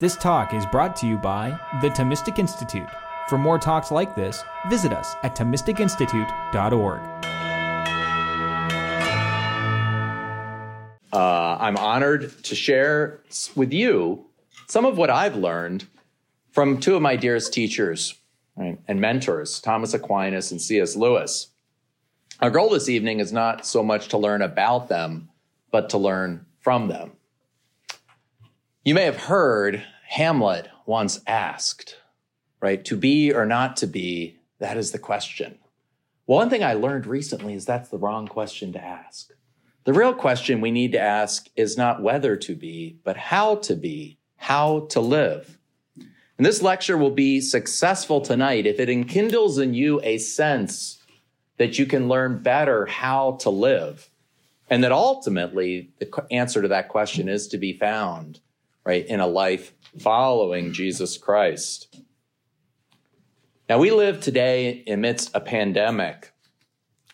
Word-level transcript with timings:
This 0.00 0.16
talk 0.16 0.54
is 0.54 0.64
brought 0.64 0.96
to 0.96 1.06
you 1.06 1.18
by 1.18 1.60
the 1.82 1.90
Thomistic 1.90 2.38
Institute. 2.38 2.88
For 3.28 3.36
more 3.36 3.58
talks 3.58 3.90
like 3.90 4.16
this, 4.16 4.42
visit 4.70 4.94
us 4.94 5.14
at 5.22 5.36
ThomisticInstitute.org. 5.36 7.00
Uh, 11.12 11.56
I'm 11.60 11.76
honored 11.76 12.32
to 12.44 12.54
share 12.54 13.20
with 13.54 13.74
you 13.74 14.24
some 14.68 14.86
of 14.86 14.96
what 14.96 15.10
I've 15.10 15.36
learned 15.36 15.86
from 16.52 16.80
two 16.80 16.96
of 16.96 17.02
my 17.02 17.16
dearest 17.16 17.52
teachers 17.52 18.14
right, 18.56 18.78
and 18.88 19.02
mentors, 19.02 19.60
Thomas 19.60 19.92
Aquinas 19.92 20.50
and 20.50 20.62
C.S. 20.62 20.96
Lewis. 20.96 21.48
Our 22.40 22.48
goal 22.48 22.70
this 22.70 22.88
evening 22.88 23.20
is 23.20 23.34
not 23.34 23.66
so 23.66 23.82
much 23.82 24.08
to 24.08 24.16
learn 24.16 24.40
about 24.40 24.88
them, 24.88 25.28
but 25.70 25.90
to 25.90 25.98
learn 25.98 26.46
from 26.62 26.88
them. 26.88 27.12
You 28.82 28.94
may 28.94 29.04
have 29.04 29.24
heard 29.24 29.84
Hamlet 30.08 30.70
once 30.86 31.20
asked, 31.26 31.98
right? 32.62 32.82
To 32.86 32.96
be 32.96 33.30
or 33.30 33.44
not 33.44 33.76
to 33.78 33.86
be, 33.86 34.38
that 34.58 34.78
is 34.78 34.92
the 34.92 34.98
question. 34.98 35.58
Well, 36.26 36.38
one 36.38 36.48
thing 36.48 36.64
I 36.64 36.72
learned 36.72 37.04
recently 37.04 37.52
is 37.52 37.66
that's 37.66 37.90
the 37.90 37.98
wrong 37.98 38.26
question 38.26 38.72
to 38.72 38.82
ask. 38.82 39.32
The 39.84 39.92
real 39.92 40.14
question 40.14 40.62
we 40.62 40.70
need 40.70 40.92
to 40.92 40.98
ask 40.98 41.48
is 41.56 41.76
not 41.76 42.02
whether 42.02 42.36
to 42.36 42.54
be, 42.54 42.96
but 43.04 43.18
how 43.18 43.56
to 43.56 43.76
be, 43.76 44.16
how 44.36 44.86
to 44.90 45.00
live. 45.00 45.58
And 46.38 46.46
this 46.46 46.62
lecture 46.62 46.96
will 46.96 47.10
be 47.10 47.42
successful 47.42 48.22
tonight 48.22 48.64
if 48.64 48.80
it 48.80 48.88
enkindles 48.88 49.58
in 49.58 49.74
you 49.74 50.00
a 50.02 50.16
sense 50.16 51.02
that 51.58 51.78
you 51.78 51.84
can 51.84 52.08
learn 52.08 52.42
better 52.42 52.86
how 52.86 53.32
to 53.40 53.50
live. 53.50 54.08
And 54.70 54.82
that 54.84 54.92
ultimately 54.92 55.90
the 55.98 56.24
answer 56.30 56.62
to 56.62 56.68
that 56.68 56.88
question 56.88 57.28
is 57.28 57.46
to 57.48 57.58
be 57.58 57.74
found 57.74 58.40
right, 58.84 59.06
in 59.06 59.20
a 59.20 59.26
life 59.26 59.72
following 59.98 60.72
Jesus 60.72 61.16
Christ. 61.16 61.94
Now, 63.68 63.78
we 63.78 63.90
live 63.90 64.20
today 64.20 64.82
amidst 64.86 65.30
a 65.34 65.40
pandemic 65.40 66.32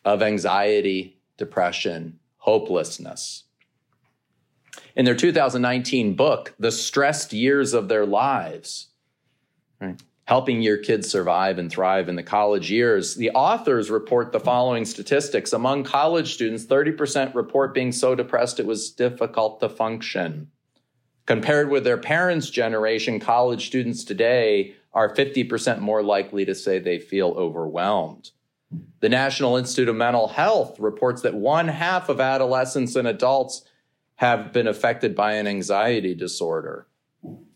of 0.04 0.22
anxiety, 0.22 1.20
depression, 1.36 2.18
hopelessness. 2.38 3.44
In 4.94 5.04
their 5.04 5.14
2019 5.14 6.14
book, 6.14 6.54
The 6.58 6.72
Stressed 6.72 7.32
Years 7.32 7.74
of 7.74 7.88
Their 7.88 8.06
Lives, 8.06 8.88
right, 9.80 10.00
helping 10.26 10.62
your 10.62 10.78
kids 10.78 11.10
survive 11.10 11.58
and 11.58 11.70
thrive 11.70 12.08
in 12.08 12.16
the 12.16 12.22
college 12.22 12.70
years, 12.70 13.16
the 13.16 13.30
authors 13.30 13.90
report 13.90 14.32
the 14.32 14.40
following 14.40 14.84
statistics. 14.84 15.52
Among 15.52 15.84
college 15.84 16.34
students, 16.34 16.64
30% 16.64 17.34
report 17.34 17.74
being 17.74 17.92
so 17.92 18.14
depressed 18.14 18.58
it 18.58 18.66
was 18.66 18.90
difficult 18.90 19.60
to 19.60 19.68
function. 19.68 20.50
Compared 21.26 21.70
with 21.70 21.82
their 21.82 21.98
parents' 21.98 22.50
generation, 22.50 23.18
college 23.18 23.66
students 23.66 24.04
today 24.04 24.74
are 24.92 25.14
50% 25.14 25.80
more 25.80 26.02
likely 26.02 26.44
to 26.44 26.54
say 26.54 26.78
they 26.78 26.98
feel 26.98 27.34
overwhelmed. 27.36 28.30
The 29.00 29.08
National 29.08 29.56
Institute 29.56 29.88
of 29.88 29.96
Mental 29.96 30.28
Health 30.28 30.78
reports 30.78 31.22
that 31.22 31.34
one 31.34 31.68
half 31.68 32.08
of 32.08 32.20
adolescents 32.20 32.96
and 32.96 33.06
adults 33.06 33.62
have 34.16 34.52
been 34.52 34.66
affected 34.66 35.14
by 35.14 35.34
an 35.34 35.46
anxiety 35.46 36.14
disorder. 36.14 36.86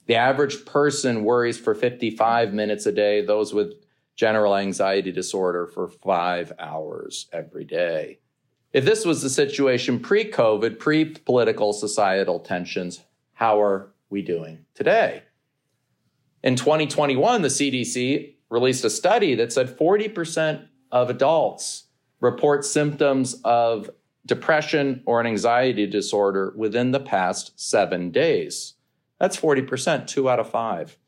The 0.07 0.17
average 0.17 0.65
person 0.67 1.25
worries 1.25 1.59
for 1.59 1.75
55 1.75 2.53
minutes 2.53 2.87
a 2.87 2.93
day, 2.93 3.25
those 3.25 3.55
with 3.55 3.75
general 4.17 4.57
anxiety 4.57 5.13
disorder 5.13 5.67
for 5.67 5.89
five 5.89 6.53
hours 6.59 7.29
every 7.33 7.65
day. 7.65 8.19
If 8.73 8.85
this 8.85 9.05
was 9.05 9.23
the 9.23 9.31
situation 9.31 10.01
pre 10.01 10.31
COVID, 10.31 10.79
pre 10.79 11.05
political 11.05 11.73
societal 11.73 12.41
tensions, 12.41 13.01
how 13.41 13.63
are 13.63 13.91
we 14.11 14.21
doing 14.21 14.67
today? 14.75 15.23
In 16.43 16.57
2021, 16.57 17.41
the 17.41 17.49
CDC 17.49 18.35
released 18.51 18.85
a 18.85 18.91
study 18.91 19.35
that 19.37 19.51
said 19.51 19.79
40% 19.79 20.67
of 20.93 21.09
adults 21.09 21.85
report 22.21 22.67
symptoms 22.67 23.41
of 23.43 23.89
depression 24.27 25.03
or 25.07 25.23
an 25.23 25.27
anxiety 25.27 25.87
disorder 25.87 26.53
within 26.55 26.91
the 26.91 27.01
past 27.01 27.59
seven 27.59 28.11
days. 28.11 28.75
That's 29.19 29.39
40%, 29.39 30.07
two 30.07 30.29
out 30.29 30.39
of 30.39 30.51
five. 30.51 30.99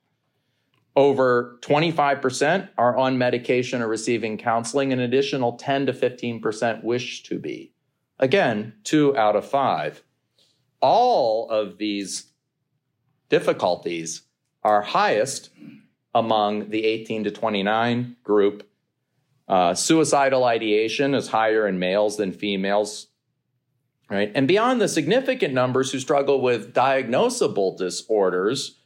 Over 0.97 1.59
25% 1.61 2.71
are 2.79 2.97
on 2.97 3.19
medication 3.19 3.83
or 3.83 3.89
receiving 3.89 4.39
counseling. 4.39 4.91
An 4.91 5.01
additional 5.01 5.59
10 5.59 5.85
to 5.85 5.93
15% 5.93 6.83
wish 6.83 7.25
to 7.25 7.39
be. 7.39 7.75
Again, 8.19 8.73
two 8.85 9.15
out 9.19 9.37
of 9.37 9.47
five 9.47 10.03
all 10.83 11.49
of 11.49 11.79
these 11.79 12.33
difficulties 13.29 14.23
are 14.63 14.83
highest 14.83 15.51
among 16.15 16.69
the 16.69 16.85
18 16.85 17.25
to 17.25 17.31
29 17.31 18.17
group. 18.23 18.69
Uh, 19.49 19.75
suicidal 19.75 20.45
ideation 20.45 21.15
is 21.15 21.29
higher 21.29 21.67
in 21.67 21.79
males 21.79 22.17
than 22.17 22.33
females, 22.33 23.09
right? 24.11 24.31
And 24.35 24.47
beyond 24.47 24.81
the 24.81 24.89
significant 24.89 25.55
numbers 25.55 25.93
who 25.93 25.99
struggle 25.99 26.41
with 26.41 26.75
diagnosable 26.75 27.77
disorders, 27.77 28.79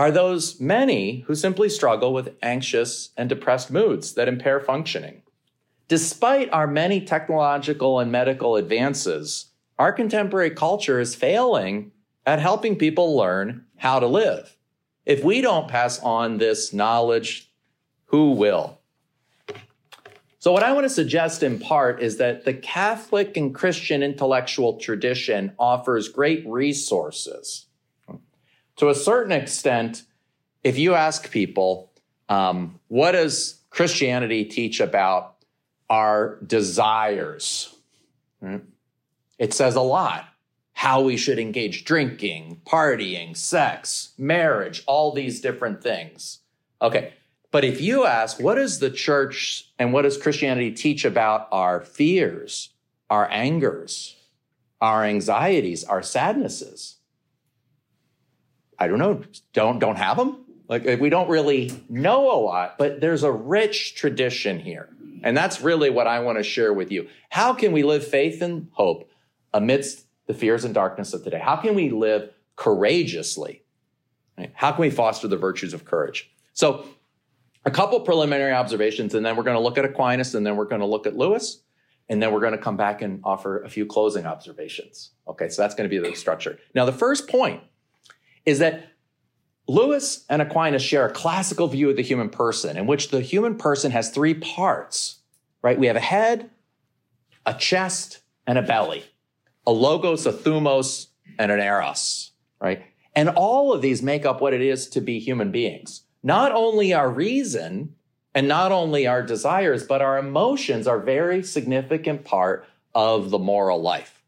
are 0.00 0.10
those 0.10 0.58
many 0.58 1.20
who 1.26 1.34
simply 1.34 1.68
struggle 1.68 2.14
with 2.14 2.34
anxious 2.42 3.10
and 3.18 3.28
depressed 3.28 3.70
moods 3.70 4.14
that 4.14 4.28
impair 4.28 4.58
functioning. 4.58 5.20
Despite 5.88 6.50
our 6.52 6.66
many 6.66 7.02
technological 7.02 8.00
and 8.00 8.10
medical 8.10 8.56
advances, 8.56 9.49
our 9.80 9.92
contemporary 9.94 10.50
culture 10.50 11.00
is 11.00 11.14
failing 11.14 11.90
at 12.26 12.38
helping 12.38 12.76
people 12.76 13.16
learn 13.16 13.64
how 13.76 13.98
to 13.98 14.06
live. 14.06 14.54
If 15.06 15.24
we 15.24 15.40
don't 15.40 15.68
pass 15.68 15.98
on 16.00 16.36
this 16.36 16.74
knowledge, 16.74 17.50
who 18.04 18.32
will? 18.32 18.78
So, 20.38 20.52
what 20.52 20.62
I 20.62 20.74
want 20.74 20.84
to 20.84 20.90
suggest 20.90 21.42
in 21.42 21.58
part 21.58 22.02
is 22.02 22.18
that 22.18 22.44
the 22.44 22.52
Catholic 22.52 23.38
and 23.38 23.54
Christian 23.54 24.02
intellectual 24.02 24.76
tradition 24.76 25.54
offers 25.58 26.08
great 26.08 26.46
resources. 26.46 27.64
To 28.76 28.90
a 28.90 28.94
certain 28.94 29.32
extent, 29.32 30.02
if 30.62 30.78
you 30.78 30.94
ask 30.94 31.30
people, 31.30 31.90
um, 32.28 32.78
what 32.88 33.12
does 33.12 33.62
Christianity 33.70 34.44
teach 34.44 34.78
about 34.78 35.36
our 35.88 36.38
desires? 36.46 37.74
Right? 38.42 38.60
It 39.40 39.54
says 39.54 39.74
a 39.74 39.80
lot. 39.80 40.26
How 40.74 41.00
we 41.00 41.16
should 41.16 41.38
engage 41.38 41.84
drinking, 41.84 42.60
partying, 42.64 43.36
sex, 43.36 44.12
marriage, 44.16 44.84
all 44.86 45.12
these 45.12 45.40
different 45.40 45.82
things. 45.82 46.40
Okay. 46.80 47.14
But 47.50 47.64
if 47.64 47.80
you 47.80 48.04
ask, 48.06 48.38
what 48.38 48.54
does 48.54 48.78
the 48.78 48.90
church 48.90 49.68
and 49.78 49.92
what 49.92 50.02
does 50.02 50.16
Christianity 50.16 50.70
teach 50.70 51.04
about 51.04 51.48
our 51.50 51.80
fears, 51.80 52.70
our 53.08 53.28
angers, 53.30 54.14
our 54.80 55.04
anxieties, 55.04 55.82
our 55.84 56.02
sadnesses? 56.02 56.96
I 58.78 58.88
don't 58.88 58.98
know. 58.98 59.22
Don't, 59.52 59.78
don't 59.80 59.96
have 59.96 60.16
them? 60.16 60.44
Like 60.68 61.00
we 61.00 61.10
don't 61.10 61.28
really 61.28 61.72
know 61.88 62.30
a 62.30 62.38
lot, 62.38 62.78
but 62.78 63.00
there's 63.00 63.24
a 63.24 63.32
rich 63.32 63.96
tradition 63.96 64.60
here. 64.60 64.88
And 65.22 65.36
that's 65.36 65.60
really 65.60 65.90
what 65.90 66.06
I 66.06 66.20
want 66.20 66.38
to 66.38 66.44
share 66.44 66.72
with 66.72 66.92
you. 66.92 67.08
How 67.30 67.52
can 67.52 67.72
we 67.72 67.82
live 67.82 68.06
faith 68.06 68.40
and 68.40 68.68
hope 68.72 69.09
amidst 69.52 70.06
the 70.26 70.34
fears 70.34 70.64
and 70.64 70.74
darkness 70.74 71.12
of 71.12 71.24
today? 71.24 71.38
How 71.38 71.56
can 71.56 71.74
we 71.74 71.90
live 71.90 72.30
courageously? 72.56 73.62
Right? 74.38 74.52
How 74.54 74.72
can 74.72 74.82
we 74.82 74.90
foster 74.90 75.28
the 75.28 75.36
virtues 75.36 75.74
of 75.74 75.84
courage? 75.84 76.30
So, 76.52 76.86
a 77.64 77.70
couple 77.70 78.00
preliminary 78.00 78.52
observations, 78.52 79.14
and 79.14 79.24
then 79.24 79.36
we're 79.36 79.42
going 79.42 79.56
to 79.56 79.62
look 79.62 79.76
at 79.76 79.84
Aquinas, 79.84 80.34
and 80.34 80.46
then 80.46 80.56
we're 80.56 80.64
going 80.64 80.80
to 80.80 80.86
look 80.86 81.06
at 81.06 81.14
Lewis, 81.14 81.62
and 82.08 82.22
then 82.22 82.32
we're 82.32 82.40
going 82.40 82.52
to 82.52 82.58
come 82.58 82.76
back 82.76 83.02
and 83.02 83.20
offer 83.22 83.62
a 83.62 83.68
few 83.68 83.84
closing 83.84 84.24
observations. 84.24 85.10
Okay, 85.28 85.48
so 85.50 85.60
that's 85.60 85.74
going 85.74 85.88
to 85.88 85.90
be 85.90 85.98
the 86.02 86.16
structure. 86.16 86.58
Now, 86.74 86.86
the 86.86 86.92
first 86.92 87.28
point 87.28 87.62
is 88.46 88.60
that 88.60 88.90
Lewis 89.68 90.24
and 90.28 90.42
Aquinas 90.42 90.82
share 90.82 91.06
a 91.06 91.12
classical 91.12 91.68
view 91.68 91.90
of 91.90 91.96
the 91.96 92.02
human 92.02 92.30
person 92.30 92.76
in 92.76 92.86
which 92.86 93.10
the 93.10 93.20
human 93.20 93.56
person 93.56 93.92
has 93.92 94.10
three 94.10 94.34
parts, 94.34 95.20
right? 95.62 95.78
We 95.78 95.86
have 95.86 95.96
a 95.96 96.00
head, 96.00 96.50
a 97.46 97.54
chest, 97.54 98.20
and 98.46 98.58
a 98.58 98.62
belly 98.62 99.04
a 99.66 99.72
logos, 99.72 100.26
a 100.26 100.32
thumos, 100.32 101.06
and 101.38 101.52
an 101.52 101.60
eros, 101.60 102.32
right? 102.60 102.82
And 103.14 103.28
all 103.28 103.72
of 103.72 103.82
these 103.82 104.02
make 104.02 104.24
up 104.24 104.40
what 104.40 104.54
it 104.54 104.62
is 104.62 104.88
to 104.90 105.00
be 105.00 105.18
human 105.18 105.50
beings. 105.50 106.04
Not 106.22 106.52
only 106.52 106.92
our 106.92 107.10
reason 107.10 107.94
and 108.34 108.46
not 108.46 108.72
only 108.72 109.06
our 109.06 109.22
desires, 109.22 109.84
but 109.84 110.02
our 110.02 110.18
emotions 110.18 110.86
are 110.86 111.00
very 111.00 111.42
significant 111.42 112.24
part 112.24 112.66
of 112.94 113.30
the 113.30 113.38
moral 113.38 113.80
life. 113.80 114.22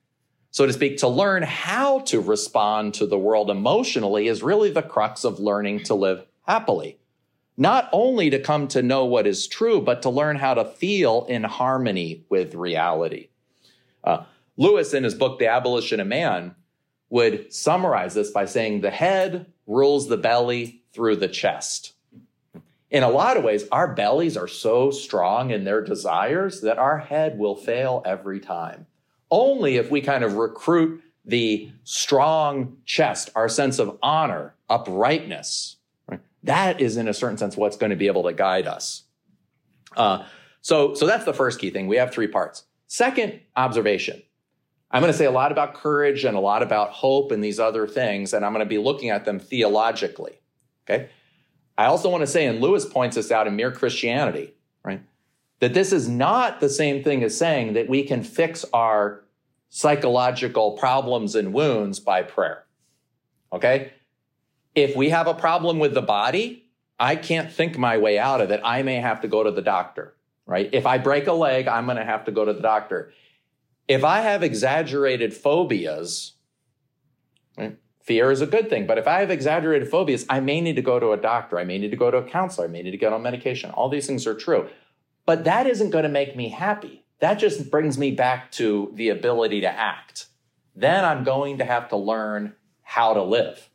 So 0.51 0.67
to 0.67 0.73
speak, 0.73 0.99
to 0.99 1.09
learn 1.09 1.43
how 1.43 2.01
to 2.01 2.21
respond 2.21 2.95
to 2.95 3.07
the 3.07 3.19
world 3.19 3.51
emotionally 3.51 4.29
is 4.29 4.43
really 4.43 4.71
the 4.71 4.83
crux 4.83 5.25
of 5.25 5.41
learning 5.41 5.85
to 5.85 5.95
live 5.95 6.27
happily. 6.47 6.99
Not 7.57 7.89
only 7.93 8.31
to 8.31 8.39
come 8.39 8.69
to 8.69 8.83
know 8.83 9.05
what 9.05 9.27
is 9.27 9.47
true, 9.47 9.81
but 9.81 10.03
to 10.03 10.11
learn 10.11 10.37
how 10.37 10.55
to 10.55 10.65
feel 10.65 11.25
in 11.29 11.45
harmony 11.45 12.25
with 12.29 12.55
reality. 12.55 13.29
Uh, 14.05 14.25
Lewis, 14.57 14.95
in 14.95 15.05
his 15.05 15.15
book, 15.15 15.39
The 15.39 15.49
Abolition 15.49 16.01
of 16.01 16.07
Man, 16.07 16.55
would 17.11 17.53
summarize 17.53 18.15
this 18.15 18.31
by 18.31 18.45
saying 18.45 18.81
the 18.81 18.91
head 18.91 19.47
rules 19.67 20.09
the 20.09 20.17
belly 20.17 20.83
through 20.93 21.17
the 21.17 21.29
chest. 21.29 21.93
In 22.91 23.03
a 23.03 23.09
lot 23.09 23.39
of 23.39 23.45
ways, 23.45 23.65
our 23.73 23.95
bellies 23.95 24.37
are 24.37 24.49
so 24.49 24.91
strong 24.91 25.51
in 25.51 25.65
their 25.65 25.83
desires 25.83 26.61
that 26.61 26.79
our 26.79 26.99
head 26.99 27.39
will 27.39 27.57
fail 27.57 28.03
every 28.05 28.39
time. 28.39 28.87
Only 29.31 29.77
if 29.77 29.91
we 29.91 30.03
kind 30.03 30.25
of 30.25 30.35
recruit 30.35 31.03
the 31.25 31.71
strong 31.85 32.77
chest, 32.85 33.31
our 33.35 33.49
sense 33.49 33.79
of 33.79 33.99
honor, 34.03 34.55
uprightness. 34.69 35.77
Right? 36.07 36.21
That 36.43 36.81
is, 36.81 36.99
in 36.99 37.09
a 37.09 37.15
certain 37.15 37.39
sense, 37.39 37.57
what's 37.57 37.77
going 37.77 37.91
to 37.91 37.97
be 37.97 38.09
able 38.09 38.25
to 38.25 38.33
guide 38.33 38.67
us. 38.67 39.05
Uh, 39.97 40.25
so, 40.61 40.95
so 40.95 41.07
that's 41.07 41.25
the 41.25 41.35
first 41.35 41.59
key 41.61 41.71
thing. 41.71 41.87
We 41.87 41.97
have 41.97 42.13
three 42.13 42.27
parts. 42.27 42.65
Second 42.89 43.41
observation. 43.57 44.23
I'm 44.93 45.01
going 45.01 45.13
to 45.13 45.19
say 45.19 45.25
a 45.25 45.31
lot 45.31 45.53
about 45.53 45.75
courage 45.75 46.25
and 46.25 46.37
a 46.37 46.41
lot 46.41 46.63
about 46.63 46.91
hope 46.91 47.33
and 47.33 47.43
these 47.43 47.59
other 47.59 47.87
things, 47.87 48.33
and 48.35 48.45
I'm 48.45 48.53
going 48.53 48.65
to 48.65 48.69
be 48.69 48.79
looking 48.79 49.11
at 49.11 49.25
them 49.25 49.39
theologically. 49.39 50.41
Okay. 50.85 51.09
I 51.79 51.87
also 51.87 52.11
want 52.11 52.21
to 52.21 52.27
say, 52.27 52.47
and 52.47 52.61
Lewis 52.61 52.85
points 52.85 53.17
this 53.17 53.31
out 53.31 53.47
in 53.47 53.57
Mere 53.57 53.73
Christianity, 53.73 54.53
right? 54.85 55.01
That 55.61 55.73
this 55.73 55.93
is 55.93 56.09
not 56.09 56.61
the 56.61 56.69
same 56.69 57.03
thing 57.03 57.25
as 57.25 57.37
saying 57.37 57.73
that 57.73 57.89
we 57.89 58.03
can 58.03 58.23
fix 58.23 58.65
our 58.75 59.25
psychological 59.71 60.73
problems 60.73 61.35
and 61.35 61.55
wounds 61.55 61.99
by 61.99 62.23
prayer. 62.23 62.65
Okay? 63.53 63.93
If 64.75 64.95
we 64.95 65.09
have 65.09 65.27
a 65.27 65.35
problem 65.35 65.79
with 65.79 65.95
the 65.95 66.03
body, 66.03 66.67
I 67.01 67.17
can't 67.17 67.51
think 67.51 67.79
my 67.79 67.97
way 67.97 68.19
out 68.19 68.43
of 68.43 68.51
it. 68.51 68.61
I 68.63 68.83
may 68.83 68.97
have 68.97 69.23
to 69.23 69.29
go 69.29 69.43
to 69.43 69.51
the 69.51 69.63
doctor, 69.63 70.15
right? 70.47 70.69
If 70.73 70.85
I 70.85 70.99
break 70.99 71.27
a 71.27 71.33
leg, 71.33 71.69
I'm 71.69 71.87
going 71.87 71.97
to 71.97 72.05
have 72.05 72.27
to 72.27 72.33
go 72.33 72.45
to 72.45 72.53
the 72.53 72.61
doctor. 72.61 73.13
If 73.89 74.05
I 74.05 74.21
have 74.21 74.43
exaggerated 74.43 75.35
phobias, 75.35 76.33
right? 77.57 77.77
fear 78.01 78.31
is 78.31 78.41
a 78.41 78.47
good 78.47 78.69
thing, 78.69 78.87
but 78.87 78.99
if 78.99 79.07
I 79.07 79.21
have 79.21 79.31
exaggerated 79.31 79.89
phobias, 79.91 80.25
I 80.29 80.41
may 80.41 80.61
need 80.61 80.77
to 80.77 80.83
go 80.83 80.99
to 80.99 81.13
a 81.13 81.17
doctor. 81.17 81.59
I 81.59 81.65
may 81.65 81.79
need 81.79 81.91
to 81.91 81.97
go 81.97 82.11
to 82.11 82.19
a 82.19 82.29
counselor. 82.29 82.67
I 82.67 82.71
may 82.71 82.83
need 82.83 82.91
to 82.93 82.97
get 82.97 83.13
on 83.13 83.23
medication. 83.23 83.71
All 83.71 83.89
these 83.89 84.07
things 84.07 84.27
are 84.27 84.35
true. 84.35 84.69
But 85.27 85.45
that 85.45 85.67
isn't 85.67 85.91
going 85.91 86.05
to 86.05 86.09
make 86.09 86.37
me 86.37 86.49
happy. 86.49 87.05
That 87.21 87.35
just 87.35 87.71
brings 87.71 87.99
me 87.99 88.11
back 88.11 88.51
to 88.53 88.91
the 88.95 89.11
ability 89.11 89.61
to 89.61 89.69
act. 89.69 90.27
Then 90.75 91.05
I'm 91.05 91.23
going 91.23 91.59
to 91.59 91.65
have 91.65 91.89
to 91.91 91.97
learn 91.97 92.55
how 92.83 93.15
to 93.15 93.23
live. 93.23 93.71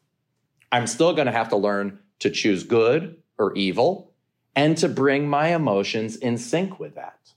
I'm 0.72 0.88
still 0.88 1.14
going 1.14 1.28
to 1.28 1.32
have 1.32 1.50
to 1.50 1.58
learn 1.58 2.00
to 2.20 2.30
choose 2.30 2.64
good 2.64 3.22
or 3.38 3.56
evil 3.56 4.12
and 4.56 4.76
to 4.78 4.90
bring 4.90 5.30
my 5.30 5.56
emotions 5.56 6.18
in 6.18 6.38
sync 6.38 6.80
with 6.80 6.96
that. 6.96 7.34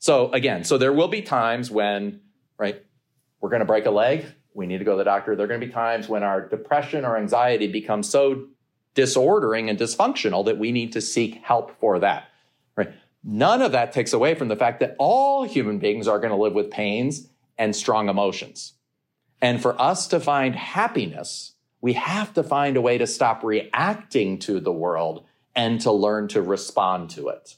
So 0.00 0.32
again, 0.32 0.64
so 0.64 0.78
there 0.78 0.92
will 0.92 1.08
be 1.08 1.22
times 1.22 1.70
when, 1.70 2.20
right, 2.58 2.82
we're 3.40 3.50
going 3.50 3.60
to 3.60 3.66
break 3.66 3.86
a 3.86 3.90
leg. 3.90 4.24
We 4.54 4.66
need 4.66 4.78
to 4.78 4.84
go 4.84 4.92
to 4.92 4.98
the 4.98 5.04
doctor. 5.04 5.36
There 5.36 5.44
are 5.44 5.48
going 5.48 5.60
to 5.60 5.66
be 5.66 5.72
times 5.72 6.08
when 6.08 6.22
our 6.22 6.40
depression 6.40 7.04
or 7.04 7.16
anxiety 7.16 7.68
becomes 7.68 8.08
so 8.08 8.46
disordering 8.94 9.68
and 9.68 9.78
dysfunctional 9.78 10.44
that 10.46 10.58
we 10.58 10.72
need 10.72 10.92
to 10.94 11.00
seek 11.00 11.36
help 11.44 11.78
for 11.78 11.98
that. 12.00 12.24
Right. 12.76 12.92
None 13.22 13.60
of 13.60 13.72
that 13.72 13.92
takes 13.92 14.14
away 14.14 14.34
from 14.34 14.48
the 14.48 14.56
fact 14.56 14.80
that 14.80 14.96
all 14.98 15.44
human 15.44 15.78
beings 15.78 16.08
are 16.08 16.18
going 16.18 16.30
to 16.30 16.36
live 16.36 16.54
with 16.54 16.70
pains 16.70 17.28
and 17.58 17.76
strong 17.76 18.08
emotions. 18.08 18.72
And 19.42 19.60
for 19.60 19.80
us 19.80 20.08
to 20.08 20.18
find 20.18 20.56
happiness, 20.56 21.52
we 21.82 21.92
have 21.92 22.32
to 22.34 22.42
find 22.42 22.76
a 22.76 22.80
way 22.80 22.96
to 22.96 23.06
stop 23.06 23.44
reacting 23.44 24.38
to 24.40 24.60
the 24.60 24.72
world 24.72 25.26
and 25.54 25.80
to 25.82 25.92
learn 25.92 26.28
to 26.28 26.40
respond 26.40 27.10
to 27.10 27.28
it. 27.28 27.56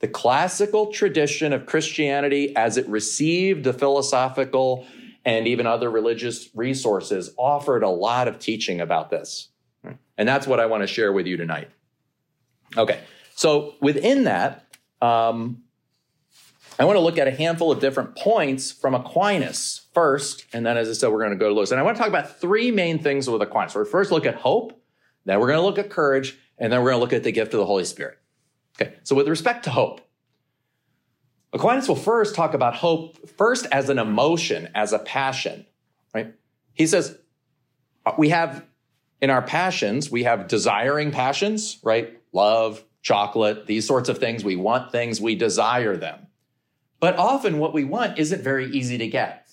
The 0.00 0.08
classical 0.08 0.92
tradition 0.92 1.52
of 1.52 1.66
Christianity, 1.66 2.56
as 2.56 2.76
it 2.76 2.88
received 2.88 3.64
the 3.64 3.72
philosophical 3.72 4.86
and 5.24 5.46
even 5.46 5.66
other 5.66 5.90
religious 5.90 6.48
resources, 6.54 7.32
offered 7.36 7.82
a 7.82 7.88
lot 7.88 8.26
of 8.26 8.38
teaching 8.38 8.80
about 8.80 9.10
this. 9.10 9.48
And 10.16 10.28
that's 10.28 10.46
what 10.46 10.60
I 10.60 10.66
want 10.66 10.82
to 10.82 10.86
share 10.86 11.12
with 11.12 11.26
you 11.26 11.38
tonight. 11.38 11.70
Okay. 12.76 13.00
So 13.34 13.74
within 13.80 14.24
that, 14.24 14.66
um, 15.00 15.62
I 16.78 16.84
want 16.84 16.96
to 16.96 17.00
look 17.00 17.18
at 17.18 17.26
a 17.26 17.30
handful 17.30 17.72
of 17.72 17.80
different 17.80 18.16
points 18.16 18.70
from 18.70 18.94
Aquinas 18.94 19.88
first, 19.92 20.46
and 20.52 20.64
then, 20.64 20.76
as 20.76 20.88
I 20.88 20.92
said, 20.92 21.08
we're 21.10 21.18
going 21.18 21.30
to 21.30 21.36
go 21.36 21.48
to 21.48 21.54
Lewis. 21.54 21.70
And 21.70 21.80
I 21.80 21.82
want 21.82 21.96
to 21.96 22.00
talk 22.00 22.08
about 22.08 22.40
three 22.40 22.70
main 22.70 22.98
things 22.98 23.28
with 23.28 23.40
Aquinas. 23.42 23.72
So 23.72 23.80
we 23.80 23.86
first 23.86 24.10
look 24.10 24.26
at 24.26 24.34
hope, 24.34 24.78
then 25.24 25.40
we're 25.40 25.48
going 25.48 25.58
to 25.58 25.64
look 25.64 25.78
at 25.78 25.90
courage, 25.90 26.38
and 26.58 26.72
then 26.72 26.82
we're 26.82 26.90
going 26.90 27.00
to 27.00 27.02
look 27.02 27.12
at 27.12 27.22
the 27.22 27.32
gift 27.32 27.52
of 27.54 27.60
the 27.60 27.66
Holy 27.66 27.84
Spirit. 27.84 28.18
Okay, 28.78 28.94
so 29.02 29.14
with 29.14 29.28
respect 29.28 29.64
to 29.64 29.70
hope, 29.70 30.00
Aquinas 31.52 31.88
will 31.88 31.96
first 31.96 32.34
talk 32.34 32.54
about 32.54 32.74
hope 32.74 33.28
first 33.30 33.66
as 33.72 33.88
an 33.88 33.98
emotion, 33.98 34.68
as 34.74 34.92
a 34.92 34.98
passion, 34.98 35.66
right? 36.14 36.34
He 36.74 36.86
says 36.86 37.18
uh, 38.06 38.12
we 38.16 38.28
have 38.28 38.64
in 39.20 39.30
our 39.30 39.42
passions, 39.42 40.10
we 40.10 40.22
have 40.22 40.48
desiring 40.48 41.10
passions, 41.10 41.78
right? 41.82 42.18
Love, 42.32 42.84
chocolate, 43.02 43.66
these 43.66 43.86
sorts 43.86 44.08
of 44.08 44.18
things. 44.18 44.44
We 44.44 44.56
want 44.56 44.92
things, 44.92 45.20
we 45.20 45.34
desire 45.34 45.96
them. 45.96 46.26
But 47.00 47.16
often 47.16 47.58
what 47.58 47.74
we 47.74 47.84
want 47.84 48.18
isn't 48.18 48.42
very 48.42 48.70
easy 48.70 48.98
to 48.98 49.08
get. 49.08 49.48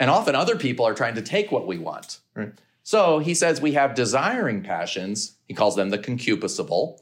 And 0.00 0.10
often 0.10 0.34
other 0.34 0.56
people 0.56 0.86
are 0.86 0.94
trying 0.94 1.16
to 1.16 1.22
take 1.22 1.52
what 1.52 1.66
we 1.66 1.78
want. 1.78 2.18
Right? 2.34 2.52
So 2.82 3.18
he 3.18 3.34
says 3.34 3.60
we 3.60 3.72
have 3.72 3.94
desiring 3.94 4.62
passions. 4.62 5.36
He 5.46 5.54
calls 5.54 5.76
them 5.76 5.90
the 5.90 5.98
concupiscible. 5.98 6.98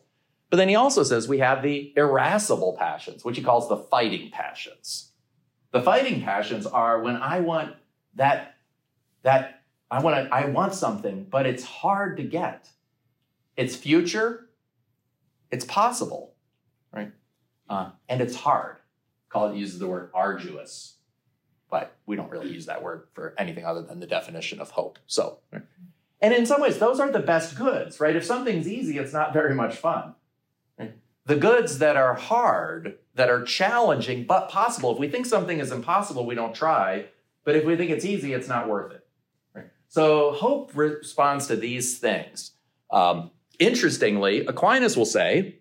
But 0.51 0.57
then 0.57 0.69
he 0.69 0.75
also 0.75 1.05
says 1.05 1.29
we 1.29 1.39
have 1.39 1.63
the 1.63 1.93
irascible 1.97 2.77
passions, 2.77 3.25
which 3.25 3.37
he 3.37 3.43
calls 3.43 3.69
the 3.69 3.77
fighting 3.77 4.31
passions. 4.31 5.13
The 5.71 5.81
fighting 5.81 6.23
passions 6.23 6.67
are 6.67 7.01
when 7.01 7.17
I 7.17 7.41
want 7.41 7.77
that, 8.17 8.57
that 9.23 9.63
I 9.91 10.03
want 10.03 10.33
I 10.33 10.47
want 10.47 10.75
something, 10.75 11.27
but 11.31 11.47
it's 11.47 11.63
hard 11.63 12.17
to 12.17 12.25
get. 12.25 12.69
It's 13.57 13.77
future, 13.77 14.49
it's 15.51 15.65
possible, 15.65 16.35
right? 16.93 17.13
Uh, 17.69 17.91
and 18.09 18.21
it's 18.21 18.35
hard. 18.35 18.77
Call 19.29 19.53
it 19.53 19.57
uses 19.57 19.79
the 19.79 19.87
word 19.87 20.11
arduous, 20.13 20.97
but 21.71 21.97
we 22.07 22.17
don't 22.17 22.31
really 22.31 22.53
use 22.53 22.67
that 22.67 22.83
word 22.83 23.07
for 23.13 23.35
anything 23.39 23.65
other 23.65 23.83
than 23.83 24.01
the 24.01 24.07
definition 24.07 24.61
of 24.61 24.71
hope. 24.71 24.99
So, 25.07 25.39
and 26.21 26.35
in 26.35 26.47
some 26.47 26.61
ways, 26.61 26.79
those 26.79 26.99
are 26.99 27.11
the 27.11 27.21
best 27.21 27.57
goods, 27.57 28.01
right? 28.01 28.17
If 28.17 28.25
something's 28.25 28.67
easy, 28.67 28.99
it's 28.99 29.13
not 29.13 29.33
very 29.33 29.55
much 29.55 29.77
fun. 29.77 30.15
The 31.31 31.37
goods 31.37 31.79
that 31.79 31.97
are 31.97 32.15
hard, 32.15 32.99
that 33.15 33.31
are 33.31 33.45
challenging 33.45 34.25
but 34.25 34.49
possible. 34.49 34.91
If 34.91 34.99
we 34.99 35.07
think 35.07 35.27
something 35.27 35.61
is 35.61 35.71
impossible, 35.71 36.27
we 36.27 36.35
don't 36.35 36.57
try. 36.57 37.07
But 37.45 37.55
if 37.55 37.65
we 37.65 37.77
think 37.77 37.93
it's 37.93 38.05
easy, 38.05 38.33
it's 38.33 38.49
not 38.49 38.69
worth 38.69 38.91
it. 38.91 39.07
Right? 39.55 39.67
So 39.87 40.33
hope 40.33 40.73
responds 40.75 41.47
to 41.47 41.55
these 41.55 42.01
things. 42.01 42.51
Um, 42.91 43.31
Interestingly, 43.61 44.45
Aquinas 44.45 44.97
will 44.97 45.07
say 45.07 45.61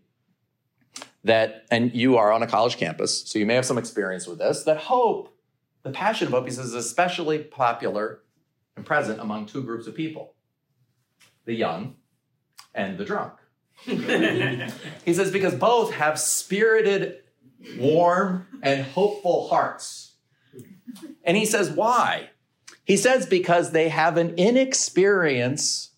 that, 1.23 1.67
and 1.69 1.93
you 1.93 2.17
are 2.17 2.31
on 2.31 2.41
a 2.41 2.47
college 2.47 2.77
campus, 2.77 3.29
so 3.29 3.38
you 3.38 3.45
may 3.45 3.53
have 3.53 3.65
some 3.65 3.77
experience 3.77 4.25
with 4.25 4.39
this, 4.39 4.63
that 4.63 4.77
hope, 4.77 5.38
the 5.83 5.91
passion 5.91 6.25
of 6.25 6.33
hope, 6.33 6.45
he 6.45 6.51
says, 6.51 6.65
is 6.65 6.73
especially 6.73 7.43
popular 7.43 8.21
and 8.75 8.88
present 8.88 9.19
among 9.19 9.45
two 9.45 9.61
groups 9.61 9.85
of 9.85 9.93
people 9.93 10.33
the 11.45 11.53
young 11.53 11.97
and 12.73 12.97
the 12.97 13.05
drunk. 13.05 13.33
he 15.05 15.13
says, 15.13 15.31
because 15.31 15.55
both 15.55 15.93
have 15.93 16.19
spirited, 16.19 17.21
warm, 17.77 18.48
and 18.62 18.83
hopeful 18.83 19.48
hearts. 19.48 20.13
And 21.24 21.38
he 21.38 21.45
says, 21.45 21.69
why? 21.69 22.29
He 22.83 22.98
says, 22.98 23.25
because 23.25 23.71
they 23.71 23.89
have 23.89 24.17
an 24.17 24.36
inexperience 24.36 25.91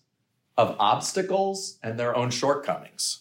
of 0.56 0.76
obstacles 0.78 1.78
and 1.82 1.98
their 1.98 2.14
own 2.14 2.30
shortcomings. 2.30 3.20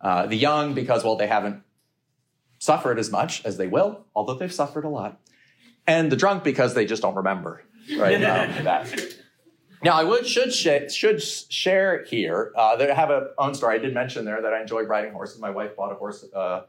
Uh, 0.00 0.26
the 0.26 0.36
young, 0.36 0.74
because, 0.74 1.04
well, 1.04 1.14
they 1.14 1.28
haven't 1.28 1.62
suffered 2.58 2.98
as 2.98 3.10
much 3.10 3.44
as 3.44 3.56
they 3.56 3.68
will, 3.68 4.04
although 4.16 4.34
they've 4.34 4.52
suffered 4.52 4.84
a 4.84 4.88
lot. 4.88 5.20
And 5.86 6.10
the 6.10 6.16
drunk, 6.16 6.42
because 6.42 6.74
they 6.74 6.86
just 6.86 7.02
don't 7.02 7.14
remember, 7.14 7.62
right? 7.96 8.14
um, 8.24 8.64
that. 8.64 9.16
Now, 9.82 9.92
I 9.92 10.04
would 10.04 10.26
should 10.26 10.52
sh- 10.52 10.92
should 10.92 11.20
share 11.22 12.04
here 12.04 12.52
uh, 12.56 12.76
that 12.76 12.90
I 12.90 12.94
have 12.94 13.10
a 13.10 13.30
own 13.38 13.54
story. 13.54 13.76
I 13.76 13.78
did 13.78 13.94
mention 13.94 14.24
there 14.24 14.40
that 14.40 14.52
I 14.52 14.60
enjoyed 14.60 14.88
riding 14.88 15.12
horses. 15.12 15.40
My 15.40 15.50
wife 15.50 15.76
bought 15.76 15.90
a 15.90 15.96
horse 15.96 16.24
uh, 16.34 16.62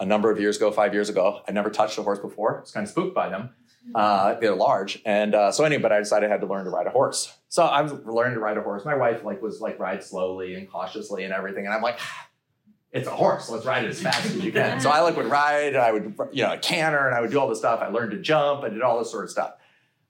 a 0.00 0.06
number 0.06 0.30
of 0.30 0.40
years 0.40 0.56
ago, 0.56 0.72
five 0.72 0.92
years 0.92 1.08
ago. 1.08 1.42
I 1.46 1.52
never 1.52 1.70
touched 1.70 1.98
a 1.98 2.02
horse 2.02 2.18
before. 2.18 2.58
I 2.58 2.60
was 2.62 2.72
kind 2.72 2.84
of 2.84 2.90
spooked 2.90 3.14
by 3.14 3.28
them. 3.28 3.50
Uh, 3.94 4.34
they're 4.34 4.54
large, 4.54 5.00
and 5.06 5.34
uh, 5.34 5.50
so 5.50 5.64
anyway, 5.64 5.80
but 5.80 5.92
I 5.92 5.98
decided 5.98 6.28
I 6.28 6.32
had 6.32 6.42
to 6.42 6.46
learn 6.46 6.64
to 6.64 6.70
ride 6.70 6.86
a 6.86 6.90
horse. 6.90 7.32
So 7.48 7.64
I 7.64 7.80
was 7.80 7.92
learning 8.04 8.34
to 8.34 8.40
ride 8.40 8.58
a 8.58 8.62
horse. 8.62 8.84
My 8.84 8.96
wife 8.96 9.24
like 9.24 9.40
was 9.40 9.62
like 9.62 9.78
ride 9.78 10.04
slowly 10.04 10.54
and 10.56 10.70
cautiously 10.70 11.24
and 11.24 11.32
everything, 11.32 11.64
and 11.64 11.74
I'm 11.74 11.80
like, 11.80 11.98
it's 12.92 13.08
a 13.08 13.12
horse. 13.12 13.48
Let's 13.48 13.64
ride 13.64 13.84
it 13.84 13.88
as 13.88 14.02
fast 14.02 14.26
as 14.26 14.36
you 14.36 14.52
can. 14.52 14.80
So 14.80 14.90
I 14.90 15.00
like 15.00 15.16
would 15.16 15.26
ride. 15.30 15.74
I 15.74 15.92
would 15.92 16.18
you 16.32 16.42
know 16.42 16.58
canter, 16.60 17.06
and 17.06 17.14
I 17.14 17.22
would 17.22 17.30
do 17.30 17.40
all 17.40 17.48
this 17.48 17.60
stuff. 17.60 17.80
I 17.80 17.88
learned 17.88 18.10
to 18.10 18.18
jump. 18.18 18.62
I 18.62 18.68
did 18.68 18.82
all 18.82 18.98
this 18.98 19.10
sort 19.10 19.24
of 19.24 19.30
stuff, 19.30 19.54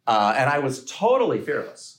uh, 0.09 0.35
and 0.37 0.51
I 0.51 0.59
was 0.59 0.85
totally 0.87 1.41
fearless? 1.41 1.98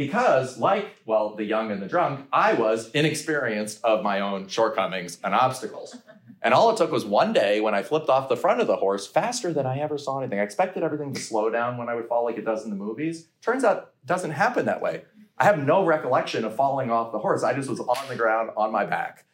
Because 0.00 0.56
like 0.56 1.02
well, 1.04 1.34
the 1.34 1.44
young 1.44 1.70
and 1.70 1.82
the 1.82 1.86
drunk, 1.86 2.26
I 2.32 2.54
was 2.54 2.90
inexperienced 2.92 3.84
of 3.84 4.02
my 4.02 4.20
own 4.20 4.48
shortcomings 4.48 5.18
and 5.22 5.34
obstacles. 5.34 5.94
And 6.42 6.54
all 6.54 6.70
it 6.70 6.78
took 6.78 6.90
was 6.90 7.04
one 7.04 7.34
day 7.34 7.60
when 7.60 7.74
I 7.74 7.82
flipped 7.82 8.08
off 8.08 8.30
the 8.30 8.36
front 8.36 8.62
of 8.62 8.66
the 8.66 8.76
horse 8.76 9.06
faster 9.06 9.52
than 9.52 9.66
I 9.66 9.80
ever 9.80 9.98
saw 9.98 10.20
anything. 10.20 10.40
I 10.40 10.42
expected 10.42 10.82
everything 10.82 11.12
to 11.12 11.20
slow 11.20 11.50
down 11.50 11.76
when 11.76 11.90
I 11.90 11.94
would 11.94 12.08
fall 12.08 12.24
like 12.24 12.38
it 12.38 12.46
does 12.46 12.64
in 12.64 12.70
the 12.70 12.76
movies. 12.76 13.28
Turns 13.42 13.62
out 13.62 13.76
it 13.76 14.06
doesn't 14.06 14.30
happen 14.30 14.64
that 14.64 14.80
way. 14.80 15.02
I 15.36 15.44
have 15.44 15.58
no 15.58 15.84
recollection 15.84 16.46
of 16.46 16.56
falling 16.56 16.90
off 16.90 17.12
the 17.12 17.18
horse. 17.18 17.42
I 17.42 17.52
just 17.52 17.68
was 17.68 17.78
on 17.80 18.08
the 18.08 18.16
ground 18.16 18.52
on 18.56 18.72
my 18.72 18.86
back 18.86 19.26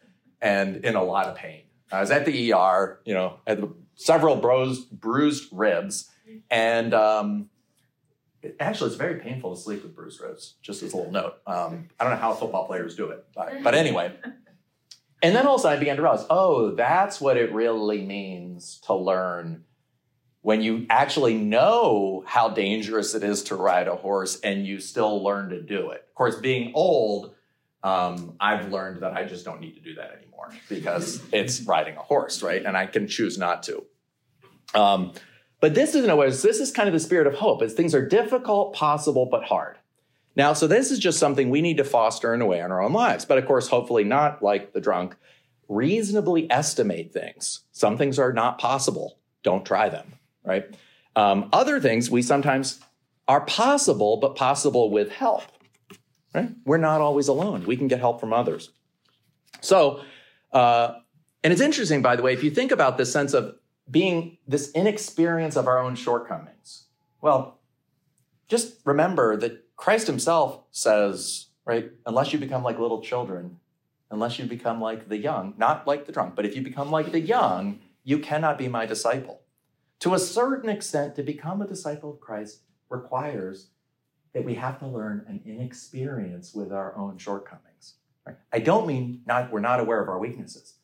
and 0.42 0.84
in 0.84 0.96
a 0.96 1.04
lot 1.04 1.26
of 1.28 1.36
pain. 1.36 1.62
I 1.92 2.00
was 2.00 2.10
at 2.10 2.24
the 2.24 2.52
ER, 2.52 2.98
you 3.04 3.14
know, 3.14 3.38
had 3.46 3.70
several 3.94 4.34
bruised, 4.34 4.90
bruised 4.90 5.48
ribs. 5.52 6.10
And 6.50 6.92
um, 6.92 7.50
actually, 8.60 8.88
it's 8.88 8.96
very 8.96 9.20
painful 9.20 9.54
to 9.54 9.60
sleep 9.60 9.82
with 9.82 9.94
bruised 9.94 10.20
ribs, 10.20 10.54
just 10.62 10.82
as 10.82 10.92
a 10.92 10.96
little 10.96 11.12
note. 11.12 11.34
Um, 11.46 11.88
I 11.98 12.04
don't 12.04 12.12
know 12.12 12.20
how 12.20 12.32
football 12.32 12.66
players 12.66 12.96
do 12.96 13.10
it, 13.10 13.24
but, 13.34 13.62
but 13.62 13.74
anyway. 13.74 14.12
And 15.22 15.34
then 15.34 15.46
all 15.46 15.54
of 15.54 15.60
a 15.60 15.62
sudden 15.62 15.76
I 15.76 15.80
began 15.80 15.96
to 15.96 16.02
realize, 16.02 16.26
oh, 16.28 16.74
that's 16.74 17.20
what 17.20 17.36
it 17.36 17.52
really 17.52 18.02
means 18.02 18.80
to 18.86 18.94
learn 18.94 19.64
when 20.42 20.62
you 20.62 20.86
actually 20.90 21.34
know 21.34 22.22
how 22.24 22.48
dangerous 22.48 23.14
it 23.14 23.24
is 23.24 23.42
to 23.44 23.56
ride 23.56 23.88
a 23.88 23.96
horse 23.96 24.38
and 24.40 24.64
you 24.64 24.78
still 24.78 25.24
learn 25.24 25.48
to 25.48 25.60
do 25.60 25.90
it. 25.90 26.04
Of 26.08 26.14
course, 26.14 26.36
being 26.36 26.70
old, 26.74 27.34
um, 27.82 28.36
I've 28.38 28.70
learned 28.70 29.02
that 29.02 29.12
I 29.12 29.24
just 29.24 29.44
don't 29.44 29.60
need 29.60 29.74
to 29.74 29.80
do 29.80 29.94
that 29.94 30.12
anymore 30.12 30.52
because 30.68 31.20
it's 31.32 31.62
riding 31.62 31.96
a 31.96 32.02
horse, 32.02 32.42
right? 32.42 32.64
And 32.64 32.76
I 32.76 32.86
can 32.86 33.08
choose 33.08 33.38
not 33.38 33.64
to. 33.64 33.84
Um, 34.74 35.12
but 35.60 35.74
this 35.74 35.94
is 35.94 36.04
in 36.04 36.10
a 36.10 36.16
way, 36.16 36.28
this 36.28 36.44
is 36.44 36.70
kind 36.70 36.88
of 36.88 36.92
the 36.92 37.00
spirit 37.00 37.26
of 37.26 37.34
hope, 37.34 37.62
as 37.62 37.72
things 37.72 37.94
are 37.94 38.06
difficult, 38.06 38.74
possible, 38.74 39.26
but 39.26 39.44
hard. 39.44 39.76
Now, 40.36 40.52
so 40.52 40.66
this 40.66 40.90
is 40.90 40.98
just 40.98 41.18
something 41.18 41.48
we 41.48 41.62
need 41.62 41.78
to 41.78 41.84
foster 41.84 42.34
in 42.34 42.42
a 42.42 42.46
way 42.46 42.60
in 42.60 42.70
our 42.70 42.82
own 42.82 42.92
lives. 42.92 43.24
But 43.24 43.38
of 43.38 43.46
course, 43.46 43.68
hopefully 43.68 44.04
not 44.04 44.42
like 44.42 44.74
the 44.74 44.80
drunk, 44.80 45.16
reasonably 45.68 46.50
estimate 46.50 47.12
things. 47.12 47.60
Some 47.72 47.96
things 47.96 48.18
are 48.18 48.32
not 48.32 48.58
possible. 48.58 49.18
Don't 49.42 49.64
try 49.64 49.88
them, 49.88 50.12
right? 50.44 50.66
Um, 51.16 51.48
other 51.52 51.80
things 51.80 52.10
we 52.10 52.20
sometimes 52.20 52.80
are 53.26 53.40
possible, 53.46 54.18
but 54.18 54.36
possible 54.36 54.90
with 54.90 55.10
help, 55.10 55.44
right? 56.34 56.50
We're 56.66 56.76
not 56.76 57.00
always 57.00 57.28
alone. 57.28 57.64
We 57.64 57.76
can 57.76 57.88
get 57.88 57.98
help 57.98 58.20
from 58.20 58.34
others. 58.34 58.70
So, 59.62 60.02
uh, 60.52 60.96
and 61.42 61.52
it's 61.52 61.62
interesting, 61.62 62.02
by 62.02 62.16
the 62.16 62.22
way, 62.22 62.34
if 62.34 62.44
you 62.44 62.50
think 62.50 62.72
about 62.72 62.98
this 62.98 63.10
sense 63.10 63.32
of 63.32 63.56
being 63.90 64.38
this 64.46 64.72
inexperience 64.72 65.56
of 65.56 65.66
our 65.66 65.78
own 65.78 65.94
shortcomings, 65.94 66.84
well, 67.20 67.58
just 68.48 68.80
remember 68.84 69.36
that 69.36 69.64
Christ 69.76 70.06
himself 70.06 70.62
says, 70.70 71.46
right, 71.64 71.90
unless 72.04 72.32
you 72.32 72.38
become 72.38 72.62
like 72.62 72.78
little 72.78 73.02
children, 73.02 73.58
unless 74.10 74.38
you 74.38 74.46
become 74.46 74.80
like 74.80 75.08
the 75.08 75.18
young, 75.18 75.54
not 75.58 75.86
like 75.86 76.06
the 76.06 76.12
drunk, 76.12 76.34
but 76.36 76.46
if 76.46 76.54
you 76.54 76.62
become 76.62 76.90
like 76.90 77.12
the 77.12 77.20
young, 77.20 77.80
you 78.04 78.18
cannot 78.18 78.58
be 78.58 78.68
my 78.68 78.86
disciple. 78.86 79.40
To 80.00 80.14
a 80.14 80.18
certain 80.18 80.68
extent, 80.68 81.16
to 81.16 81.22
become 81.22 81.60
a 81.60 81.66
disciple 81.66 82.12
of 82.12 82.20
Christ 82.20 82.60
requires 82.88 83.68
that 84.32 84.44
we 84.44 84.54
have 84.54 84.78
to 84.80 84.86
learn 84.86 85.24
an 85.26 85.40
inexperience 85.44 86.54
with 86.54 86.72
our 86.72 86.96
own 86.96 87.18
shortcomings. 87.18 87.94
Right? 88.26 88.36
I 88.52 88.58
don't 88.58 88.86
mean 88.86 89.22
not 89.26 89.50
we're 89.50 89.60
not 89.60 89.80
aware 89.80 90.02
of 90.02 90.08
our 90.08 90.18
weaknesses, 90.18 90.74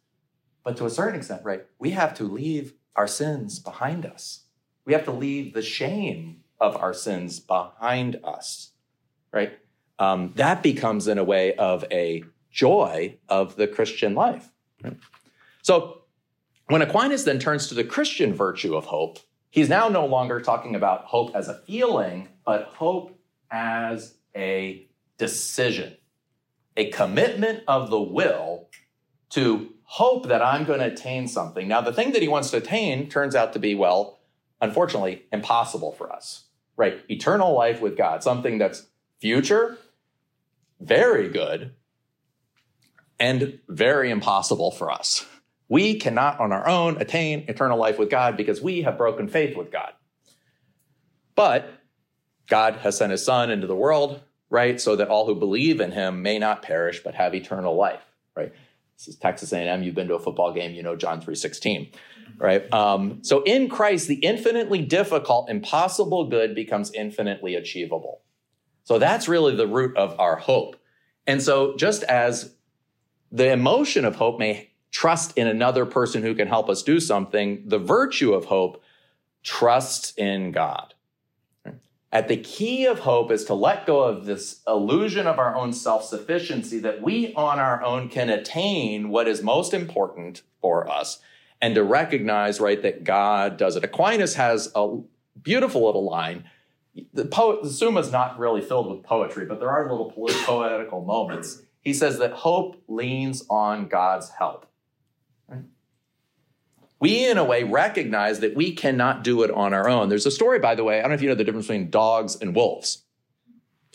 but 0.64 0.76
to 0.78 0.87
a 0.87 0.90
certain 0.90 1.16
extent, 1.16 1.44
right, 1.44 1.66
we 1.78 1.90
have 1.90 2.14
to 2.14 2.25
leave 2.25 2.75
our 2.96 3.08
sins 3.08 3.58
behind 3.58 4.04
us. 4.06 4.44
We 4.84 4.92
have 4.92 5.04
to 5.04 5.12
leave 5.12 5.54
the 5.54 5.62
shame 5.62 6.42
of 6.61 6.76
our 6.76 6.94
sins 6.94 7.40
behind 7.40 8.20
us 8.25 8.72
right? 9.32 9.58
Um, 9.99 10.32
that 10.37 10.62
becomes, 10.62 11.08
in 11.08 11.18
a 11.18 11.25
way, 11.25 11.54
of 11.54 11.84
a 11.90 12.25
joy 12.50 13.18
of 13.28 13.56
the 13.56 13.66
Christian 13.66 14.14
life. 14.14 14.49
Right? 14.82 14.96
So 15.62 16.02
when 16.66 16.82
Aquinas 16.82 17.25
then 17.25 17.38
turns 17.38 17.66
to 17.68 17.75
the 17.75 17.84
Christian 17.84 18.34
virtue 18.34 18.76
of 18.76 18.84
hope, 18.84 19.18
he's 19.50 19.68
now 19.68 19.88
no 19.88 20.06
longer 20.06 20.40
talking 20.40 20.75
about 20.75 21.04
hope 21.04 21.34
as 21.34 21.49
a 21.49 21.61
feeling, 21.66 22.28
but 22.44 22.64
hope 22.64 23.18
as 23.50 24.14
a 24.37 24.87
decision, 25.18 25.96
a 26.76 26.90
commitment 26.90 27.62
of 27.68 27.90
the 27.90 28.00
will 28.00 28.68
to 29.30 29.72
hope 29.92 30.28
that 30.28 30.40
I'm 30.40 30.64
going 30.64 30.80
to 30.80 30.87
attain 30.87 31.28
something. 31.28 31.68
Now, 31.68 31.82
the 31.82 31.92
thing 31.92 32.12
that 32.12 32.22
he 32.22 32.28
wants 32.28 32.50
to 32.52 32.56
attain 32.56 33.11
turns 33.11 33.34
out 33.34 33.52
to 33.52 33.58
be, 33.58 33.75
well, 33.75 34.20
unfortunately, 34.58 35.25
impossible 35.30 35.92
for 35.92 36.11
us, 36.11 36.44
right? 36.78 36.99
Eternal 37.11 37.52
life 37.52 37.82
with 37.82 37.94
God, 37.94 38.22
something 38.22 38.56
that's 38.56 38.87
future, 39.20 39.76
very 40.80 41.28
good, 41.28 41.75
and 43.20 43.58
very 43.68 44.08
impossible 44.11 44.70
for 44.70 44.90
us. 44.90 45.26
We 45.68 45.96
cannot 45.99 46.40
on 46.40 46.52
our 46.52 46.66
own 46.66 46.96
attain 46.96 47.44
eternal 47.49 47.78
life 47.78 47.99
with 47.99 48.08
God 48.08 48.34
because 48.34 48.62
we 48.62 48.80
have 48.82 48.96
broken 48.96 49.28
faith 49.28 49.58
with 49.58 49.70
God. 49.70 49.92
But 51.34 51.68
God 52.49 52.76
has 52.76 52.96
sent 52.96 53.12
his 53.12 53.22
son 53.22 53.50
into 53.50 53.66
the 53.66 53.76
world, 53.76 54.22
right? 54.49 54.80
So 54.80 54.96
that 54.96 55.08
all 55.08 55.26
who 55.26 55.34
believe 55.34 55.82
in 55.82 55.92
him 55.92 56.22
may 56.22 56.38
not 56.38 56.62
perish 56.62 57.02
but 57.04 57.14
have 57.14 57.34
eternal 57.34 57.76
life, 57.76 58.00
right? 58.34 58.54
Texas 59.21 59.52
A&M. 59.52 59.82
You've 59.82 59.94
been 59.94 60.09
to 60.09 60.14
a 60.14 60.21
football 60.21 60.52
game, 60.52 60.73
you 60.75 60.82
know 60.82 60.97
John 60.97 61.21
3:16, 61.21 61.92
right? 62.38 62.73
Um, 62.73 63.23
so 63.23 63.42
in 63.44 63.68
Christ, 63.68 64.09
the 64.09 64.16
infinitely 64.16 64.82
difficult, 64.82 65.49
impossible 65.50 66.28
good 66.28 66.54
becomes 66.54 66.92
infinitely 66.92 67.54
achievable. 67.54 68.23
So 68.85 68.99
that's 68.99 69.28
really 69.28 69.54
the 69.54 69.66
root 69.66 69.97
of 69.97 70.18
our 70.18 70.37
hope. 70.37 70.76
And 71.26 71.42
so 71.42 71.76
just 71.76 72.02
as 72.04 72.54
the 73.30 73.52
emotion 73.52 74.04
of 74.04 74.16
hope 74.16 74.38
may 74.38 74.73
trust 74.90 75.37
in 75.38 75.47
another 75.47 75.87
person 75.87 76.23
who 76.23 76.35
can 76.35 76.49
help 76.49 76.68
us 76.68 76.82
do 76.82 77.00
something, 77.00 77.62
the 77.66 77.78
virtue 77.78 78.32
of 78.32 78.44
hope 78.44 78.82
trusts 79.42 80.12
in 80.16 80.52
God. 80.52 80.91
At 82.12 82.28
the 82.28 82.37
key 82.37 82.85
of 82.85 83.00
hope 83.00 83.31
is 83.31 83.45
to 83.47 83.54
let 83.54 83.87
go 83.87 84.02
of 84.02 84.26
this 84.26 84.61
illusion 84.69 85.26
of 85.26 85.38
our 85.38 85.57
own 85.57 85.73
self 85.73 86.04
sufficiency 86.04 86.78
that 86.81 87.00
we 87.00 87.33
on 87.35 87.59
our 87.59 87.83
own 87.83 88.09
can 88.09 88.28
attain 88.28 89.09
what 89.09 89.26
is 89.26 89.42
most 89.42 89.73
important 89.73 90.42
for 90.61 90.88
us 90.90 91.21
and 91.62 91.75
to 91.75 91.83
recognize, 91.83 92.61
right, 92.61 92.83
that 92.83 93.04
God 93.04 93.57
does 93.57 93.76
it. 93.76 93.85
Aquinas 93.85 94.35
has 94.35 94.71
a 94.75 94.99
beautiful 95.42 95.87
little 95.87 96.04
line 96.04 96.45
the 97.14 97.25
poet 97.25 97.62
the 97.62 97.71
not 98.11 98.38
really 98.38 98.61
filled 98.61 98.90
with 98.90 99.02
poetry 99.02 99.47
but 99.47 99.59
there 99.59 99.71
are 99.71 99.90
little 99.90 100.11
poetical 100.11 101.04
moments 101.04 101.62
he 101.81 101.92
says 101.92 102.19
that 102.19 102.33
hope 102.33 102.83
leans 102.88 103.45
on 103.49 103.88
god's 103.88 104.31
help? 104.31 104.66
We 107.02 107.28
in 107.28 107.38
a 107.38 107.44
way 107.44 107.64
recognize 107.64 108.40
that 108.40 108.54
we 108.54 108.73
cannot 108.73 109.25
do 109.25 109.42
it 109.42 109.50
on 109.50 109.75
our 109.75 109.88
own 109.88 110.09
there's 110.09 110.26
a 110.26 110.30
story 110.30 110.59
by 110.59 110.75
the 110.75 110.85
way 110.85 110.99
i 110.99 111.02
don't 111.02 111.11
know 111.11 111.14
if 111.14 111.23
you 111.23 111.28
know 111.28 111.35
the 111.35 111.44
difference 111.44 111.66
between 111.66 111.90
dogs 111.90 112.37
and 112.37 112.54
wolves 112.54 113.04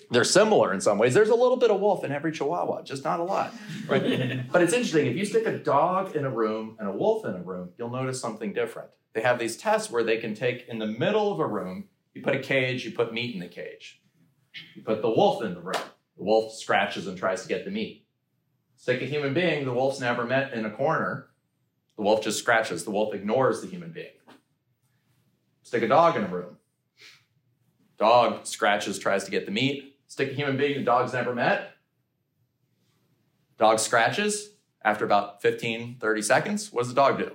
they're 0.09 0.23
similar 0.23 0.73
in 0.73 0.79
some 0.79 0.97
ways 0.97 1.13
there's 1.13 1.29
a 1.29 1.35
little 1.35 1.57
bit 1.57 1.71
of 1.71 1.79
wolf 1.79 2.03
in 2.03 2.11
every 2.11 2.31
chihuahua 2.31 2.81
just 2.83 3.03
not 3.03 3.19
a 3.19 3.23
lot 3.23 3.53
right 3.87 4.47
but 4.51 4.61
it's 4.61 4.73
interesting 4.73 5.07
if 5.07 5.15
you 5.15 5.25
stick 5.25 5.45
a 5.45 5.57
dog 5.57 6.15
in 6.15 6.25
a 6.25 6.29
room 6.29 6.75
and 6.79 6.87
a 6.87 6.91
wolf 6.91 7.25
in 7.25 7.33
a 7.33 7.41
room 7.41 7.69
you'll 7.77 7.89
notice 7.89 8.19
something 8.19 8.53
different 8.53 8.89
they 9.13 9.21
have 9.21 9.39
these 9.39 9.57
tests 9.57 9.89
where 9.89 10.03
they 10.03 10.17
can 10.17 10.35
take 10.35 10.67
in 10.67 10.77
the 10.79 10.85
middle 10.85 11.31
of 11.31 11.39
a 11.39 11.47
room 11.47 11.85
you 12.17 12.23
put 12.23 12.35
a 12.35 12.39
cage, 12.39 12.83
you 12.83 12.91
put 12.91 13.13
meat 13.13 13.35
in 13.35 13.39
the 13.39 13.47
cage. 13.47 14.01
You 14.75 14.81
put 14.81 15.03
the 15.03 15.09
wolf 15.09 15.43
in 15.43 15.53
the 15.53 15.61
room. 15.61 15.83
The 16.17 16.23
wolf 16.23 16.55
scratches 16.55 17.05
and 17.05 17.15
tries 17.15 17.43
to 17.43 17.47
get 17.47 17.63
the 17.63 17.69
meat. 17.69 18.07
Stick 18.75 19.03
a 19.03 19.05
human 19.05 19.35
being 19.35 19.65
the 19.65 19.71
wolf's 19.71 19.99
never 19.99 20.25
met 20.25 20.51
in 20.51 20.65
a 20.65 20.71
corner. 20.71 21.27
The 21.97 22.03
wolf 22.03 22.23
just 22.23 22.39
scratches. 22.39 22.83
The 22.83 22.91
wolf 22.91 23.13
ignores 23.13 23.61
the 23.61 23.67
human 23.67 23.91
being. 23.91 24.07
Stick 25.63 25.83
a 25.83 25.87
dog 25.87 26.15
in 26.15 26.23
a 26.23 26.27
room. 26.27 26.57
Dog 27.97 28.45
scratches, 28.45 28.99
tries 28.99 29.23
to 29.23 29.31
get 29.31 29.45
the 29.45 29.51
meat. 29.51 29.97
Stick 30.07 30.31
a 30.31 30.33
human 30.33 30.55
being 30.55 30.77
the 30.77 30.83
dog's 30.83 31.13
never 31.13 31.33
met. 31.33 31.71
Dog 33.57 33.79
scratches. 33.79 34.51
After 34.85 35.03
about 35.03 35.41
15, 35.41 35.97
30 35.99 36.21
seconds, 36.21 36.71
what 36.71 36.83
does 36.83 36.89
the 36.89 36.95
dog 36.95 37.17
do? 37.17 37.31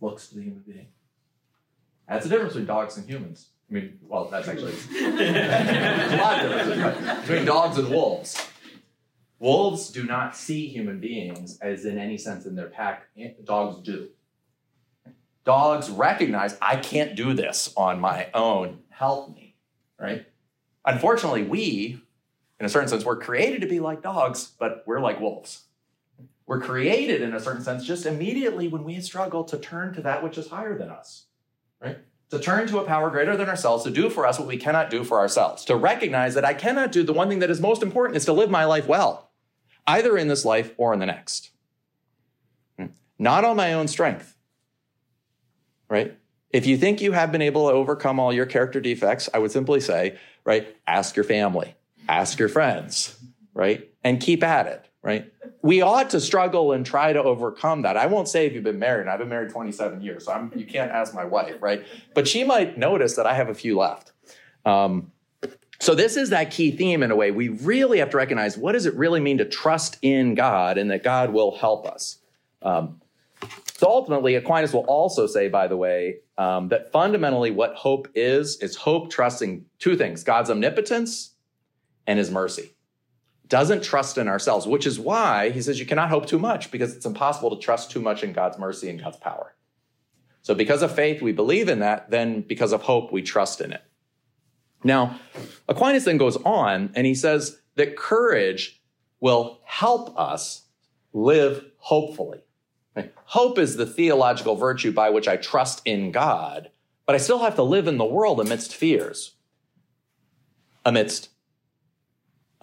Looks 0.00 0.28
to 0.28 0.34
the 0.34 0.42
human 0.42 0.62
being. 0.66 0.88
That's 2.08 2.24
the 2.24 2.30
difference 2.30 2.52
between 2.52 2.66
dogs 2.66 2.98
and 2.98 3.08
humans. 3.08 3.48
I 3.70 3.72
mean, 3.72 3.98
well, 4.02 4.26
that's 4.26 4.46
actually 4.48 4.74
a 5.00 6.18
lot 6.20 6.44
of 6.44 6.50
differences 6.50 6.82
right? 6.82 7.20
between 7.22 7.44
dogs 7.46 7.78
and 7.78 7.88
wolves. 7.88 8.36
Wolves 9.38 9.90
do 9.90 10.04
not 10.04 10.36
see 10.36 10.68
human 10.68 11.00
beings 11.00 11.58
as 11.60 11.84
in 11.84 11.98
any 11.98 12.16
sense 12.16 12.46
in 12.46 12.54
their 12.54 12.68
pack. 12.68 13.08
Dogs 13.44 13.80
do. 13.82 14.08
Dogs 15.44 15.90
recognize 15.90 16.56
I 16.62 16.76
can't 16.76 17.14
do 17.14 17.34
this 17.34 17.72
on 17.76 18.00
my 18.00 18.28
own. 18.32 18.78
Help 18.88 19.34
me, 19.34 19.56
right? 20.00 20.26
Unfortunately, 20.86 21.42
we, 21.42 22.00
in 22.58 22.66
a 22.66 22.68
certain 22.68 22.88
sense, 22.88 23.04
we're 23.04 23.16
created 23.16 23.60
to 23.60 23.66
be 23.66 23.80
like 23.80 24.02
dogs, 24.02 24.52
but 24.58 24.84
we're 24.86 25.00
like 25.00 25.20
wolves. 25.20 25.64
We're 26.46 26.60
created 26.60 27.20
in 27.20 27.34
a 27.34 27.40
certain 27.40 27.62
sense 27.62 27.84
just 27.84 28.06
immediately 28.06 28.68
when 28.68 28.84
we 28.84 29.00
struggle 29.00 29.44
to 29.44 29.58
turn 29.58 29.92
to 29.94 30.02
that 30.02 30.22
which 30.22 30.38
is 30.38 30.48
higher 30.48 30.78
than 30.78 30.90
us 30.90 31.26
right? 31.84 31.98
To 32.30 32.38
turn 32.38 32.66
to 32.68 32.78
a 32.78 32.84
power 32.84 33.10
greater 33.10 33.36
than 33.36 33.48
ourselves 33.48 33.84
to 33.84 33.90
do 33.90 34.10
for 34.10 34.26
us 34.26 34.38
what 34.38 34.48
we 34.48 34.56
cannot 34.56 34.90
do 34.90 35.04
for 35.04 35.18
ourselves. 35.18 35.64
To 35.66 35.76
recognize 35.76 36.34
that 36.34 36.44
I 36.44 36.54
cannot 36.54 36.90
do 36.90 37.02
the 37.02 37.12
one 37.12 37.28
thing 37.28 37.38
that 37.40 37.50
is 37.50 37.60
most 37.60 37.82
important 37.82 38.16
is 38.16 38.24
to 38.24 38.32
live 38.32 38.50
my 38.50 38.64
life 38.64 38.88
well, 38.88 39.30
either 39.86 40.16
in 40.16 40.28
this 40.28 40.44
life 40.44 40.72
or 40.76 40.92
in 40.92 40.98
the 40.98 41.06
next. 41.06 41.50
Hmm. 42.78 42.86
not 43.18 43.44
on 43.44 43.56
my 43.56 43.72
own 43.72 43.88
strength. 43.88 44.36
Right? 45.88 46.18
If 46.50 46.66
you 46.66 46.76
think 46.76 47.00
you 47.00 47.12
have 47.12 47.32
been 47.32 47.42
able 47.42 47.68
to 47.68 47.74
overcome 47.74 48.20
all 48.20 48.32
your 48.32 48.46
character 48.46 48.80
defects, 48.80 49.28
I 49.34 49.38
would 49.38 49.50
simply 49.50 49.80
say, 49.80 50.16
right, 50.44 50.74
ask 50.86 51.16
your 51.16 51.24
family, 51.24 51.74
ask 52.08 52.38
your 52.38 52.48
friends, 52.48 53.18
right? 53.54 53.90
And 54.04 54.20
keep 54.20 54.42
at 54.44 54.68
it, 54.68 54.88
right? 55.04 55.30
We 55.60 55.82
ought 55.82 56.10
to 56.10 56.20
struggle 56.20 56.72
and 56.72 56.84
try 56.84 57.12
to 57.12 57.22
overcome 57.22 57.82
that. 57.82 57.96
I 57.96 58.06
won't 58.06 58.26
say 58.26 58.46
if 58.46 58.54
you've 58.54 58.64
been 58.64 58.78
married, 58.78 59.06
I've 59.06 59.18
been 59.18 59.28
married 59.28 59.50
27 59.50 60.00
years, 60.00 60.24
so 60.24 60.32
I'm, 60.32 60.50
you 60.56 60.64
can't 60.64 60.90
ask 60.90 61.14
my 61.14 61.26
wife, 61.26 61.56
right? 61.60 61.84
But 62.14 62.26
she 62.26 62.42
might 62.42 62.78
notice 62.78 63.14
that 63.16 63.26
I 63.26 63.34
have 63.34 63.50
a 63.50 63.54
few 63.54 63.76
left. 63.76 64.12
Um, 64.64 65.12
so 65.78 65.94
this 65.94 66.16
is 66.16 66.30
that 66.30 66.50
key 66.50 66.70
theme 66.70 67.02
in 67.02 67.10
a 67.10 67.16
way. 67.16 67.30
We 67.30 67.48
really 67.50 67.98
have 67.98 68.08
to 68.10 68.16
recognize 68.16 68.56
what 68.56 68.72
does 68.72 68.86
it 68.86 68.94
really 68.94 69.20
mean 69.20 69.38
to 69.38 69.44
trust 69.44 69.98
in 70.00 70.34
God 70.34 70.78
and 70.78 70.90
that 70.90 71.02
God 71.02 71.34
will 71.34 71.54
help 71.54 71.86
us. 71.86 72.18
Um, 72.62 73.02
so 73.76 73.88
ultimately, 73.88 74.36
Aquinas 74.36 74.72
will 74.72 74.86
also 74.86 75.26
say, 75.26 75.48
by 75.48 75.66
the 75.66 75.76
way, 75.76 76.20
um, 76.38 76.68
that 76.68 76.90
fundamentally 76.92 77.50
what 77.50 77.74
hope 77.74 78.08
is, 78.14 78.56
is 78.62 78.74
hope 78.74 79.10
trusting 79.10 79.66
two 79.78 79.96
things 79.96 80.24
God's 80.24 80.48
omnipotence 80.48 81.32
and 82.06 82.18
his 82.18 82.30
mercy. 82.30 82.73
Doesn't 83.48 83.82
trust 83.82 84.16
in 84.16 84.28
ourselves, 84.28 84.66
which 84.66 84.86
is 84.86 84.98
why 84.98 85.50
he 85.50 85.60
says 85.60 85.78
you 85.78 85.86
cannot 85.86 86.08
hope 86.08 86.26
too 86.26 86.38
much 86.38 86.70
because 86.70 86.94
it's 86.96 87.06
impossible 87.06 87.54
to 87.54 87.62
trust 87.62 87.90
too 87.90 88.00
much 88.00 88.22
in 88.22 88.32
God's 88.32 88.58
mercy 88.58 88.88
and 88.88 89.02
God's 89.02 89.18
power. 89.18 89.54
So, 90.42 90.54
because 90.54 90.82
of 90.82 90.94
faith, 90.94 91.22
we 91.22 91.32
believe 91.32 91.68
in 91.68 91.78
that. 91.80 92.10
Then, 92.10 92.42
because 92.42 92.72
of 92.72 92.82
hope, 92.82 93.12
we 93.12 93.22
trust 93.22 93.60
in 93.60 93.72
it. 93.72 93.82
Now, 94.82 95.18
Aquinas 95.68 96.04
then 96.04 96.18
goes 96.18 96.36
on 96.36 96.90
and 96.94 97.06
he 97.06 97.14
says 97.14 97.60
that 97.76 97.96
courage 97.96 98.82
will 99.20 99.60
help 99.64 100.18
us 100.18 100.64
live 101.14 101.64
hopefully. 101.78 102.40
Hope 103.24 103.58
is 103.58 103.76
the 103.76 103.86
theological 103.86 104.54
virtue 104.54 104.92
by 104.92 105.10
which 105.10 105.26
I 105.26 105.36
trust 105.36 105.82
in 105.84 106.12
God, 106.12 106.70
but 107.06 107.14
I 107.14 107.18
still 107.18 107.40
have 107.40 107.56
to 107.56 107.62
live 107.62 107.88
in 107.88 107.96
the 107.96 108.04
world 108.04 108.38
amidst 108.38 108.74
fears, 108.74 109.32
amidst 110.84 111.30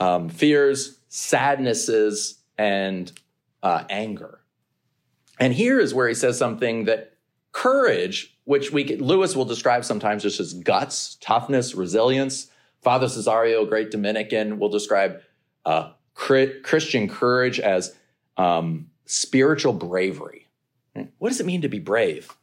um, 0.01 0.29
fears, 0.29 0.97
sadnesses, 1.09 2.39
and 2.57 3.11
uh, 3.63 3.83
anger. 3.89 4.41
And 5.39 5.53
here 5.53 5.79
is 5.79 5.93
where 5.93 6.07
he 6.07 6.15
says 6.15 6.37
something 6.37 6.85
that 6.85 7.13
courage, 7.51 8.35
which 8.45 8.71
we 8.71 8.97
Lewis 8.97 9.35
will 9.35 9.45
describe 9.45 9.85
sometimes 9.85 10.23
just 10.23 10.39
as 10.39 10.53
guts, 10.53 11.15
toughness, 11.21 11.75
resilience. 11.75 12.47
Father 12.81 13.05
Cessario, 13.05 13.67
great 13.67 13.91
Dominican, 13.91 14.57
will 14.57 14.69
describe 14.69 15.21
uh, 15.65 15.91
Christian 16.15 17.07
courage 17.07 17.59
as 17.59 17.95
um, 18.37 18.89
spiritual 19.05 19.73
bravery. 19.73 20.47
What 21.19 21.29
does 21.29 21.39
it 21.39 21.45
mean 21.45 21.61
to 21.61 21.69
be 21.69 21.79
brave? 21.79 22.35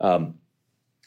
Um, 0.00 0.38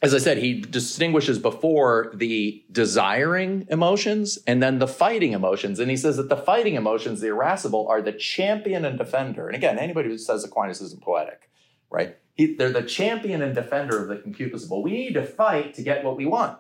as 0.04 0.14
I 0.14 0.18
said, 0.18 0.38
he 0.38 0.60
distinguishes 0.60 1.40
before 1.40 2.12
the 2.14 2.62
desiring 2.70 3.66
emotions 3.70 4.38
and 4.46 4.62
then 4.62 4.80
the 4.80 4.88
fighting 4.88 5.32
emotions. 5.32 5.80
And 5.80 5.90
he 5.90 5.96
says 5.96 6.18
that 6.18 6.28
the 6.28 6.36
fighting 6.36 6.76
emotions, 6.76 7.22
the 7.22 7.30
irascible, 7.30 7.88
are 7.88 8.02
the 8.02 8.12
champion 8.12 8.84
and 8.84 8.98
defender. 8.98 9.48
And 9.48 9.56
again, 9.56 9.80
anybody 9.80 10.10
who 10.10 10.18
says 10.18 10.44
Aquinas 10.44 10.82
isn't 10.82 11.02
poetic, 11.02 11.50
right? 11.90 12.18
He, 12.34 12.54
they're 12.54 12.70
the 12.70 12.84
champion 12.84 13.42
and 13.42 13.56
defender 13.56 13.98
of 13.98 14.10
the 14.10 14.18
concupiscible. 14.18 14.84
We 14.84 14.92
need 14.92 15.14
to 15.14 15.26
fight 15.26 15.74
to 15.76 15.82
get 15.82 16.04
what 16.04 16.18
we 16.18 16.26
want. 16.26 16.60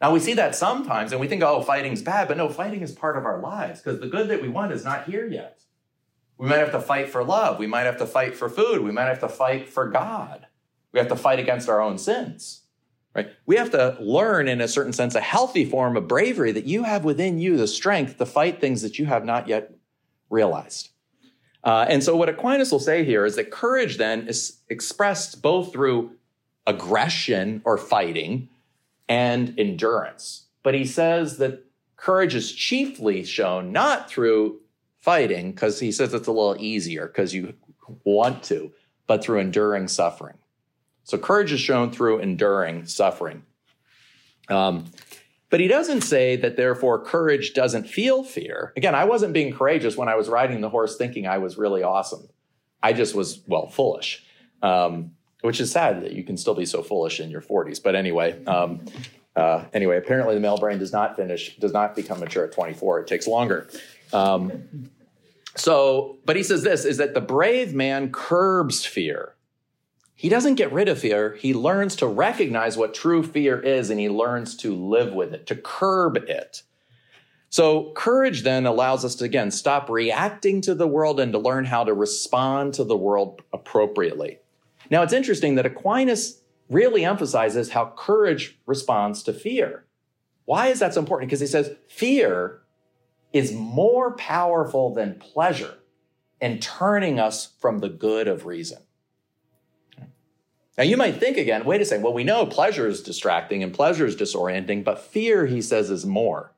Now, 0.00 0.12
we 0.12 0.20
see 0.20 0.34
that 0.34 0.54
sometimes 0.54 1.10
and 1.10 1.20
we 1.20 1.26
think, 1.26 1.42
oh, 1.42 1.62
fighting's 1.62 2.02
bad, 2.02 2.28
but 2.28 2.36
no, 2.36 2.48
fighting 2.48 2.82
is 2.82 2.92
part 2.92 3.16
of 3.16 3.24
our 3.24 3.40
lives 3.40 3.80
because 3.80 3.98
the 3.98 4.06
good 4.06 4.28
that 4.28 4.40
we 4.40 4.48
want 4.48 4.70
is 4.70 4.84
not 4.84 5.06
here 5.06 5.26
yet. 5.26 5.64
We 6.38 6.48
might 6.48 6.58
have 6.58 6.72
to 6.72 6.80
fight 6.80 7.08
for 7.08 7.24
love. 7.24 7.58
We 7.58 7.66
might 7.66 7.86
have 7.86 7.98
to 7.98 8.06
fight 8.06 8.36
for 8.36 8.48
food. 8.48 8.82
We 8.82 8.92
might 8.92 9.06
have 9.06 9.20
to 9.20 9.28
fight 9.28 9.68
for 9.68 9.88
God. 9.88 10.46
We 10.92 10.98
have 10.98 11.08
to 11.08 11.16
fight 11.16 11.38
against 11.38 11.68
our 11.68 11.80
own 11.80 11.98
sins, 11.98 12.62
right? 13.14 13.30
We 13.46 13.56
have 13.56 13.70
to 13.70 13.96
learn, 14.00 14.48
in 14.48 14.60
a 14.60 14.68
certain 14.68 14.92
sense, 14.92 15.14
a 15.14 15.20
healthy 15.20 15.64
form 15.64 15.96
of 15.96 16.06
bravery 16.06 16.52
that 16.52 16.66
you 16.66 16.84
have 16.84 17.04
within 17.04 17.38
you 17.38 17.56
the 17.56 17.66
strength 17.66 18.18
to 18.18 18.26
fight 18.26 18.60
things 18.60 18.82
that 18.82 18.98
you 18.98 19.06
have 19.06 19.24
not 19.24 19.48
yet 19.48 19.72
realized. 20.28 20.90
Uh, 21.64 21.86
and 21.88 22.02
so, 22.02 22.16
what 22.16 22.28
Aquinas 22.28 22.72
will 22.72 22.80
say 22.80 23.04
here 23.04 23.24
is 23.24 23.36
that 23.36 23.50
courage 23.50 23.96
then 23.96 24.26
is 24.26 24.58
expressed 24.68 25.42
both 25.42 25.72
through 25.72 26.12
aggression 26.66 27.62
or 27.64 27.78
fighting 27.78 28.48
and 29.08 29.54
endurance. 29.58 30.46
But 30.62 30.74
he 30.74 30.84
says 30.84 31.38
that 31.38 31.64
courage 31.96 32.34
is 32.34 32.52
chiefly 32.52 33.24
shown 33.24 33.72
not 33.72 34.08
through 34.08 34.60
fighting 35.00 35.52
because 35.52 35.80
he 35.80 35.92
says 35.92 36.14
it's 36.14 36.28
a 36.28 36.32
little 36.32 36.56
easier 36.58 37.06
because 37.06 37.34
you 37.34 37.54
want 38.04 38.42
to, 38.44 38.72
but 39.06 39.22
through 39.22 39.38
enduring 39.38 39.88
suffering. 39.88 40.36
So 41.04 41.18
courage 41.18 41.52
is 41.52 41.60
shown 41.60 41.90
through 41.90 42.20
enduring 42.20 42.86
suffering. 42.86 43.42
Um, 44.48 44.86
but 45.50 45.60
he 45.60 45.68
doesn't 45.68 46.00
say 46.00 46.36
that 46.36 46.56
therefore 46.56 47.04
courage 47.04 47.52
doesn't 47.52 47.86
feel 47.86 48.24
fear. 48.24 48.72
Again, 48.76 48.94
I 48.94 49.04
wasn't 49.04 49.34
being 49.34 49.52
courageous 49.52 49.96
when 49.96 50.08
I 50.08 50.14
was 50.14 50.28
riding 50.28 50.62
the 50.62 50.70
horse 50.70 50.96
thinking 50.96 51.26
I 51.26 51.38
was 51.38 51.58
really 51.58 51.82
awesome. 51.82 52.28
I 52.82 52.92
just 52.92 53.14
was, 53.14 53.42
well, 53.46 53.68
foolish, 53.68 54.24
um, 54.62 55.12
which 55.42 55.60
is 55.60 55.70
sad 55.70 56.02
that 56.02 56.12
you 56.12 56.24
can 56.24 56.36
still 56.36 56.54
be 56.54 56.64
so 56.64 56.82
foolish 56.82 57.20
in 57.20 57.30
your 57.30 57.42
40s. 57.42 57.82
But 57.82 57.94
anyway, 57.94 58.42
um, 58.46 58.80
uh, 59.36 59.64
anyway, 59.72 59.98
apparently 59.98 60.34
the 60.34 60.40
male 60.40 60.56
brain 60.56 60.78
does 60.78 60.92
not 60.92 61.16
finish, 61.16 61.56
does 61.56 61.72
not 61.72 61.94
become 61.94 62.20
mature 62.20 62.44
at 62.44 62.52
24. 62.52 63.00
It 63.00 63.06
takes 63.06 63.26
longer. 63.26 63.68
Um, 64.12 64.90
so, 65.56 66.18
but 66.24 66.36
he 66.36 66.42
says 66.42 66.62
this 66.62 66.84
is 66.84 66.96
that 66.96 67.14
the 67.14 67.20
brave 67.20 67.74
man 67.74 68.10
curbs 68.10 68.84
fear. 68.84 69.34
He 70.22 70.28
doesn't 70.28 70.54
get 70.54 70.72
rid 70.72 70.88
of 70.88 71.00
fear. 71.00 71.34
He 71.40 71.52
learns 71.52 71.96
to 71.96 72.06
recognize 72.06 72.76
what 72.76 72.94
true 72.94 73.24
fear 73.24 73.58
is 73.58 73.90
and 73.90 73.98
he 73.98 74.08
learns 74.08 74.56
to 74.58 74.72
live 74.72 75.12
with 75.12 75.34
it, 75.34 75.48
to 75.48 75.56
curb 75.56 76.16
it. 76.16 76.62
So, 77.50 77.90
courage 77.94 78.42
then 78.42 78.64
allows 78.64 79.04
us 79.04 79.16
to 79.16 79.24
again 79.24 79.50
stop 79.50 79.90
reacting 79.90 80.60
to 80.60 80.76
the 80.76 80.86
world 80.86 81.18
and 81.18 81.32
to 81.32 81.40
learn 81.40 81.64
how 81.64 81.82
to 81.82 81.92
respond 81.92 82.74
to 82.74 82.84
the 82.84 82.96
world 82.96 83.42
appropriately. 83.52 84.38
Now, 84.90 85.02
it's 85.02 85.12
interesting 85.12 85.56
that 85.56 85.66
Aquinas 85.66 86.40
really 86.70 87.04
emphasizes 87.04 87.70
how 87.70 87.92
courage 87.96 88.60
responds 88.64 89.24
to 89.24 89.32
fear. 89.32 89.86
Why 90.44 90.68
is 90.68 90.78
that 90.78 90.94
so 90.94 91.00
important? 91.00 91.30
Because 91.30 91.40
he 91.40 91.48
says 91.48 91.74
fear 91.88 92.62
is 93.32 93.52
more 93.52 94.14
powerful 94.16 94.94
than 94.94 95.18
pleasure 95.18 95.78
in 96.40 96.60
turning 96.60 97.18
us 97.18 97.54
from 97.58 97.80
the 97.80 97.88
good 97.88 98.28
of 98.28 98.46
reason. 98.46 98.78
Now, 100.78 100.84
you 100.84 100.96
might 100.96 101.16
think 101.16 101.36
again, 101.36 101.64
wait 101.64 101.82
a 101.82 101.84
second, 101.84 102.02
well, 102.02 102.14
we 102.14 102.24
know 102.24 102.46
pleasure 102.46 102.86
is 102.86 103.02
distracting 103.02 103.62
and 103.62 103.74
pleasure 103.74 104.06
is 104.06 104.16
disorienting, 104.16 104.84
but 104.84 105.00
fear, 105.00 105.46
he 105.46 105.60
says, 105.60 105.90
is 105.90 106.06
more. 106.06 106.54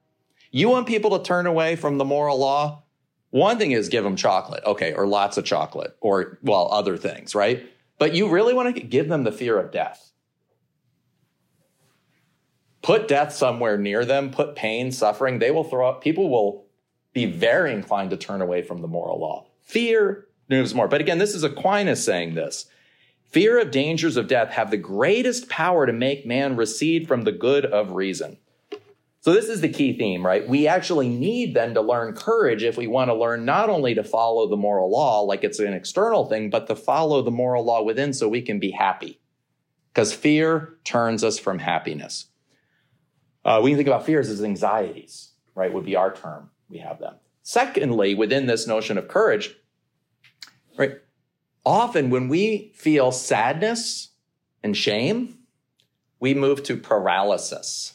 You 0.53 0.68
want 0.68 0.87
people 0.87 1.18
to 1.18 1.24
turn 1.24 1.46
away 1.46 1.74
from 1.74 1.98
the 1.98 2.05
moral 2.05 2.38
law? 2.38 2.85
One 3.31 3.59
thing 3.59 3.72
is 3.72 3.88
give 3.88 4.05
them 4.05 4.14
chocolate, 4.14 4.62
okay, 4.64 4.92
or 4.92 5.09
lots 5.09 5.37
of 5.37 5.44
chocolate, 5.44 5.96
or, 6.00 6.38
well, 6.42 6.68
other 6.70 6.96
things, 6.96 7.35
right? 7.35 7.68
But 7.98 8.14
you 8.14 8.29
really 8.29 8.55
want 8.55 8.72
to 8.77 8.81
give 8.81 9.09
them 9.09 9.24
the 9.24 9.33
fear 9.33 9.59
of 9.59 9.72
death. 9.72 10.12
Put 12.83 13.09
death 13.09 13.33
somewhere 13.33 13.77
near 13.77 14.05
them, 14.05 14.31
put 14.31 14.55
pain, 14.55 14.92
suffering, 14.92 15.40
they 15.40 15.50
will 15.50 15.64
throw 15.64 15.88
up, 15.88 16.03
people 16.03 16.31
will 16.31 16.66
be 17.12 17.24
very 17.24 17.72
inclined 17.72 18.11
to 18.11 18.16
turn 18.16 18.40
away 18.40 18.62
from 18.62 18.81
the 18.81 18.88
moral 18.88 19.18
law. 19.18 19.46
Fear 19.62 20.27
moves 20.48 20.74
more. 20.74 20.87
But 20.87 21.00
again, 21.00 21.18
this 21.18 21.35
is 21.35 21.42
Aquinas 21.42 22.05
saying 22.05 22.35
this. 22.35 22.66
Fear 23.35 23.59
of 23.59 23.73
dangers 23.73 24.16
of 24.16 24.29
death 24.29 24.51
have 24.51 24.70
the 24.70 24.77
greatest 24.77 25.49
power 25.49 25.87
to 25.87 25.92
make 25.92 26.25
man 26.25 26.55
recede 26.55 27.09
from 27.09 27.23
the 27.23 27.33
good 27.33 27.66
of 27.66 27.90
reason. 27.90 28.37
So 29.23 29.33
this 29.33 29.49
is 29.49 29.61
the 29.61 29.68
key 29.68 29.99
theme, 29.99 30.25
right? 30.25 30.49
We 30.49 30.68
actually 30.68 31.09
need 31.09 31.53
then 31.53 31.75
to 31.75 31.81
learn 31.81 32.14
courage 32.14 32.62
if 32.62 32.77
we 32.77 32.87
want 32.87 33.11
to 33.11 33.14
learn 33.14 33.44
not 33.44 33.68
only 33.68 33.92
to 33.97 34.05
follow 34.05 34.47
the 34.47 34.57
moral 34.57 34.88
law 34.88 35.23
like 35.23 35.42
it's 35.42 35.59
an 35.59 35.75
external 35.75 36.27
thing, 36.27 36.49
but 36.49 36.68
to 36.68 36.77
follow 36.77 37.23
the 37.23 37.33
moral 37.33 37.64
law 37.64 37.83
within 37.83 38.12
so 38.12 38.29
we 38.29 38.40
can 38.40 38.61
be 38.61 38.70
happy. 38.70 39.18
Because 39.92 40.14
fear 40.14 40.77
turns 40.85 41.25
us 41.25 41.37
from 41.37 41.59
happiness. 41.59 42.27
Uh, 43.44 43.61
we 43.64 43.73
can 43.73 43.79
think 43.79 43.88
about 43.88 44.07
fears 44.07 44.29
as 44.29 44.44
anxieties, 44.44 45.33
right? 45.57 45.73
Would 45.75 45.85
be 45.85 45.97
our 45.97 46.14
term 46.14 46.51
we 46.68 46.79
have 46.79 47.01
them. 47.01 47.16
Secondly, 47.42 48.14
within 48.14 48.47
this 48.47 48.68
notion 48.68 48.97
of 48.97 49.09
courage, 49.09 49.57
right? 50.79 50.99
Often 51.64 52.11
when 52.11 52.29
we 52.29 52.72
feel 52.74 53.11
sadness 53.12 54.11
and 54.62 54.77
shame, 54.77 55.38
we 56.20 56.35
move 56.35 56.62
to 56.64 56.77
paralysis. 56.77 57.94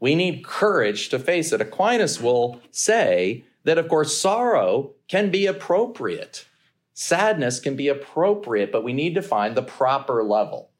We 0.00 0.14
need 0.14 0.44
courage 0.44 1.08
to 1.08 1.18
face 1.18 1.52
it. 1.52 1.60
Aquinas 1.60 2.20
will 2.20 2.60
say 2.70 3.44
that, 3.64 3.78
of 3.78 3.88
course, 3.88 4.16
sorrow 4.16 4.92
can 5.08 5.30
be 5.30 5.46
appropriate. 5.46 6.46
Sadness 6.92 7.58
can 7.58 7.74
be 7.74 7.88
appropriate, 7.88 8.70
but 8.70 8.84
we 8.84 8.92
need 8.92 9.14
to 9.14 9.22
find 9.22 9.56
the 9.56 9.62
proper 9.62 10.22
level. 10.22 10.70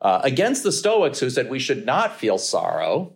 Uh, 0.00 0.20
against 0.22 0.62
the 0.62 0.72
Stoics 0.72 1.20
who 1.20 1.28
said 1.28 1.50
we 1.50 1.58
should 1.58 1.84
not 1.84 2.16
feel 2.16 2.38
sorrow? 2.38 3.12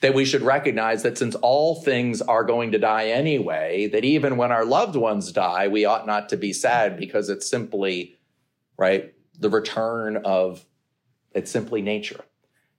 That 0.00 0.14
we 0.14 0.24
should 0.24 0.42
recognize 0.42 1.02
that 1.02 1.18
since 1.18 1.34
all 1.36 1.74
things 1.74 2.22
are 2.22 2.44
going 2.44 2.72
to 2.72 2.78
die 2.78 3.08
anyway, 3.08 3.88
that 3.88 4.04
even 4.04 4.36
when 4.36 4.52
our 4.52 4.64
loved 4.64 4.94
ones 4.94 5.32
die, 5.32 5.66
we 5.66 5.84
ought 5.84 6.06
not 6.06 6.28
to 6.28 6.36
be 6.36 6.52
sad 6.52 6.96
because 6.96 7.28
it's 7.28 7.48
simply, 7.48 8.16
right, 8.76 9.12
the 9.38 9.50
return 9.50 10.16
of, 10.18 10.64
it's 11.32 11.50
simply 11.50 11.82
nature. 11.82 12.20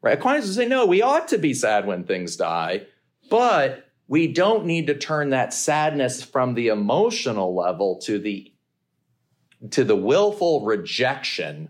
Right? 0.01 0.17
Aquinas 0.17 0.45
would 0.45 0.55
say, 0.55 0.65
no, 0.65 0.86
we 0.86 1.01
ought 1.01 1.27
to 1.29 1.38
be 1.38 1.53
sad 1.53 1.86
when 1.86 2.05
things 2.05 2.38
die, 2.38 2.86
but 3.29 3.86
we 4.08 4.27
don't 4.27 4.65
need 4.65 4.88
to 4.88 4.97
turn 4.97 5.32
that 5.32 5.53
sadness 5.53 6.23
from 6.23 6.53
the 6.53 6.69
emotional 6.69 7.53
level 7.53 7.99
to 8.03 8.17
the 8.17 8.51
to 9.71 9.84
the 9.84 9.95
willful 9.95 10.63
rejection, 10.63 11.67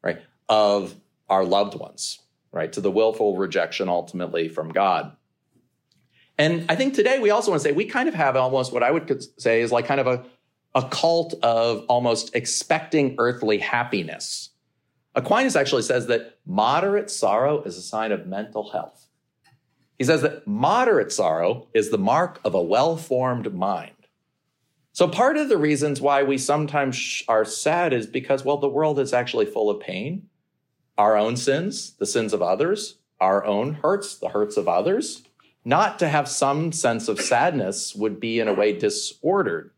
right, 0.00 0.20
of 0.48 0.94
our 1.28 1.44
loved 1.44 1.74
ones 1.74 2.21
right? 2.52 2.72
To 2.74 2.80
the 2.80 2.90
willful 2.90 3.36
rejection 3.36 3.88
ultimately 3.88 4.48
from 4.48 4.68
God. 4.70 5.16
And 6.38 6.64
I 6.68 6.76
think 6.76 6.94
today 6.94 7.18
we 7.18 7.30
also 7.30 7.50
want 7.50 7.62
to 7.62 7.68
say 7.68 7.72
we 7.72 7.84
kind 7.84 8.08
of 8.08 8.14
have 8.14 8.36
almost 8.36 8.72
what 8.72 8.82
I 8.82 8.90
would 8.90 9.24
say 9.40 9.60
is 9.60 9.72
like 9.72 9.86
kind 9.86 10.00
of 10.00 10.06
a, 10.06 10.24
a 10.74 10.88
cult 10.88 11.34
of 11.42 11.84
almost 11.88 12.34
expecting 12.34 13.16
earthly 13.18 13.58
happiness. 13.58 14.50
Aquinas 15.14 15.56
actually 15.56 15.82
says 15.82 16.06
that 16.06 16.38
moderate 16.46 17.10
sorrow 17.10 17.62
is 17.62 17.76
a 17.76 17.82
sign 17.82 18.12
of 18.12 18.26
mental 18.26 18.70
health. 18.70 19.06
He 19.98 20.04
says 20.04 20.22
that 20.22 20.46
moderate 20.46 21.12
sorrow 21.12 21.68
is 21.74 21.90
the 21.90 21.98
mark 21.98 22.40
of 22.44 22.54
a 22.54 22.62
well 22.62 22.96
formed 22.96 23.52
mind. 23.54 23.92
So, 24.94 25.08
part 25.08 25.36
of 25.36 25.48
the 25.48 25.56
reasons 25.56 26.00
why 26.00 26.22
we 26.22 26.36
sometimes 26.38 27.22
are 27.28 27.44
sad 27.44 27.92
is 27.92 28.06
because, 28.06 28.44
well, 28.44 28.58
the 28.58 28.68
world 28.68 28.98
is 28.98 29.12
actually 29.12 29.46
full 29.46 29.70
of 29.70 29.80
pain 29.80 30.28
our 30.98 31.16
own 31.16 31.36
sins, 31.36 31.92
the 31.94 32.06
sins 32.06 32.32
of 32.32 32.42
others, 32.42 32.96
our 33.20 33.44
own 33.44 33.74
hurts, 33.74 34.16
the 34.16 34.28
hurts 34.28 34.56
of 34.56 34.68
others. 34.68 35.22
Not 35.64 35.98
to 36.00 36.08
have 36.08 36.28
some 36.28 36.72
sense 36.72 37.08
of 37.08 37.20
sadness 37.20 37.94
would 37.94 38.18
be, 38.18 38.40
in 38.40 38.48
a 38.48 38.52
way, 38.52 38.76
disordered. 38.76 39.70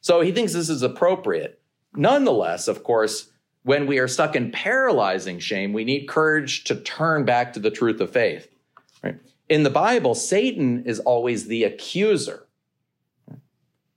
So 0.00 0.20
he 0.20 0.30
thinks 0.30 0.52
this 0.52 0.68
is 0.68 0.82
appropriate. 0.82 1.60
Nonetheless, 1.94 2.68
of 2.68 2.84
course, 2.84 3.30
when 3.64 3.86
we 3.86 3.98
are 3.98 4.06
stuck 4.06 4.36
in 4.36 4.52
paralyzing 4.52 5.40
shame, 5.40 5.72
we 5.72 5.84
need 5.84 6.06
courage 6.06 6.62
to 6.64 6.76
turn 6.76 7.24
back 7.24 7.52
to 7.52 7.60
the 7.60 7.70
truth 7.70 8.00
of 8.00 8.12
faith. 8.12 8.48
Right? 9.02 9.18
In 9.48 9.64
the 9.64 9.70
Bible, 9.70 10.14
Satan 10.14 10.84
is 10.84 11.00
always 11.00 11.48
the 11.48 11.64
accuser. 11.64 12.46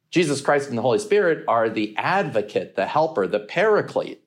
Jesus 0.10 0.42
Christ 0.42 0.70
and 0.70 0.78
the 0.78 0.82
Holy 0.82 0.98
Spirit 0.98 1.46
are 1.48 1.70
the 1.70 1.96
advocate, 1.98 2.76
the 2.76 2.88
helper, 2.88 3.28
the 3.28 3.40
paraclete. 3.40 4.24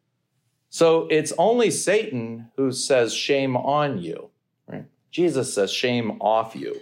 So 0.73 1.07
it's 1.11 1.35
only 1.37 1.71
Satan 1.71 2.49
who 2.57 2.73
says 2.73 3.13
shame 3.13 3.59
on 3.59 3.99
you, 3.99 4.31
right? 4.67 4.87
Jesus 5.11 5.53
says 5.53 5.71
shame 5.71 6.13
off 6.13 6.57
you, 6.57 6.81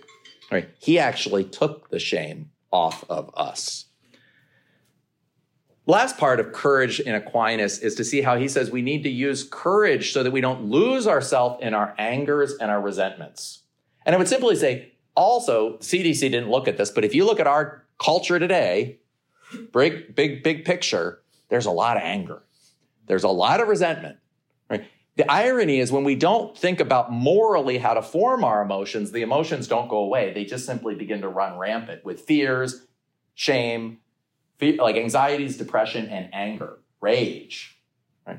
right? 0.48 0.70
He 0.78 0.96
actually 0.96 1.42
took 1.42 1.90
the 1.90 1.98
shame 1.98 2.52
off 2.70 3.04
of 3.10 3.32
us. 3.36 3.86
Last 5.86 6.18
part 6.18 6.38
of 6.38 6.52
courage 6.52 7.00
in 7.00 7.16
Aquinas 7.16 7.80
is 7.80 7.96
to 7.96 8.04
see 8.04 8.20
how 8.20 8.36
he 8.36 8.46
says 8.46 8.70
we 8.70 8.80
need 8.80 9.02
to 9.02 9.10
use 9.10 9.42
courage 9.42 10.12
so 10.12 10.22
that 10.22 10.30
we 10.30 10.40
don't 10.40 10.66
lose 10.66 11.08
ourselves 11.08 11.58
in 11.60 11.74
our 11.74 11.92
angers 11.98 12.54
and 12.60 12.70
our 12.70 12.80
resentments. 12.80 13.62
And 14.06 14.14
I 14.14 14.18
would 14.18 14.28
simply 14.28 14.54
say, 14.54 14.92
also, 15.16 15.78
CDC 15.78 16.20
didn't 16.20 16.48
look 16.48 16.68
at 16.68 16.76
this, 16.76 16.92
but 16.92 17.04
if 17.04 17.12
you 17.12 17.26
look 17.26 17.40
at 17.40 17.48
our 17.48 17.84
culture 17.98 18.38
today, 18.38 19.00
big, 19.72 20.14
big, 20.14 20.44
big 20.44 20.64
picture, 20.64 21.22
there's 21.48 21.66
a 21.66 21.72
lot 21.72 21.96
of 21.96 22.04
anger. 22.04 22.44
There's 23.10 23.24
a 23.24 23.28
lot 23.28 23.60
of 23.60 23.66
resentment. 23.66 24.18
Right? 24.70 24.84
The 25.16 25.28
irony 25.28 25.80
is 25.80 25.90
when 25.90 26.04
we 26.04 26.14
don't 26.14 26.56
think 26.56 26.78
about 26.78 27.10
morally 27.10 27.78
how 27.78 27.94
to 27.94 28.02
form 28.02 28.44
our 28.44 28.62
emotions, 28.62 29.10
the 29.10 29.22
emotions 29.22 29.66
don't 29.66 29.88
go 29.88 29.96
away. 29.96 30.32
They 30.32 30.44
just 30.44 30.64
simply 30.64 30.94
begin 30.94 31.22
to 31.22 31.28
run 31.28 31.58
rampant 31.58 32.04
with 32.04 32.20
fears, 32.20 32.86
shame, 33.34 33.98
like 34.60 34.94
anxieties, 34.94 35.56
depression, 35.56 36.06
and 36.06 36.32
anger, 36.32 36.78
rage. 37.00 37.80
Right? 38.24 38.38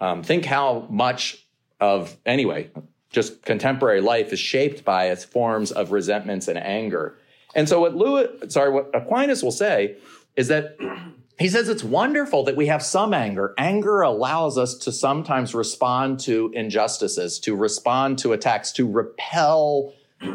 Um, 0.00 0.24
think 0.24 0.44
how 0.44 0.88
much 0.90 1.46
of, 1.78 2.16
anyway, 2.26 2.72
just 3.10 3.42
contemporary 3.42 4.00
life 4.00 4.32
is 4.32 4.40
shaped 4.40 4.84
by 4.84 5.04
its 5.04 5.24
forms 5.24 5.70
of 5.70 5.92
resentments 5.92 6.48
and 6.48 6.58
anger. 6.58 7.16
And 7.54 7.68
so 7.68 7.82
what 7.82 7.94
Lewis, 7.94 8.52
sorry, 8.52 8.72
what 8.72 8.90
Aquinas 8.92 9.40
will 9.40 9.52
say 9.52 9.98
is 10.34 10.48
that 10.48 10.78
he 11.38 11.48
says 11.48 11.68
it's 11.68 11.82
wonderful 11.82 12.44
that 12.44 12.56
we 12.56 12.66
have 12.66 12.82
some 12.82 13.12
anger. 13.12 13.54
Anger 13.58 14.02
allows 14.02 14.56
us 14.56 14.76
to 14.78 14.92
sometimes 14.92 15.54
respond 15.54 16.20
to 16.20 16.52
injustices, 16.54 17.40
to 17.40 17.56
respond 17.56 18.18
to 18.20 18.32
attacks, 18.32 18.70
to 18.72 18.90
repel 18.90 19.92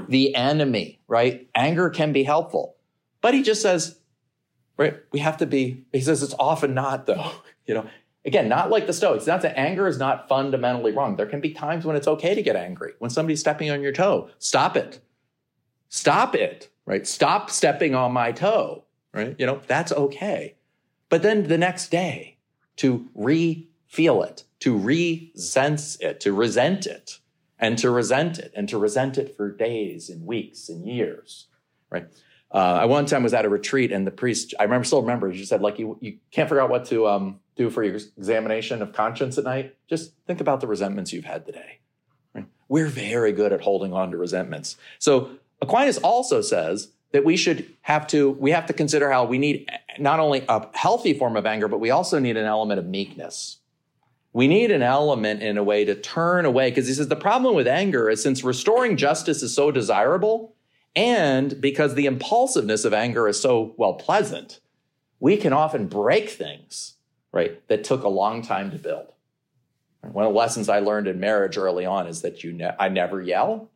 the 0.10 0.36
enemy, 0.36 1.00
right? 1.08 1.48
Anger 1.56 1.90
can 1.90 2.12
be 2.12 2.24
helpful. 2.24 2.76
But 3.22 3.34
he 3.34 3.44
just 3.44 3.62
says, 3.62 3.98
right, 4.78 4.98
we 5.12 5.20
have 5.20 5.38
to 5.38 5.46
be, 5.46 5.86
he 5.94 6.02
says 6.02 6.22
it's 6.22 6.36
often 6.38 6.74
not 6.74 7.06
though, 7.06 7.32
you 7.66 7.74
know. 7.74 7.88
Again, 8.26 8.50
not 8.50 8.70
like 8.70 8.86
the 8.86 8.92
Stoics. 8.92 9.26
Not 9.26 9.42
that 9.44 9.58
anger 9.58 9.88
is 9.88 9.98
not 9.98 10.28
fundamentally 10.28 10.92
wrong. 10.92 11.16
There 11.16 11.26
can 11.26 11.40
be 11.40 11.52
times 11.52 11.86
when 11.86 11.96
it's 11.96 12.08
okay 12.08 12.36
to 12.36 12.44
get 12.44 12.58
angry. 12.58 12.92
When 13.00 13.10
somebody's 13.10 13.40
stepping 13.40 13.72
on 13.72 13.82
your 13.82 13.94
toe, 13.94 14.30
stop 14.40 14.76
it. 14.76 15.00
Stop 15.88 16.36
it, 16.36 16.70
right? 16.86 17.08
Stop 17.08 17.50
stepping 17.50 17.96
on 17.96 18.12
my 18.12 18.34
toe, 18.34 18.84
right? 19.14 19.38
You 19.40 19.46
know, 19.46 19.62
that's 19.68 19.94
okay. 19.94 20.56
But 21.10 21.24
then 21.24 21.48
the 21.48 21.58
next 21.58 21.90
day, 21.90 22.38
to 22.78 23.08
re 23.14 23.68
feel 23.88 24.22
it, 24.22 24.44
to 24.60 24.78
re-sense 24.78 25.96
it, 25.98 26.20
to 26.20 26.32
resent 26.32 26.86
it, 26.86 27.20
and 27.58 27.78
to 27.80 27.90
resent 27.90 28.38
it, 28.38 28.54
and 28.56 28.70
to 28.70 28.78
resent 28.78 29.18
it 29.18 29.36
for 29.36 29.52
days 29.52 30.10
and 30.10 30.26
weeks 30.26 30.70
and 30.70 30.88
years, 30.88 31.48
right? 31.90 32.06
Uh, 32.52 32.58
I 32.82 32.86
one 32.86 33.06
time 33.06 33.24
was 33.24 33.34
at 33.34 33.46
a 33.46 33.50
retreat, 33.50 33.92
and 33.92 34.06
the 34.06 34.12
priest, 34.12 34.54
I 34.60 34.64
remember, 34.64 34.86
still 34.86 35.02
remember, 35.02 35.30
he 35.30 35.38
just 35.38 35.50
said, 35.50 35.62
like, 35.62 35.80
you, 35.80 35.98
you 36.02 36.18
can't 36.32 36.48
figure 36.48 36.62
out 36.62 36.70
what 36.70 36.86
to 36.86 37.08
um, 37.08 37.40
do 37.56 37.70
for 37.70 37.84
your 37.84 37.96
examination 37.96 38.82
of 38.82 38.94
conscience 38.94 39.38
at 39.38 39.44
night. 39.44 39.76
Just 39.88 40.14
think 40.26 40.40
about 40.40 40.62
the 40.62 40.68
resentments 40.68 41.12
you've 41.12 41.26
had 41.26 41.46
today. 41.46 41.80
Right? 42.34 42.46
We're 42.68 42.88
very 42.88 43.32
good 43.32 43.52
at 43.52 43.62
holding 43.62 43.94
on 43.94 44.12
to 44.12 44.18
resentments. 44.18 44.78
So 45.00 45.32
Aquinas 45.62 45.98
also 45.98 46.42
says 46.42 46.92
that 47.12 47.26
we 47.26 47.36
should 47.36 47.66
have 47.82 48.08
to 48.08 48.32
we 48.32 48.52
have 48.52 48.66
to 48.68 48.74
consider 48.74 49.10
how 49.10 49.26
we 49.26 49.38
need 49.38 49.70
not 49.98 50.20
only 50.20 50.46
a 50.48 50.68
healthy 50.74 51.14
form 51.14 51.36
of 51.36 51.46
anger 51.46 51.68
but 51.68 51.80
we 51.80 51.90
also 51.90 52.20
need 52.20 52.38
an 52.38 52.46
element 52.46 52.80
of 52.80 52.86
meekness. 52.86 53.58
We 54.32 54.48
need 54.48 54.70
an 54.70 54.84
element 54.84 55.42
in 55.42 55.58
a 55.58 55.64
way 55.64 55.86
to 55.86 55.96
turn 55.96 56.46
away 56.46 56.70
because 56.70 56.88
he 56.88 56.94
says 56.94 57.08
the 57.08 57.16
problem 57.16 57.56
with 57.56 57.68
anger 57.68 58.10
is 58.10 58.22
since 58.22 58.44
restoring 58.44 58.96
justice 58.96 59.42
is 59.42 59.56
so 59.56 59.72
desirable 59.72 60.56
and 60.96 61.60
because 61.60 61.96
the 61.96 62.06
impulsiveness 62.06 62.86
of 62.86 62.94
anger 62.94 63.28
is 63.28 63.42
so 63.42 63.74
well 63.78 63.94
pleasant 63.94 64.60
we 65.20 65.36
can 65.36 65.52
often 65.52 65.88
break 65.88 66.30
things 66.30 66.96
right 67.32 67.68
that 67.68 67.84
took 67.84 68.04
a 68.04 68.10
long 68.10 68.42
time 68.42 68.72
to 68.72 68.78
build. 68.78 69.14
One 70.02 70.26
of 70.26 70.32
the 70.32 70.38
lessons 70.38 70.70
i 70.70 70.80
learned 70.80 71.08
in 71.08 71.20
marriage 71.20 71.58
early 71.58 71.86
on 71.86 72.06
is 72.06 72.22
that 72.22 72.44
you 72.44 72.54
ne- 72.54 72.76
i 72.80 72.88
never 72.88 73.20
yell 73.20 73.72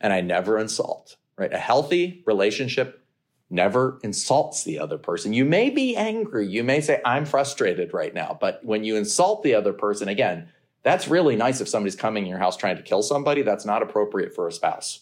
and 0.00 0.12
i 0.12 0.20
never 0.20 0.58
insult 0.58 1.16
right? 1.42 1.52
A 1.52 1.58
healthy 1.58 2.22
relationship 2.26 3.04
never 3.50 3.98
insults 4.02 4.64
the 4.64 4.78
other 4.78 4.96
person. 4.96 5.32
You 5.32 5.44
may 5.44 5.70
be 5.70 5.96
angry. 5.96 6.46
You 6.46 6.64
may 6.64 6.80
say, 6.80 7.02
I'm 7.04 7.26
frustrated 7.26 7.92
right 7.92 8.14
now. 8.14 8.38
But 8.40 8.64
when 8.64 8.84
you 8.84 8.96
insult 8.96 9.42
the 9.42 9.54
other 9.54 9.72
person, 9.72 10.08
again, 10.08 10.48
that's 10.84 11.08
really 11.08 11.36
nice 11.36 11.60
if 11.60 11.68
somebody's 11.68 11.96
coming 11.96 12.24
in 12.24 12.30
your 12.30 12.38
house 12.38 12.56
trying 12.56 12.76
to 12.76 12.82
kill 12.82 13.02
somebody. 13.02 13.42
That's 13.42 13.64
not 13.64 13.82
appropriate 13.82 14.34
for 14.34 14.48
a 14.48 14.52
spouse. 14.52 15.00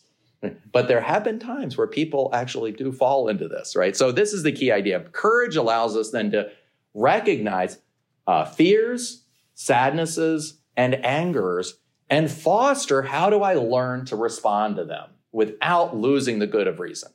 But 0.73 0.89
there 0.89 1.03
have 1.03 1.23
been 1.23 1.39
times 1.39 1.77
where 1.77 1.87
people 1.87 2.31
actually 2.33 2.73
do 2.73 2.91
fall 2.91 3.29
into 3.29 3.47
this, 3.47 3.77
right? 3.77 3.95
So 3.95 4.11
this 4.11 4.33
is 4.33 4.43
the 4.43 4.53
key 4.53 4.73
idea. 4.73 5.01
Courage 5.13 5.55
allows 5.55 5.97
us 5.97 6.11
then 6.11 6.31
to 6.31 6.51
recognize 6.95 7.79
uh, 8.27 8.47
fears, 8.47 9.25
sadnesses, 9.55 10.59
and 10.77 10.95
angers 11.05 11.79
and 12.09 12.31
foster 12.31 13.03
how 13.03 13.31
do 13.31 13.43
I 13.43 13.55
learn 13.55 14.05
to 14.07 14.17
respond 14.17 14.77
to 14.77 14.85
them? 14.85 15.11
Without 15.33 15.97
losing 15.97 16.39
the 16.39 16.47
good 16.47 16.67
of 16.67 16.81
reason. 16.81 17.13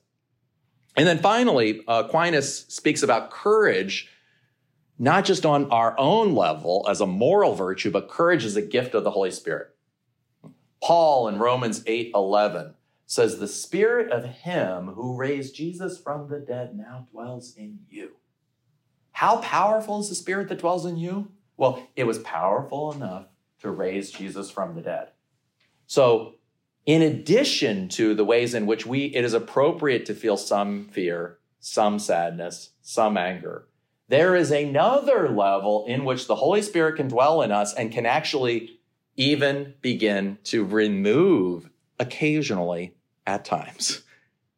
And 0.95 1.05
then 1.07 1.19
finally, 1.19 1.83
uh, 1.87 2.03
Aquinas 2.05 2.65
speaks 2.67 3.03
about 3.03 3.29
courage, 3.29 4.09
not 4.97 5.25
just 5.25 5.45
on 5.45 5.69
our 5.71 5.97
own 5.99 6.35
level 6.35 6.85
as 6.89 7.01
a 7.01 7.05
moral 7.05 7.53
virtue, 7.53 7.91
but 7.91 8.09
courage 8.09 8.45
is 8.45 8.55
a 8.55 8.61
gift 8.61 8.95
of 8.95 9.03
the 9.03 9.11
Holy 9.11 9.31
Spirit. 9.31 9.75
Paul 10.81 11.27
in 11.27 11.39
Romans 11.39 11.83
8 11.85 12.11
11 12.15 12.75
says, 13.05 13.37
The 13.37 13.47
spirit 13.47 14.11
of 14.11 14.23
him 14.25 14.87
who 14.87 15.17
raised 15.17 15.55
Jesus 15.55 15.97
from 15.97 16.29
the 16.29 16.39
dead 16.39 16.77
now 16.77 17.07
dwells 17.11 17.55
in 17.57 17.79
you. 17.89 18.11
How 19.11 19.37
powerful 19.37 19.99
is 19.99 20.09
the 20.09 20.15
spirit 20.15 20.47
that 20.49 20.59
dwells 20.59 20.85
in 20.85 20.97
you? 20.97 21.31
Well, 21.57 21.87
it 21.95 22.05
was 22.05 22.19
powerful 22.19 22.91
enough 22.91 23.27
to 23.61 23.71
raise 23.71 24.11
Jesus 24.11 24.51
from 24.51 24.75
the 24.75 24.81
dead. 24.81 25.09
So 25.87 26.34
in 26.85 27.01
addition 27.01 27.89
to 27.89 28.13
the 28.13 28.25
ways 28.25 28.53
in 28.53 28.65
which 28.65 28.85
we 28.85 29.05
it 29.05 29.23
is 29.23 29.33
appropriate 29.33 30.05
to 30.05 30.13
feel 30.13 30.37
some 30.37 30.85
fear 30.85 31.37
some 31.59 31.99
sadness 31.99 32.71
some 32.81 33.17
anger 33.17 33.67
there 34.07 34.35
is 34.35 34.51
another 34.51 35.29
level 35.29 35.85
in 35.87 36.05
which 36.05 36.27
the 36.27 36.35
holy 36.35 36.61
spirit 36.61 36.95
can 36.95 37.07
dwell 37.07 37.41
in 37.41 37.51
us 37.51 37.73
and 37.73 37.91
can 37.91 38.05
actually 38.05 38.79
even 39.17 39.73
begin 39.81 40.37
to 40.43 40.63
remove 40.63 41.69
occasionally 41.99 42.95
at 43.25 43.45
times, 43.45 44.03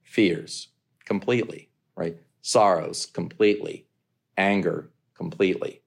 fears 0.03 0.69
completely, 1.05 1.69
right? 1.95 2.17
Sorrows 2.41 3.05
completely, 3.05 3.85
anger 4.37 4.89
completely, 5.15 5.81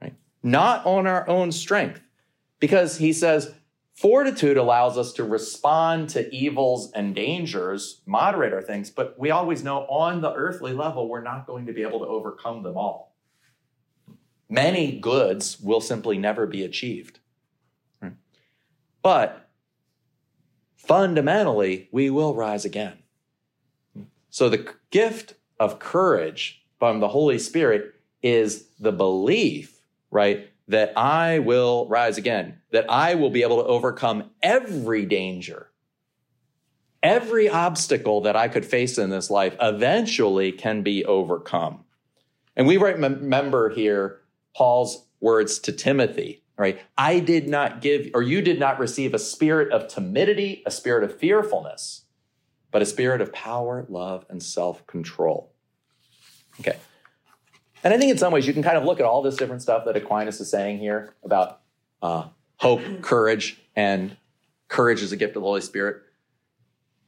right? 0.00 0.14
Not 0.42 0.86
on 0.86 1.06
our 1.06 1.28
own 1.28 1.52
strength, 1.52 2.00
because 2.60 2.98
he 2.98 3.12
says 3.12 3.52
fortitude 4.02 4.56
allows 4.56 4.98
us 4.98 5.12
to 5.12 5.22
respond 5.22 6.08
to 6.08 6.34
evils 6.34 6.90
and 6.90 7.14
dangers, 7.14 8.00
moderate 8.04 8.52
our 8.52 8.60
things, 8.60 8.90
but 8.90 9.16
we 9.16 9.30
always 9.30 9.62
know 9.62 9.86
on 9.86 10.20
the 10.20 10.34
earthly 10.34 10.72
level, 10.72 11.08
we're 11.08 11.22
not 11.22 11.46
going 11.46 11.66
to 11.66 11.72
be 11.72 11.82
able 11.82 12.00
to 12.00 12.06
overcome 12.06 12.64
them 12.64 12.76
all. 12.76 13.14
Many 14.50 14.98
goods 14.98 15.60
will 15.60 15.80
simply 15.80 16.18
never 16.18 16.48
be 16.48 16.64
achieved. 16.64 17.20
Hmm. 18.00 18.08
But 19.02 19.48
fundamentally, 20.74 21.88
we 21.92 22.10
will 22.10 22.34
rise 22.34 22.64
again. 22.64 22.98
Hmm. 23.94 24.02
So 24.30 24.48
the 24.48 24.74
gift 24.90 25.34
of 25.60 25.78
courage 25.78 26.64
from 26.80 26.98
the 26.98 27.08
Holy 27.08 27.38
Spirit 27.38 27.94
is 28.20 28.66
the 28.80 28.90
belief, 28.90 29.80
right, 30.10 30.51
that 30.68 30.96
I 30.96 31.40
will 31.40 31.88
rise 31.88 32.18
again, 32.18 32.60
that 32.70 32.90
I 32.90 33.14
will 33.14 33.30
be 33.30 33.42
able 33.42 33.62
to 33.62 33.68
overcome 33.68 34.30
every 34.42 35.04
danger, 35.06 35.70
every 37.02 37.48
obstacle 37.48 38.22
that 38.22 38.36
I 38.36 38.48
could 38.48 38.64
face 38.64 38.98
in 38.98 39.10
this 39.10 39.30
life 39.30 39.56
eventually 39.60 40.52
can 40.52 40.82
be 40.82 41.04
overcome. 41.04 41.84
And 42.56 42.66
we 42.66 42.76
remember 42.76 43.70
here 43.70 44.20
Paul's 44.54 45.06
words 45.20 45.58
to 45.60 45.72
Timothy 45.72 46.42
right? 46.56 46.80
I 46.96 47.18
did 47.18 47.48
not 47.48 47.80
give, 47.80 48.10
or 48.14 48.22
you 48.22 48.40
did 48.40 48.58
not 48.58 48.78
receive 48.78 49.14
a 49.14 49.18
spirit 49.18 49.72
of 49.72 49.88
timidity, 49.88 50.62
a 50.66 50.70
spirit 50.70 51.02
of 51.02 51.18
fearfulness, 51.18 52.04
but 52.70 52.82
a 52.82 52.86
spirit 52.86 53.20
of 53.20 53.32
power, 53.32 53.84
love, 53.88 54.24
and 54.28 54.42
self 54.42 54.86
control. 54.86 55.52
Okay. 56.60 56.76
And 57.84 57.92
I 57.92 57.98
think 57.98 58.10
in 58.10 58.18
some 58.18 58.32
ways 58.32 58.46
you 58.46 58.52
can 58.52 58.62
kind 58.62 58.76
of 58.76 58.84
look 58.84 59.00
at 59.00 59.06
all 59.06 59.22
this 59.22 59.36
different 59.36 59.62
stuff 59.62 59.84
that 59.86 59.96
Aquinas 59.96 60.40
is 60.40 60.50
saying 60.50 60.78
here 60.78 61.14
about 61.24 61.60
uh, 62.00 62.28
hope, 62.56 62.80
courage, 63.02 63.60
and 63.74 64.16
courage 64.68 65.02
is 65.02 65.12
a 65.12 65.16
gift 65.16 65.36
of 65.36 65.42
the 65.42 65.48
Holy 65.48 65.60
Spirit 65.60 66.02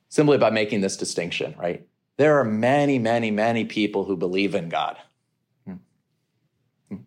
simply 0.08 0.38
by 0.38 0.50
making 0.50 0.80
this 0.80 0.96
distinction, 0.96 1.54
right? 1.58 1.86
There 2.16 2.38
are 2.38 2.44
many, 2.44 2.98
many, 2.98 3.30
many 3.30 3.64
people 3.64 4.04
who 4.04 4.16
believe 4.16 4.54
in 4.54 4.68
God. 4.68 4.96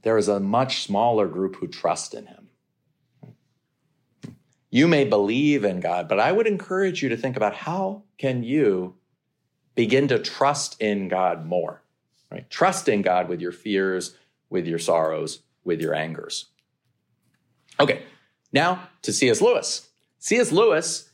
There 0.01 0.17
is 0.17 0.27
a 0.27 0.39
much 0.39 0.83
smaller 0.83 1.27
group 1.27 1.55
who 1.55 1.67
trust 1.67 2.13
in 2.13 2.25
him. 2.25 2.49
You 4.69 4.87
may 4.87 5.05
believe 5.05 5.63
in 5.63 5.79
God, 5.79 6.09
but 6.09 6.19
I 6.19 6.31
would 6.31 6.47
encourage 6.47 7.01
you 7.01 7.09
to 7.09 7.17
think 7.17 7.37
about 7.37 7.55
how 7.55 8.03
can 8.17 8.43
you 8.43 8.95
begin 9.75 10.09
to 10.09 10.19
trust 10.19 10.81
in 10.81 11.07
God 11.07 11.45
more, 11.45 11.81
right? 12.31 12.49
Trusting 12.49 13.01
God 13.01 13.29
with 13.29 13.41
your 13.41 13.51
fears, 13.51 14.15
with 14.49 14.65
your 14.67 14.79
sorrows, 14.79 15.39
with 15.63 15.81
your 15.81 15.93
angers. 15.93 16.45
Okay, 17.79 18.03
now 18.51 18.89
to 19.03 19.13
C.S. 19.13 19.41
Lewis. 19.41 19.89
C.S. 20.19 20.51
Lewis, 20.51 21.09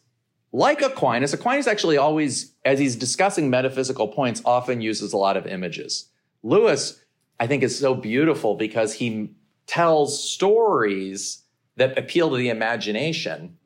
like 0.51 0.81
Aquinas, 0.81 1.33
Aquinas 1.33 1.67
actually 1.67 1.97
always, 1.97 2.53
as 2.63 2.79
he's 2.79 2.95
discussing 2.95 3.49
metaphysical 3.49 4.07
points, 4.07 4.41
often 4.45 4.81
uses 4.81 5.13
a 5.13 5.17
lot 5.17 5.35
of 5.35 5.45
images. 5.45 6.09
Lewis 6.41 6.99
I 7.39 7.47
think 7.47 7.63
is 7.63 7.77
so 7.77 7.95
beautiful 7.95 8.55
because 8.55 8.93
he 8.93 9.31
tells 9.65 10.23
stories 10.23 11.43
that 11.75 11.97
appeal 11.97 12.29
to 12.29 12.37
the 12.37 12.49
imagination 12.49 13.57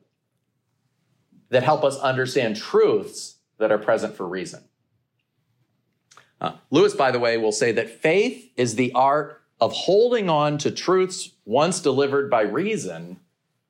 that 1.50 1.62
help 1.62 1.84
us 1.84 1.96
understand 1.98 2.56
truths 2.56 3.36
that 3.58 3.70
are 3.70 3.78
present 3.78 4.16
for 4.16 4.26
reason. 4.26 4.64
Uh, 6.40 6.52
Lewis, 6.70 6.94
by 6.94 7.10
the 7.10 7.18
way, 7.18 7.36
will 7.36 7.52
say 7.52 7.72
that 7.72 7.90
faith 7.90 8.50
is 8.56 8.76
the 8.76 8.92
art 8.92 9.42
of 9.60 9.72
holding 9.72 10.30
on 10.30 10.58
to 10.58 10.70
truths 10.70 11.32
once 11.44 11.80
delivered 11.80 12.30
by 12.30 12.42
reason 12.42 13.18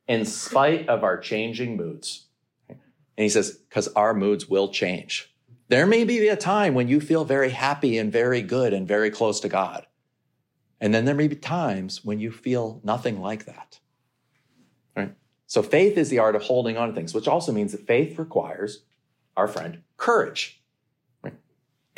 in 0.07 0.24
spite 0.24 0.88
of 0.88 1.02
our 1.02 1.18
changing 1.18 1.76
moods. 1.76 2.26
And 2.68 2.78
he 3.16 3.28
says, 3.28 3.52
because 3.52 3.88
our 3.88 4.14
moods 4.14 4.48
will 4.48 4.68
change. 4.68 5.33
There 5.68 5.87
may 5.87 6.04
be 6.04 6.28
a 6.28 6.37
time 6.37 6.74
when 6.74 6.88
you 6.88 7.00
feel 7.00 7.24
very 7.24 7.50
happy 7.50 7.98
and 7.98 8.12
very 8.12 8.42
good 8.42 8.72
and 8.72 8.87
very 8.87 9.11
close 9.11 9.40
to 9.40 9.48
God. 9.48 9.87
And 10.81 10.94
then 10.94 11.04
there 11.04 11.14
may 11.14 11.28
be 11.28 11.37
times 11.37 12.04
when 12.04 12.20
you 12.20 12.31
feel 12.31 12.81
nothing 12.85 13.20
like 13.20 13.44
that. 13.46 13.81
Right? 14.96 15.14
So 15.46 15.62
faith 15.62 15.98
is 15.98 16.09
the 16.09 16.20
art 16.20 16.37
of 16.37 16.42
holding 16.42 16.76
on 16.76 16.88
to 16.88 16.94
things, 16.94 17.12
which 17.12 17.28
also 17.28 17.52
means 17.52 17.72
that 17.72 17.87
faith 17.87 18.18
requires, 18.18 18.85
our 19.37 19.48
friend, 19.48 19.83
courage. 19.96 20.57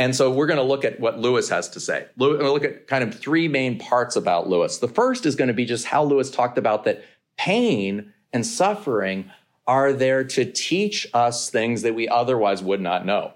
And 0.01 0.17
so 0.17 0.31
we're 0.31 0.47
going 0.47 0.57
to 0.57 0.65
look 0.65 0.87
at 0.87 0.99
what 0.99 1.19
Lewis 1.19 1.51
has 1.51 1.69
to 1.69 1.79
say. 1.79 2.07
We're 2.17 2.39
going 2.39 2.47
to 2.47 2.53
look 2.53 2.65
at 2.65 2.87
kind 2.87 3.05
of 3.05 3.15
three 3.15 3.49
main 3.49 3.79
parts 3.79 4.17
about 4.17 4.49
Lewis. 4.49 4.79
The 4.79 4.89
first 4.89 5.27
is 5.27 5.37
going 5.37 5.49
to 5.49 5.55
be 5.55 5.67
just 5.67 5.85
how 5.85 6.03
Lewis 6.03 6.31
talked 6.31 6.57
about 6.57 6.85
that 6.85 7.05
pain 7.37 8.11
and 8.33 8.47
suffering 8.47 9.31
are 9.67 9.93
there 9.93 10.25
to 10.25 10.51
teach 10.51 11.07
us 11.13 11.51
things 11.51 11.83
that 11.83 11.95
we 11.95 12.09
otherwise 12.09 12.63
would 12.63 12.81
not 12.81 13.05
know. 13.05 13.35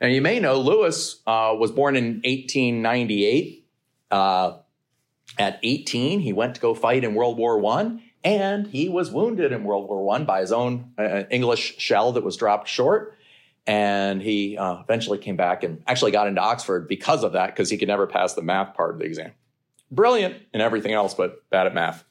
And 0.00 0.12
you 0.12 0.22
may 0.22 0.38
know 0.38 0.60
Lewis 0.60 1.20
uh, 1.26 1.56
was 1.58 1.72
born 1.72 1.96
in 1.96 2.22
1898 2.24 3.66
uh, 4.12 4.58
at 5.38 5.58
18, 5.60 6.20
he 6.20 6.32
went 6.32 6.54
to 6.54 6.60
go 6.60 6.72
fight 6.72 7.02
in 7.02 7.16
World 7.16 7.36
War 7.36 7.58
One, 7.58 8.00
and 8.22 8.68
he 8.68 8.88
was 8.88 9.10
wounded 9.10 9.50
in 9.50 9.64
World 9.64 9.88
War 9.88 10.04
One 10.04 10.24
by 10.24 10.40
his 10.40 10.52
own 10.52 10.92
uh, 10.96 11.24
English 11.30 11.78
shell 11.78 12.12
that 12.12 12.22
was 12.22 12.36
dropped 12.36 12.68
short. 12.68 13.15
And 13.66 14.22
he 14.22 14.56
uh, 14.56 14.80
eventually 14.80 15.18
came 15.18 15.36
back 15.36 15.64
and 15.64 15.82
actually 15.86 16.12
got 16.12 16.28
into 16.28 16.40
Oxford 16.40 16.86
because 16.86 17.24
of 17.24 17.32
that, 17.32 17.48
because 17.48 17.68
he 17.68 17.76
could 17.76 17.88
never 17.88 18.06
pass 18.06 18.34
the 18.34 18.42
math 18.42 18.74
part 18.74 18.92
of 18.92 18.98
the 18.98 19.04
exam. 19.04 19.32
Brilliant 19.90 20.36
in 20.54 20.60
everything 20.60 20.92
else, 20.92 21.14
but 21.14 21.48
bad 21.50 21.66
at 21.66 21.74
math. 21.74 22.04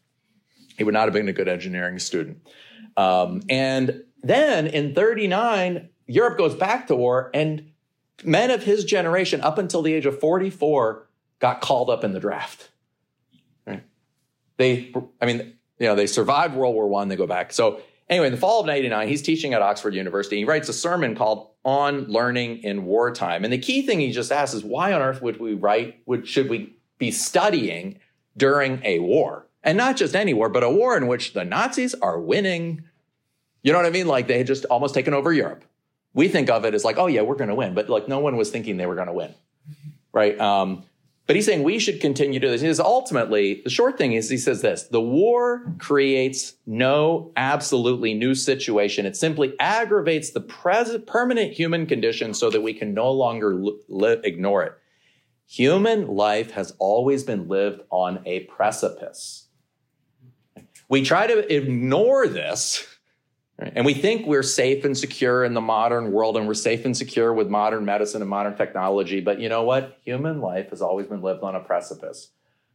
He 0.77 0.83
would 0.83 0.93
not 0.93 1.05
have 1.05 1.13
been 1.13 1.29
a 1.29 1.33
good 1.33 1.47
engineering 1.47 1.99
student. 1.99 2.45
Um, 2.97 3.41
and 3.49 4.03
then 4.21 4.67
in 4.67 4.93
39, 4.93 5.89
Europe 6.07 6.37
goes 6.37 6.55
back 6.55 6.87
to 6.87 6.95
war, 6.95 7.31
and 7.33 7.71
men 8.23 8.51
of 8.51 8.63
his 8.63 8.83
generation, 8.83 9.41
up 9.41 9.57
until 9.57 9.81
the 9.81 9.93
age 9.93 10.05
of 10.05 10.19
44, 10.19 11.07
got 11.39 11.61
called 11.61 11.89
up 11.89 12.03
in 12.03 12.11
the 12.11 12.19
draft. 12.19 12.69
Right? 13.65 13.83
They, 14.57 14.93
I 15.21 15.25
mean, 15.25 15.53
you 15.79 15.87
know, 15.87 15.95
they 15.95 16.07
survived 16.07 16.55
World 16.55 16.75
War 16.75 16.87
One. 16.87 17.07
They 17.07 17.15
go 17.15 17.27
back. 17.27 17.51
So 17.51 17.81
anyway, 18.09 18.27
in 18.27 18.33
the 18.33 18.39
fall 18.39 18.61
of 18.61 18.69
'89, 18.69 19.07
he's 19.07 19.21
teaching 19.21 19.53
at 19.53 19.61
Oxford 19.61 19.93
University. 19.93 20.37
He 20.37 20.45
writes 20.45 20.69
a 20.69 20.73
sermon 20.73 21.15
called 21.15 21.49
"On 21.63 22.05
Learning 22.05 22.57
in 22.63 22.85
Wartime," 22.85 23.43
and 23.43 23.53
the 23.53 23.57
key 23.57 23.81
thing 23.85 23.99
he 23.99 24.11
just 24.11 24.31
asks 24.31 24.55
is, 24.55 24.63
"Why 24.63 24.93
on 24.93 25.01
earth 25.01 25.21
would 25.21 25.39
we 25.39 25.53
write? 25.53 26.01
Would 26.05 26.27
should 26.27 26.49
we 26.49 26.75
be 26.97 27.11
studying 27.11 27.99
during 28.37 28.81
a 28.83 28.99
war, 28.99 29.47
and 29.63 29.77
not 29.77 29.97
just 29.97 30.15
any 30.15 30.33
war, 30.33 30.49
but 30.49 30.63
a 30.63 30.69
war 30.69 30.97
in 30.97 31.07
which 31.07 31.33
the 31.33 31.45
Nazis 31.45 31.93
are 31.95 32.19
winning?" 32.19 32.83
You 33.63 33.71
know 33.71 33.79
what 33.79 33.87
I 33.87 33.89
mean? 33.89 34.07
Like 34.07 34.27
they 34.27 34.37
had 34.37 34.47
just 34.47 34.65
almost 34.65 34.93
taken 34.93 35.15
over 35.15 35.33
Europe. 35.33 35.65
We 36.13 36.27
think 36.27 36.51
of 36.51 36.65
it 36.65 36.75
as 36.75 36.85
like, 36.85 36.99
oh 36.99 37.07
yeah, 37.07 37.21
we're 37.21 37.35
going 37.35 37.49
to 37.49 37.55
win, 37.55 37.73
but 37.73 37.89
like 37.89 38.07
no 38.07 38.19
one 38.19 38.37
was 38.37 38.51
thinking 38.51 38.77
they 38.77 38.85
were 38.85 38.93
going 38.93 39.07
to 39.07 39.13
win, 39.13 39.33
right? 40.13 40.39
Um, 40.39 40.83
but 41.27 41.35
he's 41.35 41.45
saying 41.45 41.63
we 41.63 41.79
should 41.79 41.99
continue 41.99 42.39
to 42.39 42.47
do 42.47 42.51
this. 42.51 42.61
He 42.61 42.67
says 42.67 42.79
ultimately, 42.79 43.61
the 43.63 43.69
short 43.69 43.97
thing 43.97 44.13
is 44.13 44.29
he 44.29 44.37
says 44.37 44.61
this 44.61 44.83
the 44.83 45.01
war 45.01 45.73
creates 45.79 46.53
no 46.65 47.31
absolutely 47.35 48.13
new 48.13 48.35
situation. 48.35 49.05
It 49.05 49.15
simply 49.15 49.55
aggravates 49.59 50.31
the 50.31 50.41
present 50.41 51.07
permanent 51.07 51.53
human 51.53 51.87
condition 51.87 52.33
so 52.33 52.49
that 52.51 52.61
we 52.61 52.73
can 52.73 52.93
no 52.93 53.11
longer 53.11 53.55
li- 53.55 54.21
ignore 54.23 54.63
it. 54.63 54.73
Human 55.47 56.07
life 56.07 56.51
has 56.51 56.73
always 56.79 57.23
been 57.23 57.47
lived 57.47 57.81
on 57.89 58.21
a 58.25 58.41
precipice. 58.41 59.47
We 60.87 61.03
try 61.03 61.27
to 61.27 61.53
ignore 61.53 62.27
this 62.27 62.87
Right? 63.59 63.71
And 63.75 63.85
we 63.85 63.93
think 63.93 64.27
we're 64.27 64.43
safe 64.43 64.83
and 64.83 64.97
secure 64.97 65.45
in 65.45 65.53
the 65.53 65.61
modern 65.61 66.11
world 66.11 66.35
and 66.35 66.45
we're 66.45 66.53
safe 66.53 66.83
and 66.83 66.95
secure 66.95 67.33
with 67.33 67.47
modern 67.47 67.85
medicine 67.85 68.21
and 68.21 68.29
modern 68.29 68.57
technology. 68.57 69.21
But 69.21 69.39
you 69.39 69.47
know 69.47 69.63
what? 69.63 69.97
Human 70.03 70.41
life 70.41 70.71
has 70.71 70.81
always 70.81 71.07
been 71.07 71.21
lived 71.21 71.41
on 71.41 71.55
a 71.55 71.61
precipice. 71.61 72.31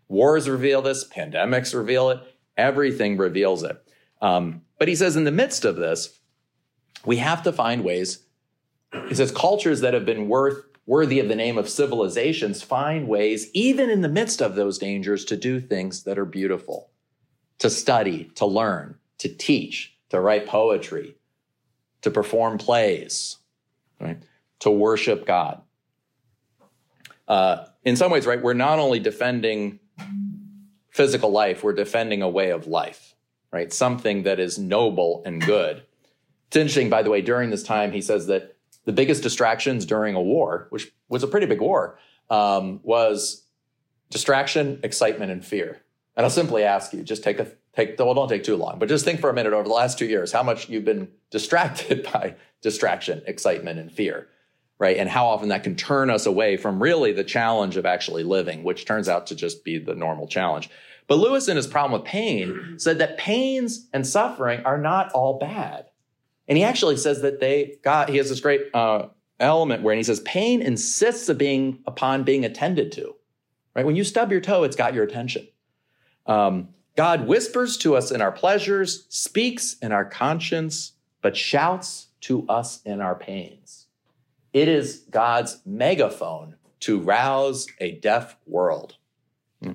Wars 0.09 0.49
reveal 0.49 0.83
this, 0.83 1.07
pandemics 1.07 1.75
reveal 1.75 2.11
it, 2.11 2.21
everything 2.57 3.17
reveals 3.17 3.63
it. 3.63 3.83
Um, 4.23 4.63
but 4.79 4.89
he 4.89 4.97
says, 4.97 5.17
in 5.17 5.25
the 5.25 5.31
midst 5.31 5.65
of 5.65 5.77
this, 5.77 6.19
we 7.05 7.17
have 7.17 7.43
to 7.45 7.53
find 7.53 7.85
ways. 7.85 8.25
He 9.09 9.15
says, 9.15 9.31
cultures 9.31 9.83
that 9.83 9.95
have 9.95 10.05
been 10.05 10.29
worth, 10.29 10.65
worthy 10.87 11.21
of 11.21 11.29
the 11.29 11.37
name 11.37 11.59
of 11.59 11.69
civilizations 11.69 12.63
find 12.63 13.07
ways, 13.07 13.51
even 13.53 13.89
in 13.89 14.01
the 14.01 14.09
midst 14.09 14.43
of 14.43 14.55
those 14.55 14.79
dangers, 14.79 15.25
to 15.27 15.37
do 15.37 15.61
things 15.61 16.03
that 16.05 16.19
are 16.19 16.25
beautiful, 16.25 16.91
to 17.59 17.71
study, 17.71 18.25
to 18.35 18.47
learn, 18.47 18.97
to 19.19 19.29
teach, 19.29 19.97
to 20.11 20.21
write 20.21 20.47
poetry, 20.47 21.17
to 22.03 22.11
perform 22.11 22.59
plays, 22.59 23.39
right? 24.01 24.23
To 24.61 24.71
worship 24.71 25.27
God. 25.27 25.63
Uh, 27.27 27.67
in 27.85 27.97
some 27.97 28.11
ways, 28.11 28.27
right, 28.27 28.43
we're 28.43 28.55
not 28.55 28.79
only 28.79 28.99
defending 28.99 29.79
physical 30.91 31.31
life, 31.31 31.63
we're 31.63 31.73
defending 31.73 32.23
a 32.23 32.29
way 32.29 32.51
of 32.51 32.67
life, 32.67 33.15
right? 33.53 33.73
Something 33.73 34.25
that 34.25 34.41
is 34.41 34.59
noble 34.59 35.23
and 35.25 35.41
good. 35.41 35.83
It's 36.49 36.57
interesting, 36.57 36.91
by 36.91 37.03
the 37.03 37.11
way, 37.11 37.23
during 37.23 37.51
this 37.51 37.63
time, 37.63 37.93
he 37.93 38.03
says 38.03 38.27
that 38.27 38.57
the 38.85 38.93
biggest 38.93 39.23
distractions 39.23 39.87
during 39.87 40.17
a 40.17 40.21
war, 40.21 40.67
which 40.71 40.93
was 41.09 41.23
a 41.23 41.29
pretty 41.29 41.47
big 41.47 41.61
war, 41.61 41.99
um, 42.29 42.81
was 42.83 43.45
distraction, 44.11 44.81
excitement, 44.83 45.31
and 45.31 45.45
fear. 45.45 45.81
And 46.17 46.25
I'll 46.25 46.31
simply 46.31 46.65
ask 46.65 46.93
you, 46.93 47.03
just 47.05 47.23
take 47.23 47.39
a 47.39 47.47
take 47.75 47.99
well, 47.99 48.15
don't 48.15 48.29
take 48.29 48.45
too 48.45 48.57
long, 48.57 48.79
but 48.79 48.89
just 48.89 49.05
think 49.05 49.21
for 49.21 49.31
a 49.31 49.35
minute 49.35 49.53
over 49.53 49.69
the 49.69 49.75
last 49.75 49.99
two 49.99 50.07
years, 50.07 50.33
how 50.33 50.43
much 50.43 50.69
you've 50.69 50.85
been 50.85 51.09
distracted 51.31 52.07
by 52.13 52.37
distraction, 52.63 53.23
excitement, 53.27 53.79
and 53.79 53.91
fear, 53.91 54.29
right? 54.79 54.97
And 54.97 55.09
how 55.09 55.27
often 55.27 55.49
that 55.49 55.65
can 55.65 55.77
turn 55.77 56.11
us 56.11 56.27
away 56.27 56.57
from 56.57 56.83
really 56.83 57.13
the 57.13 57.25
challenge 57.25 57.77
of 57.77 57.87
actually 57.87 58.25
living, 58.25 58.63
which 58.63 58.85
turns 58.85 59.09
out 59.09 59.27
to 59.29 59.35
just 59.35 59.65
be 59.65 59.79
the 59.79 59.95
normal 59.95 60.27
challenge. 60.27 60.69
But 61.07 61.17
Lewis, 61.17 61.49
in 61.49 61.57
his 61.57 61.67
problem 61.67 62.01
with 62.01 62.09
pain, 62.09 62.75
said 62.79 62.99
that 62.99 63.19
pains 63.19 63.89
and 63.93 64.07
suffering 64.07 64.61
are 64.65 64.79
not 64.79 65.13
all 65.13 65.39
bad. 65.39 65.87
And 66.49 66.59
he 66.59 66.65
actually 66.65 66.97
says 66.97 67.23
that 67.23 67.41
they 67.41 67.79
got, 67.85 68.09
he 68.09 68.17
has 68.17 68.29
this 68.29 68.41
great 68.41 68.75
uh, 68.75 69.07
element 69.39 69.83
where 69.83 69.95
he 69.95 70.03
says 70.03 70.21
pain 70.21 70.61
insists 70.61 71.29
of 71.29 71.39
being 71.39 71.79
upon 71.87 72.25
being 72.25 72.45
attended 72.45 72.93
to, 72.93 73.15
right? 73.75 73.87
When 73.87 73.97
you 73.97 74.05
stub 74.05 74.31
your 74.31 74.41
toe, 74.41 74.65
it's 74.65 74.77
got 74.77 74.95
your 74.95 75.05
attention. 75.05 75.49
Um, 76.27 76.69
God 77.01 77.27
whispers 77.27 77.79
to 77.79 77.97
us 77.97 78.11
in 78.11 78.21
our 78.21 78.31
pleasures, 78.31 79.07
speaks 79.09 79.75
in 79.81 79.91
our 79.91 80.05
conscience, 80.05 80.93
but 81.23 81.35
shouts 81.35 82.09
to 82.21 82.47
us 82.47 82.83
in 82.85 83.01
our 83.01 83.15
pains. 83.15 83.87
It 84.53 84.69
is 84.69 85.07
God's 85.11 85.63
megaphone 85.65 86.57
to 86.81 87.01
rouse 87.01 87.69
a 87.79 87.93
deaf 87.93 88.37
world. 88.47 88.97
Hmm. 89.63 89.73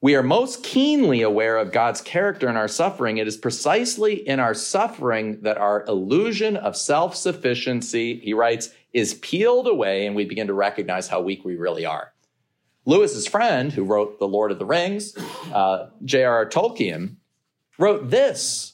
We 0.00 0.16
are 0.16 0.24
most 0.24 0.64
keenly 0.64 1.22
aware 1.22 1.56
of 1.56 1.70
God's 1.70 2.00
character 2.00 2.48
in 2.48 2.56
our 2.56 2.66
suffering. 2.66 3.18
It 3.18 3.28
is 3.28 3.36
precisely 3.36 4.14
in 4.14 4.40
our 4.40 4.54
suffering 4.54 5.42
that 5.42 5.56
our 5.56 5.84
illusion 5.86 6.56
of 6.56 6.76
self 6.76 7.14
sufficiency, 7.14 8.18
he 8.18 8.34
writes, 8.34 8.70
is 8.92 9.14
peeled 9.14 9.68
away 9.68 10.04
and 10.04 10.16
we 10.16 10.24
begin 10.24 10.48
to 10.48 10.54
recognize 10.54 11.06
how 11.06 11.20
weak 11.20 11.44
we 11.44 11.54
really 11.54 11.86
are. 11.86 12.12
Lewis's 12.90 13.28
friend, 13.28 13.72
who 13.72 13.84
wrote 13.84 14.18
The 14.18 14.26
Lord 14.26 14.50
of 14.50 14.58
the 14.58 14.64
Rings, 14.64 15.16
uh, 15.52 15.90
J.R.R. 16.04 16.46
Tolkien, 16.46 17.18
wrote 17.78 18.10
this. 18.10 18.72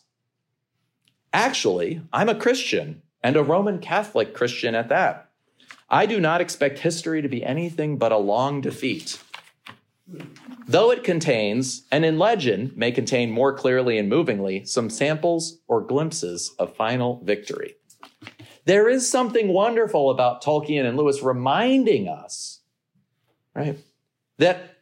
Actually, 1.35 2.01
I'm 2.15 2.31
a 2.31 2.35
Christian 2.35 3.03
and 3.23 3.37
a 3.37 3.43
Roman 3.43 3.79
Catholic 3.79 4.33
Christian 4.33 4.75
at 4.75 4.89
that. 4.89 5.29
I 5.91 6.07
do 6.07 6.19
not 6.19 6.41
expect 6.41 6.79
history 6.79 7.21
to 7.21 7.29
be 7.29 7.45
anything 7.45 7.99
but 7.99 8.11
a 8.11 8.17
long 8.17 8.63
defeat. 8.63 9.23
Though 10.67 10.91
it 10.91 11.05
contains, 11.05 11.83
and 11.93 12.03
in 12.03 12.19
legend 12.19 12.75
may 12.75 12.93
contain 12.93 13.31
more 13.31 13.53
clearly 13.53 13.99
and 13.99 14.09
movingly, 14.09 14.65
some 14.65 14.89
samples 14.89 15.59
or 15.69 15.83
glimpses 15.83 16.55
of 16.59 16.75
final 16.75 17.21
victory. 17.23 17.75
There 18.65 18.89
is 18.89 19.09
something 19.09 19.49
wonderful 19.49 20.09
about 20.09 20.43
Tolkien 20.43 20.87
and 20.87 20.97
Lewis 20.97 21.23
reminding 21.23 22.09
us, 22.09 22.63
right, 23.55 23.79
that 24.39 24.77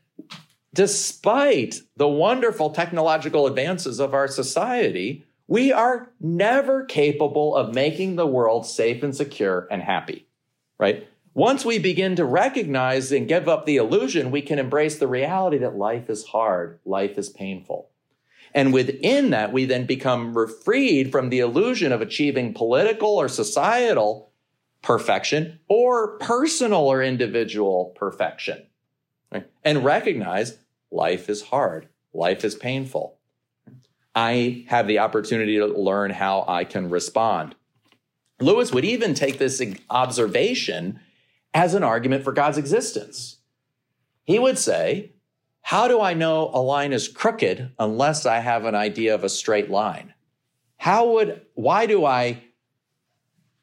despite 0.73 1.81
the 1.97 2.09
wonderful 2.09 2.71
technological 2.71 3.47
advances 3.47 4.01
of 4.01 4.13
our 4.13 4.29
society, 4.29 5.25
we 5.47 5.73
are 5.73 6.11
never 6.21 6.85
capable 6.85 7.55
of 7.55 7.75
making 7.75 8.17
the 8.17 8.27
world 8.27 8.67
safe 8.67 9.03
and 9.03 9.15
secure 9.15 9.69
and 9.71 9.83
happy, 9.83 10.27
right? 10.79 11.07
Once 11.35 11.65
we 11.65 11.79
begin 11.79 12.17
to 12.17 12.25
recognize 12.25 13.11
and 13.11 13.29
give 13.29 13.49
up 13.49 13.67
the 13.67 13.77
illusion, 13.77 14.31
we 14.31 14.41
can 14.41 14.59
embrace 14.59 14.99
the 14.99 15.09
reality 15.09 15.59
that 15.59 15.77
life 15.77 16.09
is 16.09 16.27
hard, 16.27 16.79
life 16.85 17.19
is 17.19 17.29
painful. 17.29 17.91
And 18.55 18.73
within 18.73 19.31
that, 19.31 19.53
we 19.53 19.65
then 19.65 19.85
become 19.85 20.33
freed 20.65 21.11
from 21.11 21.29
the 21.29 21.41
illusion 21.41 21.91
of 21.91 22.01
achieving 22.01 22.55
political 22.55 23.17
or 23.17 23.29
societal 23.29 24.31
perfection 24.81 25.59
or 25.69 26.19
personal 26.19 26.83
or 26.83 27.03
individual 27.03 27.93
perfection 27.97 28.65
right? 29.35 29.51
and 29.63 29.85
recognize 29.85 30.59
life 30.91 31.29
is 31.29 31.43
hard, 31.43 31.89
life 32.13 32.45
is 32.45 32.55
painful. 32.55 33.19
I 34.15 34.65
have 34.69 34.87
the 34.87 35.01
opportunity 35.01 35.57
to 35.59 35.67
learn 35.67 36.11
how 36.11 36.45
I 36.47 36.65
can 36.65 36.89
respond. 36.89 37.57
Lewis 38.41 38.73
would 38.73 38.85
even 38.85 39.15
take 39.15 39.39
this 39.39 39.63
observation 39.91 41.01
as 41.53 41.75
an 41.75 41.83
argument 41.83 42.25
for 42.25 42.33
God's 42.33 42.59
existence. 42.59 43.39
He 44.25 44.39
would 44.39 44.59
say, 44.59 45.13
How 45.63 45.89
do 45.89 46.01
I 46.01 46.15
know 46.15 46.51
a 46.53 46.61
line 46.61 46.93
is 46.93 47.09
crooked 47.09 47.73
unless 47.79 48.27
I 48.27 48.39
have 48.39 48.65
an 48.65 48.75
idea 48.75 49.15
of 49.15 49.25
a 49.25 49.29
straight 49.29 49.71
line? 49.71 50.15
How 50.77 51.13
would, 51.13 51.43
why 51.55 51.87
do 51.87 52.05
I 52.05 52.43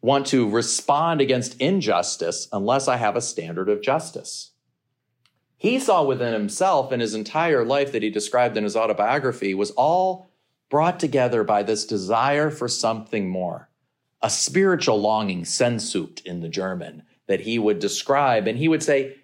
want 0.01 0.27
to 0.27 0.49
respond 0.49 1.21
against 1.21 1.59
injustice 1.61 2.47
unless 2.51 2.87
I 2.87 2.97
have 2.97 3.15
a 3.15 3.21
standard 3.21 3.69
of 3.69 3.81
justice? 3.81 4.50
He 5.61 5.77
saw 5.77 6.01
within 6.01 6.33
himself 6.33 6.91
and 6.91 7.03
his 7.03 7.13
entire 7.13 7.63
life 7.63 7.91
that 7.91 8.01
he 8.01 8.09
described 8.09 8.57
in 8.57 8.63
his 8.63 8.75
autobiography 8.75 9.53
was 9.53 9.69
all 9.69 10.27
brought 10.71 10.99
together 10.99 11.43
by 11.43 11.61
this 11.61 11.85
desire 11.85 12.49
for 12.49 12.67
something 12.67 13.29
more, 13.29 13.69
a 14.23 14.29
spiritual 14.31 14.99
longing, 14.99 15.43
Sehnsucht 15.43 16.25
in 16.25 16.39
the 16.39 16.49
German, 16.49 17.03
that 17.27 17.41
he 17.41 17.59
would 17.59 17.77
describe. 17.77 18.47
And 18.47 18.57
he 18.57 18.67
would 18.67 18.81
say, 18.81 19.17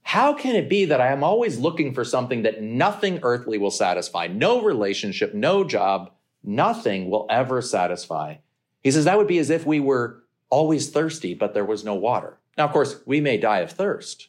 How 0.00 0.32
can 0.32 0.56
it 0.56 0.70
be 0.70 0.86
that 0.86 1.02
I 1.02 1.12
am 1.12 1.22
always 1.22 1.58
looking 1.58 1.92
for 1.92 2.04
something 2.04 2.40
that 2.44 2.62
nothing 2.62 3.20
earthly 3.22 3.58
will 3.58 3.70
satisfy? 3.70 4.28
No 4.28 4.62
relationship, 4.62 5.34
no 5.34 5.62
job, 5.62 6.10
nothing 6.42 7.10
will 7.10 7.26
ever 7.28 7.60
satisfy. 7.60 8.36
He 8.82 8.90
says 8.90 9.04
that 9.04 9.18
would 9.18 9.26
be 9.26 9.36
as 9.36 9.50
if 9.50 9.66
we 9.66 9.80
were 9.80 10.24
always 10.48 10.88
thirsty, 10.88 11.34
but 11.34 11.52
there 11.52 11.66
was 11.66 11.84
no 11.84 11.96
water. 11.96 12.38
Now, 12.56 12.64
of 12.64 12.72
course, 12.72 13.02
we 13.04 13.20
may 13.20 13.36
die 13.36 13.58
of 13.58 13.72
thirst. 13.72 14.28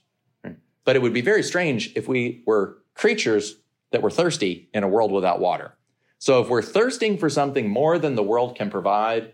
But 0.88 0.95
it 0.95 1.02
would 1.02 1.12
be 1.12 1.19
very 1.19 1.43
strange 1.43 1.91
if 1.97 2.08
we 2.08 2.43
were 2.45 2.78
creatures 2.95 3.58
that 3.91 4.02
were 4.02 4.10
thirsty 4.10 4.69
in 4.73 4.84
a 4.84 4.88
world 4.88 5.12
without 5.12 5.41
water. 5.41 5.73
So 6.17 6.41
if 6.41 6.47
we're 6.47 6.62
thirsting 6.62 7.17
for 7.17 7.30
something 7.30 7.67
more 7.69 8.00
than 8.00 8.15
the 8.15 8.23
world 8.23 8.56
can 8.56 8.69
provide, 8.69 9.34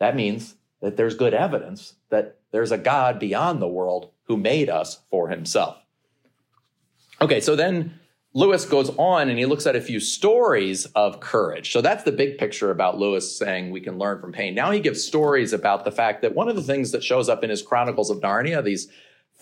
that 0.00 0.14
means 0.14 0.54
that 0.82 0.98
there's 0.98 1.14
good 1.14 1.32
evidence 1.32 1.94
that 2.10 2.40
there's 2.50 2.72
a 2.72 2.76
God 2.76 3.18
beyond 3.18 3.62
the 3.62 3.68
world 3.68 4.10
who 4.24 4.36
made 4.36 4.68
us 4.68 5.00
for 5.10 5.30
himself. 5.30 5.78
Okay, 7.22 7.40
so 7.40 7.56
then 7.56 7.98
Lewis 8.34 8.66
goes 8.66 8.90
on 8.98 9.30
and 9.30 9.38
he 9.38 9.46
looks 9.46 9.66
at 9.66 9.74
a 9.74 9.80
few 9.80 9.98
stories 9.98 10.84
of 10.94 11.20
courage. 11.20 11.72
So 11.72 11.80
that's 11.80 12.04
the 12.04 12.12
big 12.12 12.36
picture 12.36 12.70
about 12.70 12.98
Lewis 12.98 13.34
saying 13.34 13.70
we 13.70 13.80
can 13.80 13.96
learn 13.96 14.20
from 14.20 14.32
pain. 14.32 14.54
Now 14.54 14.70
he 14.70 14.80
gives 14.80 15.02
stories 15.02 15.54
about 15.54 15.86
the 15.86 15.90
fact 15.90 16.20
that 16.20 16.34
one 16.34 16.50
of 16.50 16.56
the 16.56 16.62
things 16.62 16.90
that 16.90 17.02
shows 17.02 17.30
up 17.30 17.42
in 17.42 17.48
his 17.48 17.62
Chronicles 17.62 18.10
of 18.10 18.20
Narnia, 18.20 18.62
these 18.62 18.88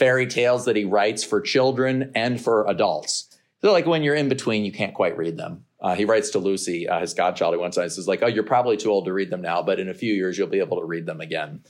fairy 0.00 0.26
tales 0.26 0.64
that 0.64 0.76
he 0.76 0.84
writes 0.84 1.22
for 1.22 1.42
children 1.42 2.10
and 2.14 2.40
for 2.40 2.66
adults. 2.66 3.38
So 3.60 3.70
like 3.70 3.84
when 3.84 4.02
you're 4.02 4.14
in 4.14 4.30
between, 4.30 4.64
you 4.64 4.72
can't 4.72 4.94
quite 4.94 5.18
read 5.18 5.36
them. 5.36 5.66
Uh, 5.78 5.94
he 5.94 6.06
writes 6.06 6.30
to 6.30 6.38
Lucy, 6.38 6.88
uh, 6.88 7.00
his 7.00 7.12
godchild, 7.12 7.54
who 7.54 7.60
once 7.60 7.74
says 7.74 8.08
like, 8.08 8.22
"Oh, 8.22 8.26
you're 8.26 8.42
probably 8.42 8.78
too 8.78 8.90
old 8.90 9.04
to 9.04 9.12
read 9.12 9.30
them 9.30 9.42
now, 9.42 9.62
but 9.62 9.78
in 9.78 9.90
a 9.90 9.94
few 9.94 10.14
years 10.14 10.38
you'll 10.38 10.48
be 10.48 10.60
able 10.60 10.80
to 10.80 10.86
read 10.86 11.04
them 11.04 11.20
again." 11.20 11.62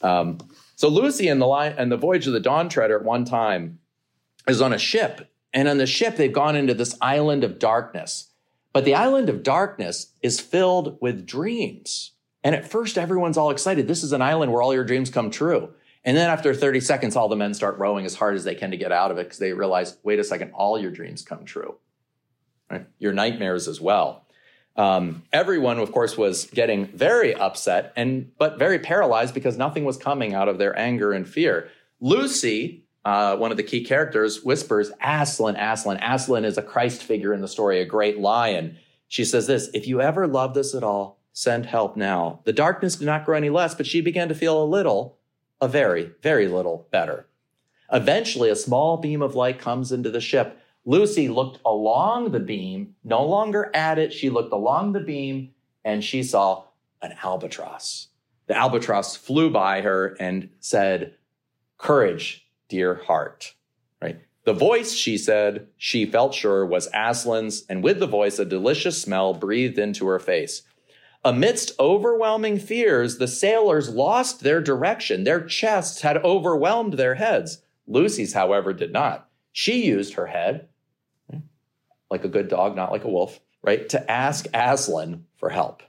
Um, 0.00 0.38
so 0.76 0.88
Lucy 0.88 1.28
and 1.28 1.40
the 1.40 1.46
line 1.46 1.74
and 1.76 1.92
the 1.92 1.98
voyage 1.98 2.26
of 2.26 2.32
the 2.32 2.40
Dawn 2.40 2.70
Treader 2.70 2.98
at 2.98 3.04
one 3.04 3.26
time 3.26 3.78
is 4.48 4.62
on 4.62 4.72
a 4.72 4.78
ship, 4.78 5.30
and 5.52 5.68
on 5.68 5.76
the 5.76 5.86
ship 5.86 6.16
they've 6.16 6.32
gone 6.32 6.56
into 6.56 6.74
this 6.74 6.96
island 7.02 7.44
of 7.44 7.58
darkness. 7.58 8.30
But 8.72 8.86
the 8.86 8.94
island 8.94 9.28
of 9.28 9.42
darkness 9.42 10.12
is 10.22 10.40
filled 10.40 10.98
with 11.00 11.26
dreams. 11.26 12.12
And 12.42 12.54
at 12.54 12.68
first, 12.68 12.98
everyone's 12.98 13.38
all 13.38 13.50
excited. 13.50 13.88
This 13.88 14.02
is 14.02 14.12
an 14.12 14.20
island 14.20 14.52
where 14.52 14.62
all 14.62 14.74
your 14.74 14.84
dreams 14.84 15.10
come 15.10 15.30
true. 15.30 15.70
And 16.04 16.16
then 16.16 16.28
after 16.28 16.54
30 16.54 16.80
seconds, 16.80 17.16
all 17.16 17.28
the 17.28 17.36
men 17.36 17.54
start 17.54 17.78
rowing 17.78 18.04
as 18.04 18.14
hard 18.14 18.36
as 18.36 18.44
they 18.44 18.54
can 18.54 18.70
to 18.72 18.76
get 18.76 18.92
out 18.92 19.10
of 19.10 19.18
it 19.18 19.24
because 19.24 19.38
they 19.38 19.52
realize, 19.52 19.96
wait 20.02 20.18
a 20.18 20.24
second, 20.24 20.52
all 20.52 20.78
your 20.78 20.90
dreams 20.90 21.22
come 21.22 21.44
true, 21.44 21.76
right? 22.70 22.86
Your 22.98 23.12
nightmares 23.12 23.68
as 23.68 23.80
well. 23.80 24.24
Um, 24.76 25.22
everyone, 25.32 25.78
of 25.78 25.92
course, 25.92 26.18
was 26.18 26.46
getting 26.46 26.86
very 26.86 27.34
upset 27.34 27.92
and 27.96 28.32
but 28.38 28.58
very 28.58 28.78
paralyzed 28.78 29.32
because 29.32 29.56
nothing 29.56 29.84
was 29.84 29.96
coming 29.96 30.34
out 30.34 30.48
of 30.48 30.58
their 30.58 30.76
anger 30.78 31.12
and 31.12 31.28
fear. 31.28 31.68
Lucy, 32.00 32.84
uh, 33.04 33.36
one 33.36 33.50
of 33.52 33.56
the 33.56 33.62
key 33.62 33.84
characters, 33.84 34.42
whispers, 34.42 34.90
"Aslan, 35.00 35.56
Aslan, 35.56 35.98
Aslan 36.02 36.44
is 36.44 36.58
a 36.58 36.62
Christ 36.62 37.04
figure 37.04 37.32
in 37.32 37.40
the 37.40 37.48
story, 37.48 37.80
a 37.80 37.84
great 37.84 38.18
lion." 38.18 38.76
She 39.06 39.24
says 39.24 39.46
this: 39.46 39.70
"If 39.72 39.86
you 39.86 40.00
ever 40.00 40.26
loved 40.26 40.56
us 40.56 40.74
at 40.74 40.82
all, 40.82 41.20
send 41.32 41.66
help 41.66 41.96
now." 41.96 42.40
The 42.42 42.52
darkness 42.52 42.96
did 42.96 43.06
not 43.06 43.24
grow 43.24 43.36
any 43.36 43.50
less, 43.50 43.76
but 43.76 43.86
she 43.86 44.00
began 44.00 44.28
to 44.28 44.34
feel 44.34 44.60
a 44.60 44.66
little 44.66 45.18
a 45.64 45.68
very, 45.68 46.12
very 46.22 46.46
little 46.46 46.86
better. 46.90 47.26
Eventually, 47.90 48.50
a 48.50 48.56
small 48.56 48.98
beam 48.98 49.22
of 49.22 49.34
light 49.34 49.58
comes 49.58 49.92
into 49.92 50.10
the 50.10 50.20
ship. 50.20 50.60
Lucy 50.84 51.28
looked 51.28 51.58
along 51.64 52.32
the 52.32 52.40
beam, 52.40 52.94
no 53.02 53.24
longer 53.24 53.70
at 53.74 53.98
it. 53.98 54.12
She 54.12 54.28
looked 54.28 54.52
along 54.52 54.92
the 54.92 55.00
beam 55.00 55.54
and 55.84 56.04
she 56.04 56.22
saw 56.22 56.64
an 57.00 57.14
albatross. 57.22 58.08
The 58.46 58.56
albatross 58.56 59.16
flew 59.16 59.50
by 59.50 59.80
her 59.80 60.16
and 60.20 60.50
said, 60.60 61.14
Courage, 61.78 62.46
dear 62.68 62.96
heart. 62.96 63.54
Right? 64.02 64.20
The 64.44 64.52
voice, 64.52 64.92
she 64.92 65.16
said, 65.16 65.68
she 65.78 66.04
felt 66.04 66.34
sure 66.34 66.66
was 66.66 66.90
Aslan's, 66.92 67.64
and 67.70 67.82
with 67.82 68.00
the 68.00 68.06
voice, 68.06 68.38
a 68.38 68.44
delicious 68.44 69.00
smell 69.00 69.32
breathed 69.32 69.78
into 69.78 70.06
her 70.06 70.18
face. 70.18 70.62
Amidst 71.24 71.72
overwhelming 71.80 72.58
fears, 72.58 73.16
the 73.16 73.28
sailors 73.28 73.88
lost 73.88 74.40
their 74.40 74.60
direction. 74.60 75.24
Their 75.24 75.40
chests 75.40 76.02
had 76.02 76.18
overwhelmed 76.18 76.94
their 76.94 77.14
heads. 77.14 77.62
Lucy's, 77.86 78.34
however, 78.34 78.74
did 78.74 78.92
not. 78.92 79.28
She 79.50 79.86
used 79.86 80.14
her 80.14 80.26
head, 80.26 80.68
like 82.10 82.24
a 82.24 82.28
good 82.28 82.48
dog, 82.48 82.76
not 82.76 82.92
like 82.92 83.04
a 83.04 83.10
wolf, 83.10 83.40
right, 83.62 83.88
to 83.88 84.10
ask 84.10 84.46
Aslan 84.52 85.24
for 85.36 85.48
help. 85.48 85.82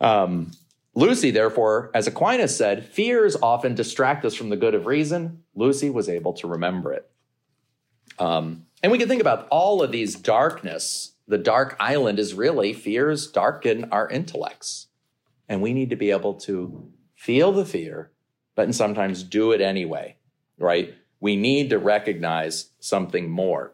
Um, 0.00 0.52
Lucy, 0.94 1.30
therefore, 1.30 1.90
as 1.94 2.06
Aquinas 2.06 2.56
said, 2.56 2.84
fears 2.84 3.36
often 3.42 3.74
distract 3.74 4.24
us 4.24 4.34
from 4.34 4.50
the 4.50 4.56
good 4.56 4.74
of 4.74 4.86
reason. 4.86 5.42
Lucy 5.54 5.88
was 5.88 6.08
able 6.08 6.34
to 6.34 6.46
remember 6.46 6.92
it. 6.92 7.10
Um, 8.18 8.66
and 8.82 8.92
we 8.92 8.98
can 8.98 9.08
think 9.08 9.22
about 9.22 9.48
all 9.50 9.82
of 9.82 9.90
these 9.90 10.14
darkness. 10.14 11.13
The 11.26 11.38
dark 11.38 11.76
island 11.80 12.18
is 12.18 12.34
really 12.34 12.72
fears 12.72 13.26
darken 13.26 13.86
our 13.90 14.08
intellects. 14.08 14.88
And 15.48 15.62
we 15.62 15.72
need 15.72 15.90
to 15.90 15.96
be 15.96 16.10
able 16.10 16.34
to 16.40 16.90
feel 17.14 17.52
the 17.52 17.64
fear, 17.64 18.10
but 18.54 18.74
sometimes 18.74 19.22
do 19.22 19.52
it 19.52 19.60
anyway, 19.60 20.16
right? 20.58 20.94
We 21.20 21.36
need 21.36 21.70
to 21.70 21.78
recognize 21.78 22.70
something 22.80 23.30
more. 23.30 23.72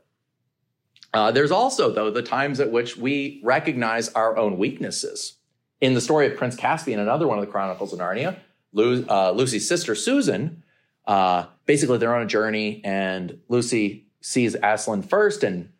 Uh, 1.12 1.32
there's 1.32 1.50
also, 1.50 1.92
though, 1.92 2.10
the 2.10 2.22
times 2.22 2.60
at 2.60 2.70
which 2.70 2.96
we 2.96 3.40
recognize 3.42 4.08
our 4.10 4.36
own 4.36 4.58
weaknesses. 4.58 5.34
In 5.80 5.94
the 5.94 6.00
story 6.00 6.26
of 6.26 6.36
Prince 6.36 6.54
Caspian, 6.54 7.00
another 7.00 7.26
one 7.26 7.38
of 7.38 7.44
the 7.44 7.50
Chronicles 7.50 7.92
of 7.92 7.98
Narnia, 7.98 8.38
Lu- 8.72 9.04
uh, 9.08 9.32
Lucy's 9.32 9.66
sister 9.66 9.94
Susan, 9.94 10.62
uh, 11.06 11.46
basically 11.66 11.98
they're 11.98 12.14
on 12.14 12.22
a 12.22 12.26
journey, 12.26 12.80
and 12.84 13.40
Lucy 13.48 14.06
sees 14.20 14.54
Aslan 14.62 15.02
first, 15.02 15.42
and 15.42 15.70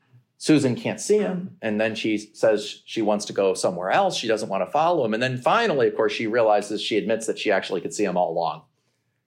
Susan 0.41 0.75
can't 0.75 1.03
see 1.03 1.19
him. 1.19 1.59
And 1.61 1.79
then 1.79 1.95
she 1.95 2.17
says 2.17 2.81
she 2.87 3.03
wants 3.03 3.27
to 3.27 3.35
go 3.35 3.53
somewhere 3.53 3.91
else. 3.91 4.17
She 4.17 4.27
doesn't 4.27 4.49
want 4.49 4.65
to 4.65 4.71
follow 4.71 5.05
him. 5.05 5.13
And 5.13 5.23
then 5.23 5.37
finally, 5.37 5.87
of 5.87 5.95
course, 5.95 6.13
she 6.13 6.27
realizes 6.27 6.81
she 6.81 6.97
admits 6.97 7.27
that 7.27 7.39
she 7.39 7.53
actually 7.53 7.83
could 7.83 7.93
see 7.93 8.05
him 8.05 8.17
all 8.17 8.31
along, 8.31 8.63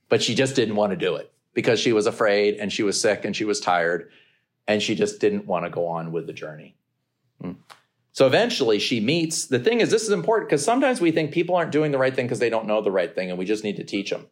but 0.10 0.24
she 0.24 0.34
just 0.34 0.56
didn't 0.56 0.76
want 0.76 0.90
to 0.90 0.98
do 0.98 1.16
it 1.16 1.32
because 1.54 1.80
she 1.80 1.94
was 1.94 2.08
afraid 2.08 2.56
and 2.56 2.74
she 2.74 2.82
was 2.82 3.00
sick 3.00 3.26
and 3.26 3.36
she 3.36 3.46
was 3.46 3.60
tired 3.60 4.10
and 4.68 4.82
she 4.82 4.96
just 4.96 5.20
didn't 5.20 5.46
want 5.46 5.66
to 5.66 5.70
go 5.70 5.86
on 5.86 6.12
with 6.12 6.26
the 6.26 6.34
journey. 6.34 6.76
Hmm. 7.40 7.52
So 8.12 8.26
eventually 8.26 8.80
she 8.80 9.00
meets. 9.00 9.46
The 9.46 9.60
thing 9.60 9.82
is, 9.82 9.92
this 9.92 10.02
is 10.02 10.10
important 10.10 10.50
because 10.50 10.66
sometimes 10.66 11.00
we 11.00 11.12
think 11.12 11.32
people 11.32 11.54
aren't 11.54 11.72
doing 11.72 11.92
the 11.92 12.00
right 12.00 12.16
thing 12.16 12.26
because 12.26 12.40
they 12.40 12.50
don't 12.50 12.66
know 12.66 12.82
the 12.82 12.90
right 12.90 13.14
thing 13.14 13.30
and 13.30 13.38
we 13.38 13.46
just 13.46 13.64
need 13.64 13.76
to 13.76 13.84
teach 13.84 14.10
them. 14.10 14.26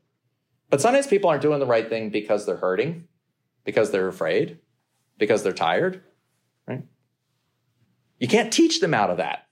But 0.71 0.81
sometimes 0.81 1.05
people 1.05 1.29
aren't 1.29 1.43
doing 1.43 1.59
the 1.59 1.67
right 1.67 1.87
thing 1.87 2.09
because 2.09 2.47
they're 2.47 2.57
hurting, 2.57 3.07
because 3.65 3.91
they're 3.91 4.07
afraid, 4.07 4.57
because 5.19 5.43
they're 5.43 5.53
tired? 5.53 6.01
You 8.21 8.27
can't 8.27 8.53
teach 8.53 8.79
them 8.79 8.93
out 8.93 9.09
of 9.09 9.17
that. 9.17 9.47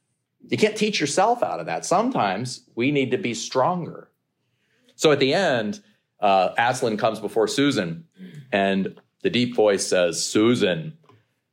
You 0.47 0.57
can't 0.57 0.77
teach 0.77 1.01
yourself 1.01 1.41
out 1.41 1.59
of 1.59 1.65
that. 1.65 1.85
Sometimes 1.85 2.69
we 2.75 2.91
need 2.91 3.09
to 3.11 3.17
be 3.17 3.33
stronger. 3.33 4.11
So 4.95 5.11
at 5.11 5.19
the 5.19 5.33
end, 5.33 5.81
uh, 6.19 6.49
Aslan 6.55 6.95
comes 6.95 7.19
before 7.19 7.47
Susan, 7.47 8.05
and 8.51 8.95
the 9.23 9.31
deep 9.31 9.55
voice 9.55 9.87
says, 9.87 10.23
Susan. 10.23 10.97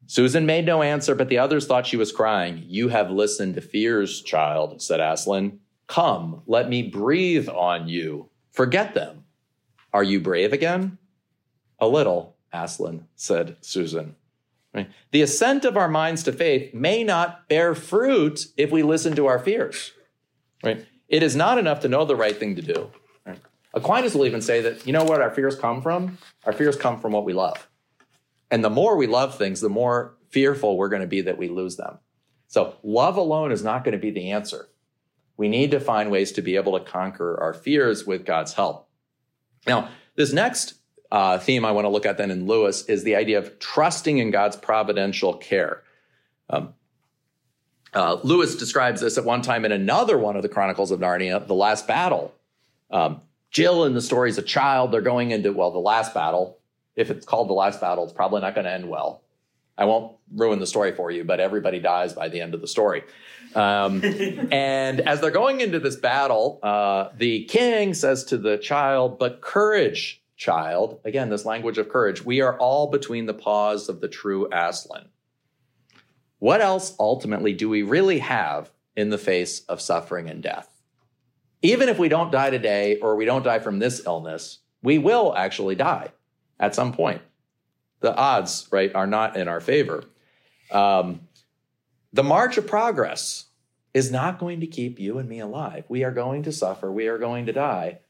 Susan 0.06 0.44
made 0.44 0.66
no 0.66 0.82
answer, 0.82 1.14
but 1.14 1.30
the 1.30 1.38
others 1.38 1.66
thought 1.66 1.86
she 1.86 1.96
was 1.96 2.12
crying. 2.12 2.62
You 2.66 2.88
have 2.88 3.10
listened 3.10 3.54
to 3.54 3.62
fears, 3.62 4.20
child, 4.20 4.82
said 4.82 5.00
Aslan. 5.00 5.60
Come, 5.86 6.42
let 6.46 6.68
me 6.68 6.82
breathe 6.82 7.48
on 7.48 7.88
you. 7.88 8.28
Forget 8.52 8.94
them. 8.94 9.24
Are 9.92 10.04
you 10.04 10.20
brave 10.20 10.52
again? 10.52 10.98
A 11.78 11.88
little, 11.88 12.36
Aslan 12.52 13.06
said 13.14 13.56
Susan. 13.62 14.16
Right? 14.76 14.90
The 15.10 15.22
ascent 15.22 15.64
of 15.64 15.76
our 15.76 15.88
minds 15.88 16.22
to 16.24 16.32
faith 16.32 16.74
may 16.74 17.02
not 17.02 17.48
bear 17.48 17.74
fruit 17.74 18.48
if 18.58 18.70
we 18.70 18.82
listen 18.82 19.16
to 19.16 19.24
our 19.26 19.38
fears. 19.38 19.92
Right? 20.62 20.86
It 21.08 21.22
is 21.22 21.34
not 21.34 21.56
enough 21.56 21.80
to 21.80 21.88
know 21.88 22.04
the 22.04 22.14
right 22.14 22.36
thing 22.36 22.56
to 22.56 22.62
do. 22.62 22.90
Right? 23.24 23.40
Aquinas 23.72 24.14
will 24.14 24.26
even 24.26 24.42
say 24.42 24.60
that, 24.60 24.86
you 24.86 24.92
know 24.92 25.04
what 25.04 25.22
our 25.22 25.30
fears 25.30 25.56
come 25.56 25.80
from? 25.80 26.18
Our 26.44 26.52
fears 26.52 26.76
come 26.76 27.00
from 27.00 27.12
what 27.12 27.24
we 27.24 27.32
love. 27.32 27.68
And 28.50 28.62
the 28.62 28.70
more 28.70 28.96
we 28.96 29.06
love 29.06 29.38
things, 29.38 29.62
the 29.62 29.70
more 29.70 30.14
fearful 30.28 30.76
we're 30.76 30.90
going 30.90 31.00
to 31.00 31.08
be 31.08 31.22
that 31.22 31.38
we 31.38 31.48
lose 31.48 31.76
them. 31.76 31.98
So 32.48 32.76
love 32.82 33.16
alone 33.16 33.52
is 33.52 33.64
not 33.64 33.82
going 33.82 33.92
to 33.92 33.98
be 33.98 34.10
the 34.10 34.30
answer. 34.30 34.68
We 35.38 35.48
need 35.48 35.70
to 35.70 35.80
find 35.80 36.10
ways 36.10 36.32
to 36.32 36.42
be 36.42 36.56
able 36.56 36.78
to 36.78 36.84
conquer 36.84 37.40
our 37.40 37.54
fears 37.54 38.06
with 38.06 38.26
God's 38.26 38.52
help. 38.52 38.88
Now, 39.66 39.88
this 40.16 40.32
next 40.32 40.74
uh, 41.10 41.38
theme 41.38 41.64
I 41.64 41.72
want 41.72 41.84
to 41.84 41.88
look 41.88 42.06
at 42.06 42.18
then 42.18 42.30
in 42.30 42.46
Lewis 42.46 42.84
is 42.86 43.04
the 43.04 43.16
idea 43.16 43.38
of 43.38 43.58
trusting 43.58 44.18
in 44.18 44.30
God's 44.30 44.56
providential 44.56 45.34
care. 45.34 45.82
Um, 46.50 46.74
uh, 47.94 48.18
Lewis 48.22 48.56
describes 48.56 49.00
this 49.00 49.16
at 49.16 49.24
one 49.24 49.42
time 49.42 49.64
in 49.64 49.72
another 49.72 50.18
one 50.18 50.36
of 50.36 50.42
the 50.42 50.48
Chronicles 50.48 50.90
of 50.90 51.00
Narnia, 51.00 51.46
The 51.46 51.54
Last 51.54 51.86
Battle. 51.86 52.34
Um, 52.90 53.22
Jill 53.50 53.84
in 53.84 53.94
the 53.94 54.02
story 54.02 54.28
is 54.28 54.38
a 54.38 54.42
child. 54.42 54.92
They're 54.92 55.00
going 55.00 55.30
into, 55.30 55.52
well, 55.52 55.70
the 55.70 55.78
last 55.78 56.12
battle. 56.12 56.58
If 56.94 57.10
it's 57.10 57.24
called 57.24 57.48
The 57.48 57.54
Last 57.54 57.80
Battle, 57.80 58.04
it's 58.04 58.12
probably 58.12 58.42
not 58.42 58.54
going 58.54 58.66
to 58.66 58.72
end 58.72 58.88
well. 58.88 59.22
I 59.78 59.84
won't 59.84 60.16
ruin 60.34 60.58
the 60.58 60.66
story 60.66 60.92
for 60.92 61.10
you, 61.10 61.24
but 61.24 61.40
everybody 61.40 61.78
dies 61.78 62.12
by 62.12 62.28
the 62.28 62.40
end 62.40 62.54
of 62.54 62.60
the 62.60 62.66
story. 62.66 63.02
Um, 63.54 64.02
and 64.52 65.00
as 65.00 65.20
they're 65.20 65.30
going 65.30 65.60
into 65.60 65.78
this 65.78 65.96
battle, 65.96 66.58
uh, 66.62 67.08
the 67.16 67.44
king 67.44 67.94
says 67.94 68.24
to 68.24 68.38
the 68.38 68.58
child, 68.58 69.18
But 69.18 69.40
courage, 69.40 70.22
child. 70.36 71.00
Again, 71.04 71.30
this 71.30 71.44
language 71.44 71.78
of 71.78 71.88
courage. 71.88 72.24
We 72.24 72.40
are 72.40 72.56
all 72.58 72.88
between 72.90 73.26
the 73.26 73.34
paws 73.34 73.88
of 73.88 74.00
the 74.00 74.08
true 74.08 74.48
Aslan. 74.52 75.08
What 76.38 76.60
else 76.60 76.94
ultimately 77.00 77.52
do 77.52 77.68
we 77.68 77.82
really 77.82 78.18
have 78.18 78.70
in 78.94 79.10
the 79.10 79.18
face 79.18 79.60
of 79.60 79.80
suffering 79.80 80.28
and 80.28 80.42
death? 80.42 80.82
Even 81.62 81.88
if 81.88 81.98
we 81.98 82.08
don't 82.08 82.30
die 82.30 82.50
today 82.50 82.98
or 83.00 83.16
we 83.16 83.24
don't 83.24 83.42
die 83.42 83.58
from 83.58 83.78
this 83.78 84.04
illness, 84.06 84.58
we 84.82 84.98
will 84.98 85.34
actually 85.36 85.74
die 85.74 86.12
at 86.60 86.74
some 86.74 86.92
point. 86.92 87.22
The 88.00 88.14
odds, 88.14 88.68
right, 88.70 88.94
are 88.94 89.06
not 89.06 89.36
in 89.36 89.48
our 89.48 89.60
favor. 89.60 90.04
Um, 90.70 91.22
the 92.12 92.22
march 92.22 92.58
of 92.58 92.66
progress 92.66 93.46
is 93.94 94.10
not 94.10 94.38
going 94.38 94.60
to 94.60 94.66
keep 94.66 94.98
you 94.98 95.18
and 95.18 95.28
me 95.28 95.40
alive. 95.40 95.84
We 95.88 96.04
are 96.04 96.12
going 96.12 96.42
to 96.42 96.52
suffer. 96.52 96.92
We 96.92 97.08
are 97.08 97.18
going 97.18 97.46
to 97.46 97.52
die. 97.52 98.00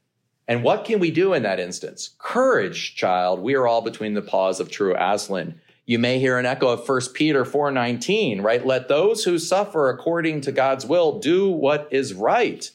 And 0.48 0.62
what 0.62 0.84
can 0.84 1.00
we 1.00 1.10
do 1.10 1.32
in 1.32 1.42
that 1.42 1.58
instance? 1.58 2.10
Courage, 2.18 2.94
child. 2.94 3.40
We 3.40 3.54
are 3.54 3.66
all 3.66 3.82
between 3.82 4.14
the 4.14 4.22
paws 4.22 4.60
of 4.60 4.70
true 4.70 4.94
Aslan. 4.96 5.60
You 5.86 5.98
may 5.98 6.18
hear 6.18 6.38
an 6.38 6.46
echo 6.46 6.68
of 6.68 6.86
1 6.86 7.14
Peter 7.14 7.44
4:19, 7.44 8.42
right? 8.42 8.64
Let 8.64 8.88
those 8.88 9.24
who 9.24 9.38
suffer 9.38 9.88
according 9.88 10.42
to 10.42 10.52
God's 10.52 10.86
will 10.86 11.18
do 11.18 11.48
what 11.48 11.88
is 11.90 12.14
right 12.14 12.70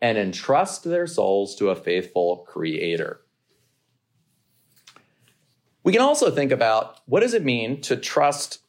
and 0.00 0.18
entrust 0.18 0.84
their 0.84 1.06
souls 1.06 1.56
to 1.56 1.70
a 1.70 1.76
faithful 1.76 2.38
creator. 2.48 3.20
We 5.82 5.92
can 5.92 6.02
also 6.02 6.30
think 6.30 6.52
about 6.52 7.00
what 7.06 7.20
does 7.20 7.34
it 7.34 7.44
mean 7.44 7.80
to 7.82 7.96
trust 7.96 8.60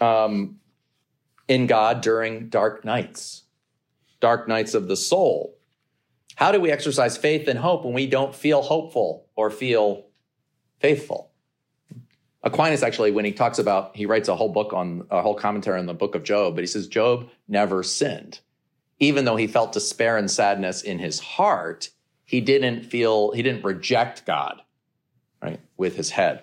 um, 0.00 0.60
in 1.48 1.66
God 1.66 2.00
during 2.00 2.48
dark 2.48 2.84
nights, 2.84 3.42
dark 4.20 4.48
nights 4.48 4.74
of 4.74 4.88
the 4.88 4.96
soul. 4.96 5.58
How 6.42 6.50
do 6.50 6.60
we 6.60 6.72
exercise 6.72 7.16
faith 7.16 7.46
and 7.46 7.56
hope 7.56 7.84
when 7.84 7.94
we 7.94 8.08
don't 8.08 8.34
feel 8.34 8.62
hopeful 8.62 9.28
or 9.36 9.48
feel 9.48 10.06
faithful? 10.80 11.30
Aquinas 12.42 12.82
actually, 12.82 13.12
when 13.12 13.24
he 13.24 13.30
talks 13.30 13.60
about, 13.60 13.94
he 13.94 14.06
writes 14.06 14.26
a 14.28 14.34
whole 14.34 14.48
book 14.48 14.72
on 14.72 15.06
a 15.08 15.22
whole 15.22 15.36
commentary 15.36 15.78
on 15.78 15.86
the 15.86 15.94
book 15.94 16.16
of 16.16 16.24
Job, 16.24 16.56
but 16.56 16.64
he 16.64 16.66
says 16.66 16.88
Job 16.88 17.30
never 17.46 17.84
sinned. 17.84 18.40
Even 18.98 19.24
though 19.24 19.36
he 19.36 19.46
felt 19.46 19.70
despair 19.70 20.16
and 20.16 20.28
sadness 20.28 20.82
in 20.82 20.98
his 20.98 21.20
heart, 21.20 21.90
he 22.24 22.40
didn't 22.40 22.82
feel, 22.86 23.30
he 23.30 23.42
didn't 23.44 23.64
reject 23.64 24.26
God, 24.26 24.62
right, 25.40 25.60
with 25.76 25.94
his 25.94 26.10
head. 26.10 26.42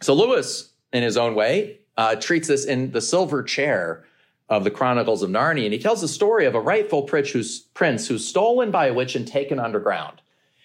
So 0.00 0.14
Lewis, 0.14 0.72
in 0.94 1.02
his 1.02 1.18
own 1.18 1.34
way, 1.34 1.80
uh, 1.98 2.16
treats 2.16 2.48
this 2.48 2.64
in 2.64 2.92
the 2.92 3.02
silver 3.02 3.42
chair 3.42 4.06
of 4.48 4.64
the 4.64 4.70
Chronicles 4.70 5.22
of 5.22 5.30
Narnia. 5.30 5.64
And 5.64 5.72
he 5.72 5.78
tells 5.78 6.00
the 6.00 6.08
story 6.08 6.44
of 6.46 6.54
a 6.54 6.60
rightful 6.60 7.02
prince 7.02 7.30
who's, 7.30 7.60
prince 7.60 8.08
who's 8.08 8.26
stolen 8.26 8.70
by 8.70 8.86
a 8.86 8.94
witch 8.94 9.16
and 9.16 9.26
taken 9.26 9.58
underground. 9.58 10.20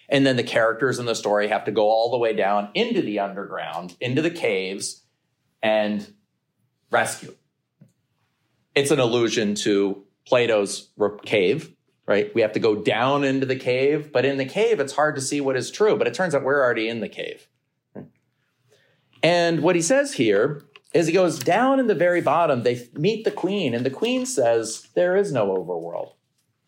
And 0.08 0.26
then 0.26 0.36
the 0.36 0.42
characters 0.42 0.98
in 0.98 1.06
the 1.06 1.14
story 1.14 1.48
have 1.48 1.64
to 1.64 1.70
go 1.70 1.88
all 1.88 2.10
the 2.10 2.18
way 2.18 2.34
down 2.34 2.70
into 2.74 3.00
the 3.00 3.20
underground, 3.20 3.96
into 4.00 4.22
the 4.22 4.30
caves, 4.30 5.02
and 5.62 6.12
rescue. 6.90 7.34
It's 8.74 8.90
an 8.90 8.98
allusion 8.98 9.54
to 9.56 10.04
Plato's 10.26 10.90
cave, 11.24 11.74
right? 12.06 12.34
We 12.34 12.40
have 12.42 12.52
to 12.52 12.60
go 12.60 12.74
down 12.74 13.24
into 13.24 13.46
the 13.46 13.56
cave, 13.56 14.12
but 14.12 14.24
in 14.24 14.36
the 14.36 14.44
cave, 14.44 14.80
it's 14.80 14.94
hard 14.94 15.14
to 15.14 15.20
see 15.20 15.40
what 15.40 15.56
is 15.56 15.70
true. 15.70 15.96
But 15.96 16.06
it 16.06 16.14
turns 16.14 16.34
out 16.34 16.42
we're 16.42 16.62
already 16.62 16.88
in 16.88 17.00
the 17.00 17.08
cave. 17.08 17.48
And 19.22 19.62
what 19.62 19.76
he 19.76 19.82
says 19.82 20.14
here 20.14 20.64
as 20.92 21.06
he 21.06 21.12
goes 21.12 21.38
down 21.38 21.78
in 21.78 21.86
the 21.86 21.94
very 21.94 22.20
bottom, 22.20 22.62
they 22.62 22.88
meet 22.94 23.24
the 23.24 23.30
queen, 23.30 23.74
and 23.74 23.86
the 23.86 23.90
queen 23.90 24.26
says, 24.26 24.88
There 24.94 25.16
is 25.16 25.32
no 25.32 25.54
overworld. 25.56 26.14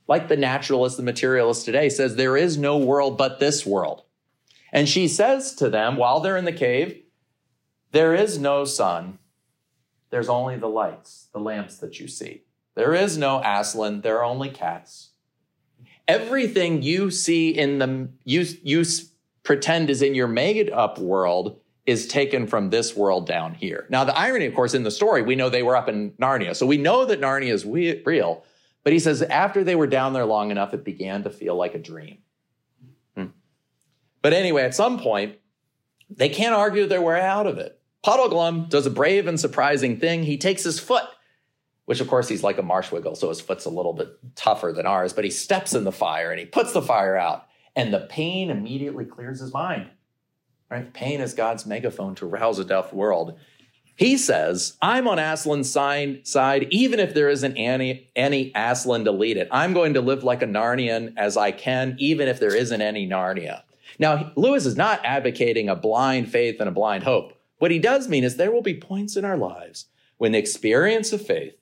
Like 0.07 0.29
the 0.29 0.37
naturalist, 0.37 0.97
the 0.97 1.03
materialist 1.03 1.65
today 1.65 1.89
says, 1.89 2.17
There 2.17 2.37
is 2.37 2.57
no 2.57 2.77
world 2.77 3.19
but 3.19 3.41
this 3.41 3.67
world. 3.67 4.03
And 4.73 4.89
she 4.89 5.09
says 5.09 5.55
to 5.57 5.69
them 5.69 5.97
while 5.97 6.21
they're 6.21 6.37
in 6.37 6.45
the 6.45 6.53
cave, 6.53 7.03
There 7.91 8.15
is 8.15 8.39
no 8.39 8.65
sun. 8.65 9.19
There's 10.11 10.29
only 10.29 10.57
the 10.57 10.69
lights, 10.69 11.29
the 11.33 11.41
lamps 11.41 11.79
that 11.79 11.99
you 11.99 12.07
see. 12.07 12.43
There 12.75 12.95
is 12.95 13.19
no 13.19 13.43
Aslan, 13.45 14.03
there 14.03 14.19
are 14.19 14.25
only 14.25 14.51
cats. 14.51 15.11
Everything 16.07 16.83
you 16.83 17.11
see 17.11 17.51
in 17.51 17.79
the 17.79 18.09
you 18.25 18.45
you 18.63 18.85
pretend 19.43 19.91
is 19.91 20.03
in 20.03 20.15
your 20.15 20.29
made 20.29 20.71
up 20.71 20.99
world 20.99 21.61
is 21.85 22.07
taken 22.07 22.47
from 22.47 22.71
this 22.71 22.97
world 22.97 23.27
down 23.27 23.55
here. 23.55 23.87
Now, 23.91 24.05
the 24.05 24.17
irony, 24.17 24.47
of 24.47 24.55
course, 24.55 24.75
in 24.75 24.85
the 24.85 24.91
story, 24.91 25.23
we 25.23 25.35
know 25.35 25.49
they 25.49 25.65
were 25.65 25.77
up 25.77 25.89
in 25.89 26.13
Narnia. 26.13 26.55
So 26.55 26.67
we 26.67 26.77
know 26.77 27.05
that 27.07 27.21
Narnia 27.21 27.53
is 27.53 27.67
we- 27.67 28.03
real. 28.05 28.45
But 28.85 28.93
he 28.93 28.99
says 28.99 29.23
after 29.23 29.65
they 29.65 29.75
were 29.75 29.87
down 29.87 30.13
there 30.13 30.25
long 30.25 30.51
enough, 30.51 30.75
it 30.75 30.85
began 30.85 31.23
to 31.25 31.31
feel 31.31 31.57
like 31.57 31.75
a 31.75 31.79
dream. 31.79 32.19
Hmm. 33.17 33.27
But 34.23 34.33
anyway, 34.33 34.63
at 34.63 34.75
some 34.75 34.99
point, 34.99 35.37
they 36.09 36.29
can't 36.29 36.55
argue 36.55 36.87
their 36.87 37.03
way 37.03 37.21
out 37.21 37.47
of 37.47 37.59
it. 37.59 37.81
Puddleglum 38.05 38.69
does 38.69 38.87
a 38.87 38.91
brave 38.91 39.27
and 39.27 39.39
surprising 39.39 39.99
thing. 39.99 40.25
He 40.25 40.37
takes 40.37 40.65
his 40.65 40.81
foot, 40.81 41.05
which 41.85 42.01
of 42.01 42.09
course 42.09 42.29
he's 42.29 42.43
like 42.43 42.59
a 42.59 42.63
marshwiggle, 42.63 43.17
so 43.17 43.29
his 43.29 43.41
foot's 43.41 43.65
a 43.65 43.71
little 43.71 43.93
bit 43.93 44.09
tougher 44.35 44.73
than 44.73 44.87
ours, 44.87 45.13
but 45.13 45.25
he 45.25 45.31
steps 45.31 45.75
in 45.75 45.85
the 45.85 45.93
fire 45.93 46.31
and 46.31 46.41
he 46.41 46.47
puts 46.47 46.73
the 46.73 46.83
fire 46.83 47.17
out, 47.17 47.47
and 47.77 47.95
the 47.95 48.07
pain 48.11 48.51
immediately 48.51 49.05
clears 49.05 49.41
his 49.41 49.53
mind. 49.53 49.89
Right? 50.73 50.91
Pain 50.95 51.21
is 51.21 51.35
God's 51.35 51.67
megaphone 51.67 52.15
to 52.15 52.25
rouse 52.25 52.59
a 52.59 52.65
deaf 52.65 52.95
world. 52.95 53.39
He 53.95 54.17
says, 54.17 54.79
I'm 54.81 55.07
on 55.07 55.19
Aslan's 55.19 55.71
side, 55.71 56.67
even 56.71 56.99
if 56.99 57.13
there 57.13 57.29
isn't 57.29 57.59
any, 57.59 58.09
any 58.17 58.53
Aslan 58.55 59.05
to 59.05 59.13
lead 59.13 59.37
it. 59.37 59.49
I'm 59.51 59.75
going 59.75 59.93
to 59.93 60.01
live 60.01 60.25
like 60.25 60.41
a 60.41 60.47
Narnian 60.47 61.13
as 61.19 61.37
I 61.37 61.53
can, 61.53 61.95
even 61.99 62.27
if 62.27 62.41
there 62.41 62.57
isn't 62.57 62.81
any 62.81 63.07
Narnia. 63.07 63.65
Now, 63.99 64.33
Lewis 64.35 64.65
is 64.65 64.75
not 64.75 65.05
advocating 65.05 65.69
a 65.69 65.77
blind 65.77 66.33
faith 66.33 66.57
and 66.59 66.71
a 66.71 66.73
blind 66.73 67.05
hope. 67.05 67.35
What 67.59 67.71
he 67.71 67.79
does 67.79 68.09
mean 68.09 68.25
is 68.25 68.37
there 68.37 68.51
will 68.51 68.63
be 68.63 68.81
points 68.81 69.15
in 69.15 69.27
our 69.27 69.37
lives 69.37 69.89
when 70.17 70.33
the 70.33 70.39
experience 70.39 71.13
of 71.13 71.21
faith 71.21 71.53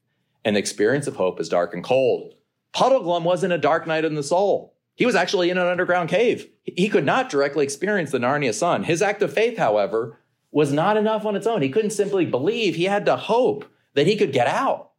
and 0.45 0.55
the 0.55 0.61
experience 0.61 1.09
of 1.09 1.17
hope 1.17 1.41
is 1.41 1.49
dark 1.49 1.75
and 1.75 1.83
cold. 1.83 2.35
Puddleglum 2.73 3.25
wasn't 3.25 3.55
a 3.55 3.59
dark 3.59 3.89
night 3.89 4.05
in 4.05 4.15
the 4.15 4.23
soul. 4.23 4.77
He 5.01 5.07
was 5.07 5.15
actually 5.15 5.49
in 5.49 5.57
an 5.57 5.67
underground 5.67 6.11
cave. 6.11 6.47
He 6.63 6.91
could 6.91 7.07
not 7.07 7.31
directly 7.31 7.65
experience 7.65 8.11
the 8.11 8.19
Narnia 8.19 8.53
sun. 8.53 8.85
His 8.85 9.01
act 9.01 9.23
of 9.23 9.33
faith, 9.33 9.57
however, 9.57 10.19
was 10.51 10.75
not 10.75 10.99
enough 10.99 11.25
on 11.25 11.37
its 11.37 11.47
own. 11.47 11.63
He 11.63 11.71
couldn't 11.71 11.93
simply 11.93 12.27
believe. 12.27 12.75
He 12.75 12.85
had 12.85 13.07
to 13.07 13.17
hope 13.17 13.65
that 13.95 14.07
he 14.07 14.15
could 14.15 14.31
get 14.31 14.47
out. 14.47 14.91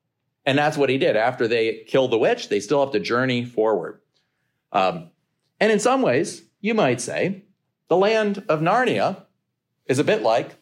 And 0.44 0.58
that's 0.58 0.76
what 0.76 0.90
he 0.90 0.98
did. 0.98 1.16
After 1.16 1.48
they 1.48 1.84
killed 1.88 2.10
the 2.10 2.18
witch, 2.18 2.50
they 2.50 2.60
still 2.60 2.84
have 2.84 2.94
to 2.94 3.00
journey 3.00 3.46
forward. 3.46 4.02
Um, 4.72 5.12
and 5.60 5.72
in 5.72 5.80
some 5.80 6.02
ways, 6.02 6.46
you 6.62 6.74
might 6.74 7.00
say, 7.00 7.44
the 7.88 7.96
land 7.96 8.44
of 8.50 8.60
Narnia 8.60 9.26
is 9.86 10.00
a 10.00 10.04
bit 10.04 10.24
like 10.24 10.56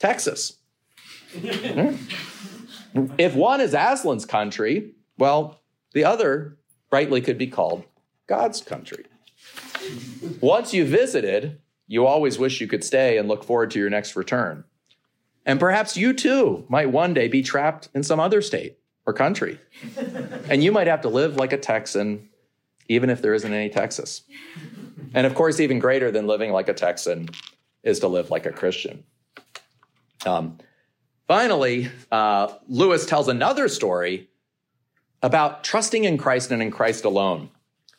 Texas. 0.00 0.58
if 1.32 3.36
one 3.36 3.60
is 3.60 3.72
Aslan's 3.72 4.26
country, 4.26 4.94
well, 5.16 5.60
the 5.92 6.04
other 6.04 6.58
rightly 6.90 7.20
could 7.20 7.38
be 7.38 7.46
called 7.46 7.84
God's 8.26 8.60
country. 8.60 9.04
Once 10.40 10.72
you 10.72 10.84
visited, 10.84 11.60
you 11.86 12.06
always 12.06 12.38
wish 12.38 12.60
you 12.60 12.66
could 12.66 12.84
stay 12.84 13.18
and 13.18 13.28
look 13.28 13.44
forward 13.44 13.70
to 13.72 13.78
your 13.78 13.90
next 13.90 14.16
return. 14.16 14.64
And 15.46 15.60
perhaps 15.60 15.96
you 15.96 16.12
too 16.12 16.64
might 16.68 16.90
one 16.90 17.12
day 17.12 17.28
be 17.28 17.42
trapped 17.42 17.88
in 17.94 18.02
some 18.02 18.18
other 18.18 18.40
state 18.40 18.78
or 19.06 19.12
country. 19.12 19.60
and 20.48 20.64
you 20.64 20.72
might 20.72 20.86
have 20.86 21.02
to 21.02 21.08
live 21.08 21.36
like 21.36 21.52
a 21.52 21.58
Texan, 21.58 22.28
even 22.88 23.10
if 23.10 23.20
there 23.20 23.34
isn't 23.34 23.52
any 23.52 23.68
Texas. 23.68 24.22
And 25.12 25.26
of 25.26 25.34
course, 25.34 25.60
even 25.60 25.78
greater 25.78 26.10
than 26.10 26.26
living 26.26 26.50
like 26.50 26.68
a 26.68 26.74
Texan 26.74 27.28
is 27.82 28.00
to 28.00 28.08
live 28.08 28.30
like 28.30 28.46
a 28.46 28.52
Christian. 28.52 29.04
Um, 30.24 30.58
finally, 31.28 31.90
uh, 32.10 32.54
Lewis 32.66 33.04
tells 33.04 33.28
another 33.28 33.68
story 33.68 34.30
about 35.22 35.62
trusting 35.64 36.04
in 36.04 36.16
Christ 36.16 36.50
and 36.50 36.62
in 36.62 36.70
Christ 36.70 37.04
alone. 37.04 37.50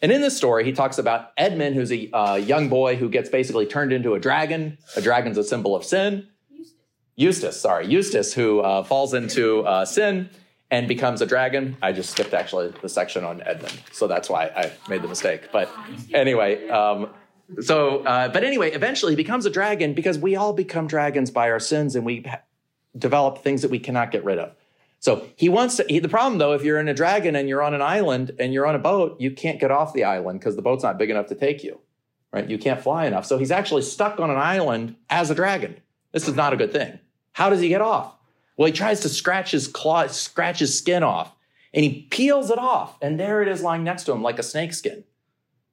And 0.06 0.12
in 0.12 0.22
this 0.22 0.38
story, 0.38 0.64
he 0.66 0.72
talks 0.72 1.00
about 1.00 1.32
Edmund, 1.36 1.74
who's 1.74 1.92
a 1.92 2.12
uh, 2.12 2.36
young 2.36 2.70
boy 2.70 2.96
who 2.96 3.10
gets 3.10 3.28
basically 3.28 3.66
turned 3.66 3.92
into 3.92 4.14
a 4.14 4.20
dragon. 4.20 4.78
A 4.96 5.02
dragon's 5.02 5.36
a 5.36 5.44
symbol 5.44 5.76
of 5.76 5.84
sin. 5.84 6.28
Eustace, 6.60 6.76
Eustace 7.16 7.60
sorry, 7.60 7.88
Eustace, 7.88 8.32
who 8.32 8.60
uh, 8.60 8.84
falls 8.84 9.16
into 9.16 9.62
uh, 9.62 9.84
sin 9.84 10.30
and 10.70 10.88
becomes 10.88 11.22
a 11.22 11.26
dragon. 11.26 11.76
I 11.82 11.92
just 11.92 12.12
skipped 12.12 12.36
actually 12.36 12.72
the 12.84 12.88
section 12.88 13.24
on 13.24 13.42
Edmund, 13.48 13.82
so 13.94 14.06
that's 14.06 14.30
why 14.30 14.52
I 14.56 14.72
made 14.88 15.02
the 15.02 15.08
mistake. 15.08 15.50
But 15.52 15.72
anyway, 16.14 16.70
um, 16.70 17.10
so 17.62 18.04
uh, 18.06 18.28
but 18.28 18.44
anyway, 18.44 18.74
eventually 18.74 19.14
he 19.14 19.16
becomes 19.16 19.48
a 19.48 19.50
dragon 19.50 19.96
because 19.96 20.20
we 20.20 20.36
all 20.36 20.54
become 20.54 20.86
dragons 20.86 21.32
by 21.32 21.50
our 21.50 21.60
sins, 21.60 21.96
and 21.96 22.06
we 22.06 22.28
develop 22.96 23.40
things 23.40 23.64
that 23.64 23.72
we 23.72 23.80
cannot 23.80 24.12
get 24.12 24.24
rid 24.24 24.38
of. 24.38 24.56
So 25.06 25.28
he 25.36 25.50
wants 25.50 25.78
to. 25.78 25.86
He, 25.88 26.00
the 26.00 26.10
problem, 26.10 26.40
though, 26.40 26.54
if 26.54 26.64
you're 26.64 26.80
in 26.80 26.88
a 26.88 26.94
dragon 26.96 27.36
and 27.36 27.48
you're 27.48 27.62
on 27.62 27.76
an 27.76 27.82
island 27.84 28.32
and 28.40 28.52
you're 28.52 28.66
on 28.66 28.74
a 28.74 28.80
boat, 28.80 29.22
you 29.22 29.30
can't 29.30 29.60
get 29.60 29.70
off 29.70 29.94
the 29.94 30.04
island 30.04 30.40
because 30.40 30.56
the 30.56 30.64
boat's 30.64 30.82
not 30.82 30.98
big 30.98 31.12
enough 31.12 31.28
to 31.28 31.36
take 31.36 31.64
you, 31.64 31.80
right? 32.34 32.50
You 32.50 32.58
can't 32.58 32.82
fly 32.82 33.06
enough. 33.06 33.24
So 33.28 33.38
he's 33.38 33.52
actually 33.52 33.84
stuck 33.84 34.20
on 34.20 34.32
an 34.32 34.38
island 34.38 34.96
as 35.12 35.30
a 35.30 35.36
dragon. 35.36 35.80
This 36.12 36.28
is 36.28 36.34
not 36.34 36.54
a 36.54 36.58
good 36.58 36.72
thing. 36.72 36.98
How 37.34 37.52
does 37.52 37.60
he 37.60 37.70
get 37.70 37.82
off? 37.82 38.16
Well, 38.58 38.66
he 38.66 38.72
tries 38.72 39.02
to 39.02 39.10
scratch 39.10 39.52
his 39.52 39.68
claw, 39.68 40.08
scratch 40.08 40.58
his 40.58 40.76
skin 40.76 41.04
off, 41.04 41.36
and 41.72 41.84
he 41.86 42.08
peels 42.10 42.50
it 42.50 42.58
off, 42.58 42.98
and 43.00 43.20
there 43.20 43.44
it 43.44 43.48
is 43.48 43.62
lying 43.62 43.84
next 43.84 44.06
to 44.06 44.12
him 44.12 44.24
like 44.24 44.40
a 44.40 44.44
snake 44.44 44.74
skin. 44.74 45.04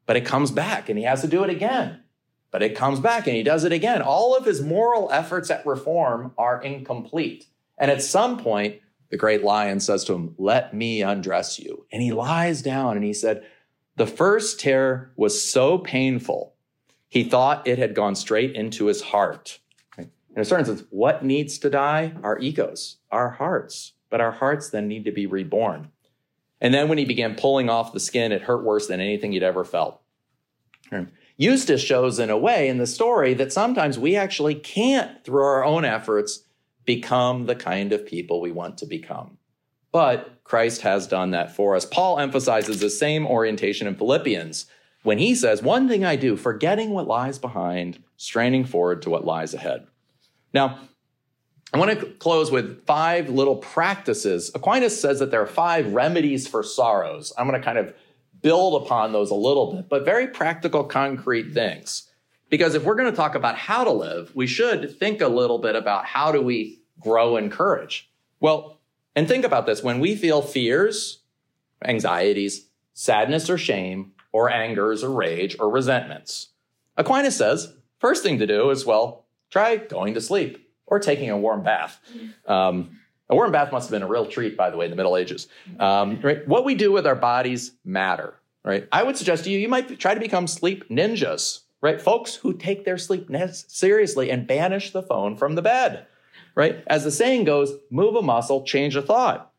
But 0.05 0.17
it 0.17 0.27
comes 0.27 0.51
back, 0.51 0.91
and 0.91 0.99
he 0.99 1.07
has 1.07 1.23
to 1.23 1.27
do 1.27 1.43
it 1.43 1.49
again. 1.49 2.03
But 2.51 2.63
it 2.63 2.77
comes 2.77 3.01
back, 3.01 3.27
and 3.27 3.35
he 3.35 3.43
does 3.43 3.65
it 3.65 3.73
again. 3.73 4.03
All 4.03 4.37
of 4.37 4.45
his 4.45 4.61
moral 4.61 5.11
efforts 5.11 5.51
at 5.51 5.65
reform 5.65 6.35
are 6.37 6.61
incomplete. 6.61 7.47
And 7.79 7.91
at 7.91 8.03
some 8.03 8.37
point, 8.37 8.82
the 9.13 9.19
great 9.19 9.45
lion 9.45 9.79
says 9.79 10.05
to 10.05 10.15
him, 10.15 10.35
Let 10.39 10.75
me 10.75 11.03
undress 11.03 11.59
you. 11.59 11.87
And 11.93 12.03
he 12.03 12.13
lies 12.13 12.63
down 12.63 12.97
and 12.97 13.05
he 13.05 13.13
said, 13.13 13.45
The 13.97 14.07
first 14.07 14.59
tear 14.59 15.13
was 15.17 15.41
so 15.41 15.79
painful, 15.79 16.55
he 17.11 17.23
thought 17.23 17.69
it 17.69 17.79
had 17.79 17.95
gone 17.95 18.15
straight 18.15 18.57
into 18.57 18.87
his 18.87 19.03
heart. 19.03 19.61
In 19.99 20.41
a 20.41 20.47
certain 20.47 20.65
sense, 20.65 20.85
what 20.89 21.23
needs 21.23 21.59
to 21.59 21.69
die? 21.69 22.15
Our 22.23 22.39
egos, 22.39 22.97
our 23.11 23.29
hearts. 23.29 23.93
But 24.09 24.23
our 24.23 24.33
hearts 24.33 24.71
then 24.71 24.89
need 24.89 25.05
to 25.05 25.13
be 25.13 25.27
reborn. 25.27 25.91
And 26.59 26.73
then 26.73 26.89
when 26.89 26.97
he 26.97 27.05
began 27.05 27.35
pulling 27.35 27.69
off 27.69 27.93
the 27.93 28.01
skin, 28.01 28.33
it 28.33 28.41
hurt 28.41 28.65
worse 28.65 28.87
than 28.87 29.01
anything 29.01 29.33
he'd 29.33 29.43
ever 29.43 29.63
felt. 29.63 30.01
Eustace 31.37 31.83
shows 31.83 32.19
in 32.19 32.31
a 32.31 32.39
way 32.39 32.67
in 32.67 32.79
the 32.79 32.87
story 32.87 33.35
that 33.35 33.53
sometimes 33.53 33.99
we 33.99 34.17
actually 34.17 34.55
can't, 34.55 35.23
through 35.23 35.43
our 35.43 35.65
own 35.65 35.85
efforts, 35.85 36.45
become 36.85 37.47
the 37.47 37.55
kind 37.55 37.93
of 37.93 38.07
people 38.07 38.41
we 38.41 38.53
want 38.53 38.79
to 38.79 38.87
become. 38.87 39.39
But 39.93 40.43
Christ 40.45 40.81
has 40.83 41.07
done 41.07 41.33
that 41.33 41.55
for 41.55 41.77
us. 41.77 41.85
Paul 41.85 42.19
emphasizes 42.19 42.81
the 42.81 42.91
same 42.91 43.27
orientation 43.27 43.87
in 43.87 43.95
Philippians 43.95 44.67
when 45.03 45.19
he 45.19 45.35
says, 45.35 45.63
One 45.63 45.89
thing 45.89 46.05
I 46.05 46.17
do, 46.17 46.37
forgetting 46.37 46.91
what 46.91 47.07
lies 47.07 47.39
behind, 47.39 48.03
straining 48.17 48.65
forward 48.65 49.03
to 49.03 49.11
what 49.11 49.25
lies 49.25 49.55
ahead. 49.55 49.87
Now, 50.55 50.81
I 51.75 51.79
want 51.79 51.99
to 51.99 52.07
close 52.07 52.51
with 52.51 52.85
five 52.87 53.31
little 53.31 53.57
practices. 53.57 54.51
Aquinas 54.55 54.99
says 54.99 55.21
that 55.21 55.31
there 55.31 55.41
are 55.41 55.47
five 55.47 55.95
remedies 55.95 56.47
for 56.47 56.63
sorrows. 56.63 57.33
I'm 57.39 57.49
going 57.49 57.59
to 57.59 57.65
kind 57.65 57.79
of 57.79 57.95
build 58.43 58.83
upon 58.83 59.13
those 59.13 59.31
a 59.31 59.35
little 59.35 59.75
bit, 59.75 59.89
but 59.89 60.05
very 60.05 60.27
practical, 60.27 60.85
concrete 60.85 61.55
things. 61.55 62.11
Because 62.53 62.75
if 62.75 62.85
we're 62.85 62.97
going 62.97 63.11
to 63.11 63.17
talk 63.17 63.35
about 63.35 63.57
how 63.57 63.83
to 63.83 63.91
live, 63.91 64.31
we 64.35 64.47
should 64.47 64.99
think 64.99 65.23
a 65.23 65.29
little 65.29 65.59
bit 65.59 65.75
about 65.75 66.05
how 66.05 66.31
do 66.31 66.43
we 66.43 66.83
grow 67.01 67.39
in 67.39 67.49
courage. 67.49 68.11
Well, 68.41 68.79
and 69.17 69.27
think 69.27 69.47
about 69.47 69.65
this 69.65 69.83
when 69.83 70.01
we 70.01 70.17
feel 70.17 70.43
fears, 70.43 71.23
anxieties, 71.83 72.67
sadness 72.93 73.49
or 73.49 73.57
shame, 73.57 74.13
or 74.33 74.51
angers 74.51 75.03
or 75.03 75.11
rage 75.11 75.57
or 75.59 75.71
resentments. 75.71 76.49
Aquinas 76.99 77.39
says, 77.39 77.73
first 78.01 78.23
thing 78.23 78.39
to 78.39 78.47
do 78.47 78.69
is, 78.69 78.85
well, 78.85 79.25
try 79.49 79.79
going 79.79 80.13
to 80.13 80.21
sleep 80.21 80.71
or 80.85 80.99
taking 80.99 81.31
a 81.31 81.39
warm 81.39 81.63
bath. 81.63 81.99
Um, 82.47 82.99
a 83.31 83.35
warm 83.35 83.51
bath 83.51 83.73
must 83.73 83.87
have 83.87 83.93
been 83.93 84.07
a 84.07 84.13
real 84.13 84.27
treat, 84.27 84.59
by 84.59 84.69
the 84.69 84.77
way, 84.77 84.85
in 84.85 84.91
the 84.91 84.97
Middle 84.97 85.17
Ages. 85.17 85.49
Um, 85.81 86.21
right? 86.21 86.47
What 86.47 86.67
we 86.67 86.75
do 86.75 86.93
with 86.93 87.07
our 87.07 87.17
bodies 87.17 87.73
matter, 87.83 88.35
right? 88.63 88.87
I 88.93 89.05
would 89.05 89.17
suggest 89.17 89.45
to 89.45 89.51
you, 89.51 89.59
you 89.59 89.71
might 89.71 89.99
try 89.99 90.13
to 90.13 90.21
become 90.21 90.47
sleep 90.47 90.87
ninjas 90.91 91.61
right? 91.83 92.01
Folks 92.01 92.37
who 92.37 92.55
take 92.55 92.85
their 92.85 92.97
sleep 92.97 93.29
seriously 93.53 94.31
and 94.31 94.47
banish 94.47 94.93
the 94.93 95.03
phone 95.03 95.37
from 95.37 95.57
the 95.57 95.63
bed, 95.63 96.07
right? 96.55 96.83
As 96.87 97.05
the 97.05 97.11
saying 97.11 97.45
goes, 97.45 97.75
move 97.91 98.15
a 98.15 98.23
muscle, 98.23 98.63
change 98.63 98.97
a 98.97 99.03
thought. 99.03 99.53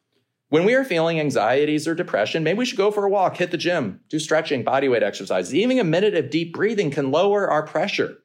When 0.50 0.66
we 0.66 0.76
are 0.76 0.86
feeling 0.86 1.20
anxieties 1.20 1.88
or 1.88 1.96
depression, 1.96 2.44
maybe 2.44 2.60
we 2.60 2.66
should 2.66 2.78
go 2.78 2.92
for 2.92 3.06
a 3.06 3.10
walk, 3.10 3.38
hit 3.38 3.52
the 3.52 3.58
gym, 3.58 4.00
do 4.08 4.20
stretching, 4.20 4.64
body 4.64 4.88
weight 4.88 5.04
exercises. 5.04 5.54
Even 5.54 5.80
a 5.80 5.84
minute 5.84 6.16
of 6.16 6.30
deep 6.30 6.54
breathing 6.54 6.92
can 6.92 7.12
lower 7.12 7.50
our 7.50 7.64
pressure 7.64 8.20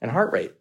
and 0.00 0.10
heart 0.10 0.32
rate. 0.32 0.52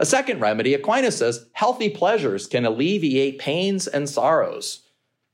A 0.00 0.06
second 0.06 0.40
remedy, 0.40 0.74
Aquinas 0.74 1.16
says, 1.16 1.48
healthy 1.52 1.88
pleasures 1.88 2.46
can 2.46 2.64
alleviate 2.64 3.38
pains 3.38 3.86
and 3.86 4.08
sorrows. 4.08 4.82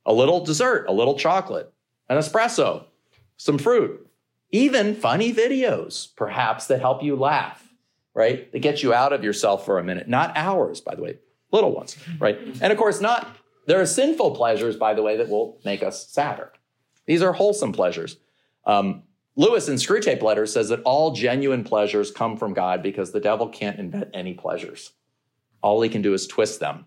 A 0.06 0.12
little 0.12 0.44
dessert, 0.44 0.86
a 0.86 0.92
little 0.92 1.18
chocolate, 1.18 1.72
an 2.08 2.18
espresso, 2.18 2.84
some 3.36 3.58
fruit, 3.58 4.03
even 4.54 4.94
funny 4.94 5.34
videos, 5.34 6.14
perhaps, 6.14 6.68
that 6.68 6.80
help 6.80 7.02
you 7.02 7.16
laugh, 7.16 7.74
right? 8.14 8.52
That 8.52 8.60
get 8.60 8.84
you 8.84 8.94
out 8.94 9.12
of 9.12 9.24
yourself 9.24 9.64
for 9.64 9.80
a 9.80 9.82
minute, 9.82 10.08
not 10.08 10.30
hours, 10.36 10.80
by 10.80 10.94
the 10.94 11.02
way, 11.02 11.18
little 11.50 11.74
ones, 11.74 11.96
right? 12.20 12.38
And 12.60 12.72
of 12.72 12.78
course, 12.78 13.00
not 13.00 13.36
There 13.66 13.80
are 13.80 13.86
sinful 13.86 14.36
pleasures, 14.36 14.76
by 14.76 14.94
the 14.94 15.02
way, 15.02 15.16
that 15.16 15.28
will 15.28 15.58
make 15.64 15.82
us 15.82 16.08
sadder. 16.08 16.52
These 17.06 17.22
are 17.22 17.32
wholesome 17.32 17.72
pleasures. 17.72 18.18
Um, 18.64 19.02
Lewis 19.36 19.68
in 19.68 19.76
Screwtape 19.76 20.22
Letters 20.22 20.52
says 20.52 20.68
that 20.68 20.82
all 20.82 21.12
genuine 21.12 21.64
pleasures 21.64 22.10
come 22.10 22.36
from 22.36 22.54
God 22.54 22.82
because 22.82 23.10
the 23.10 23.20
devil 23.20 23.48
can't 23.48 23.78
invent 23.78 24.10
any 24.14 24.34
pleasures. 24.34 24.92
All 25.62 25.80
he 25.82 25.88
can 25.88 26.02
do 26.02 26.14
is 26.14 26.26
twist 26.26 26.60
them. 26.60 26.86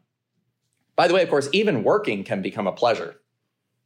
By 0.96 1.08
the 1.08 1.14
way, 1.14 1.24
of 1.24 1.30
course, 1.30 1.50
even 1.52 1.84
working 1.84 2.24
can 2.24 2.42
become 2.42 2.68
a 2.68 2.72
pleasure. 2.72 3.16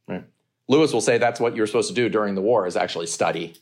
Right? 0.06 0.24
Lewis 0.68 0.92
will 0.92 1.00
say 1.00 1.18
that's 1.18 1.40
what 1.40 1.56
you're 1.56 1.66
supposed 1.66 1.88
to 1.88 1.94
do 1.94 2.08
during 2.08 2.34
the 2.34 2.42
war 2.42 2.66
is 2.66 2.76
actually 2.76 3.06
study. 3.06 3.54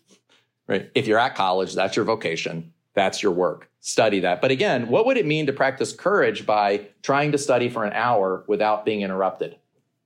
Right? 0.71 0.89
If 0.95 1.09
you're 1.09 1.19
at 1.19 1.35
college, 1.35 1.75
that's 1.75 1.97
your 1.97 2.05
vocation. 2.05 2.73
That's 2.95 3.25
your 3.25 3.33
work. 3.33 3.69
Study 3.81 4.21
that. 4.21 4.41
But 4.41 4.53
again, 4.53 4.87
what 4.89 5.05
would 5.05 5.17
it 5.17 5.27
mean 5.27 5.47
to 5.47 5.53
practice 5.53 5.93
courage 5.93 6.47
by 6.47 6.87
trying 7.03 7.33
to 7.33 7.39
study 7.39 7.69
for 7.69 7.85
an 7.85 7.93
hour 7.93 8.45
without 8.47 8.85
being 8.85 9.01
interrupted, 9.01 9.57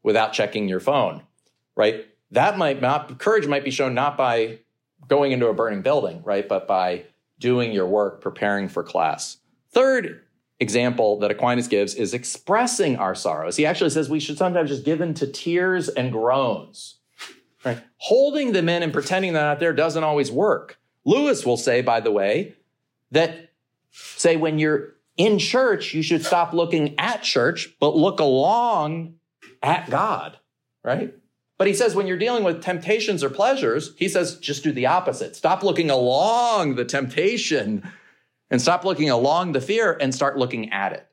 without 0.02 0.32
checking 0.32 0.66
your 0.66 0.80
phone? 0.80 1.22
Right? 1.76 2.06
That 2.30 2.56
might 2.56 2.80
not, 2.80 3.18
courage 3.18 3.46
might 3.46 3.62
be 3.64 3.70
shown 3.70 3.94
not 3.94 4.16
by 4.16 4.60
going 5.06 5.32
into 5.32 5.48
a 5.48 5.54
burning 5.54 5.82
building, 5.82 6.22
right? 6.24 6.48
But 6.48 6.66
by 6.66 7.04
doing 7.38 7.72
your 7.72 7.86
work, 7.86 8.22
preparing 8.22 8.68
for 8.68 8.82
class. 8.82 9.36
Third 9.70 10.22
example 10.60 11.18
that 11.18 11.30
Aquinas 11.30 11.68
gives 11.68 11.94
is 11.94 12.14
expressing 12.14 12.96
our 12.96 13.14
sorrows. 13.14 13.56
He 13.56 13.66
actually 13.66 13.90
says 13.90 14.08
we 14.08 14.20
should 14.20 14.38
sometimes 14.38 14.70
just 14.70 14.84
give 14.84 15.02
in 15.02 15.12
to 15.14 15.26
tears 15.26 15.90
and 15.90 16.10
groans. 16.10 17.00
Right? 17.64 17.82
Holding 17.98 18.52
them 18.52 18.68
in 18.68 18.82
and 18.82 18.92
pretending 18.92 19.32
they're 19.32 19.42
not 19.42 19.60
there 19.60 19.72
doesn't 19.72 20.04
always 20.04 20.30
work. 20.30 20.78
Lewis 21.04 21.44
will 21.44 21.56
say, 21.56 21.80
by 21.80 22.00
the 22.00 22.10
way, 22.10 22.54
that 23.10 23.52
say 23.90 24.36
when 24.36 24.58
you're 24.58 24.94
in 25.16 25.38
church, 25.38 25.94
you 25.94 26.02
should 26.02 26.24
stop 26.24 26.52
looking 26.52 26.98
at 26.98 27.22
church, 27.22 27.74
but 27.80 27.96
look 27.96 28.20
along 28.20 29.14
at 29.62 29.88
God, 29.88 30.38
right? 30.82 31.14
But 31.56 31.68
he 31.68 31.74
says 31.74 31.94
when 31.94 32.06
you're 32.06 32.18
dealing 32.18 32.42
with 32.42 32.62
temptations 32.62 33.22
or 33.22 33.30
pleasures, 33.30 33.94
he 33.96 34.08
says 34.08 34.38
just 34.38 34.64
do 34.64 34.72
the 34.72 34.86
opposite. 34.86 35.36
Stop 35.36 35.62
looking 35.62 35.90
along 35.90 36.74
the 36.74 36.84
temptation 36.84 37.88
and 38.50 38.60
stop 38.60 38.84
looking 38.84 39.08
along 39.08 39.52
the 39.52 39.60
fear 39.60 39.96
and 40.00 40.14
start 40.14 40.36
looking 40.36 40.72
at 40.72 40.92
it. 40.92 41.06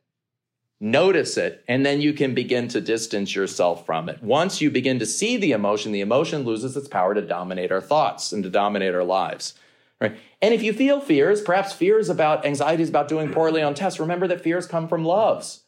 Notice 0.84 1.38
it, 1.38 1.64
and 1.68 1.86
then 1.86 2.02
you 2.02 2.12
can 2.12 2.34
begin 2.34 2.68
to 2.70 2.82
distance 2.82 3.36
yourself 3.36 3.86
from 3.86 4.10
it. 4.10 4.24
Once 4.24 4.62
you 4.62 4.72
begin 4.72 4.98
to 4.98 5.06
see 5.06 5.38
the 5.38 5.52
emotion, 5.52 5.92
the 5.92 6.02
emotion 6.02 6.42
loses 6.42 6.76
its 6.76 6.88
power 6.88 7.14
to 7.14 7.22
dominate 7.22 7.72
our 7.72 7.82
thoughts 7.82 8.34
and 8.34 8.44
to 8.44 8.50
dominate 8.50 8.96
our 8.96 9.04
lives. 9.04 9.54
Right? 10.02 10.18
And 10.42 10.56
if 10.56 10.64
you 10.64 10.74
feel 10.74 11.00
fears, 11.00 11.40
perhaps 11.40 11.72
fears 11.72 12.10
about 12.10 12.48
anxieties 12.48 12.90
about 12.90 13.08
doing 13.08 13.32
poorly 13.32 13.62
on 13.62 13.76
tests, 13.76 14.00
remember 14.00 14.28
that 14.28 14.42
fears 14.42 14.66
come 14.66 14.88
from 14.88 15.06
loves. 15.06 15.62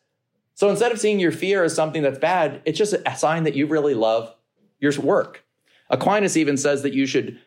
So 0.56 0.72
instead 0.72 0.92
of 0.92 1.00
seeing 1.00 1.20
your 1.20 1.32
fear 1.32 1.64
as 1.64 1.76
something 1.76 2.02
that's 2.02 2.18
bad, 2.18 2.64
it's 2.66 2.80
just 2.80 2.96
a 3.06 3.16
sign 3.16 3.44
that 3.44 3.56
you 3.56 3.68
really 3.68 3.94
love 3.94 4.34
your 4.80 5.00
work. 5.00 5.46
Aquinas 5.92 6.36
even 6.36 6.58
says 6.58 6.82
that 6.82 6.94
you 6.94 7.06
should 7.06 7.40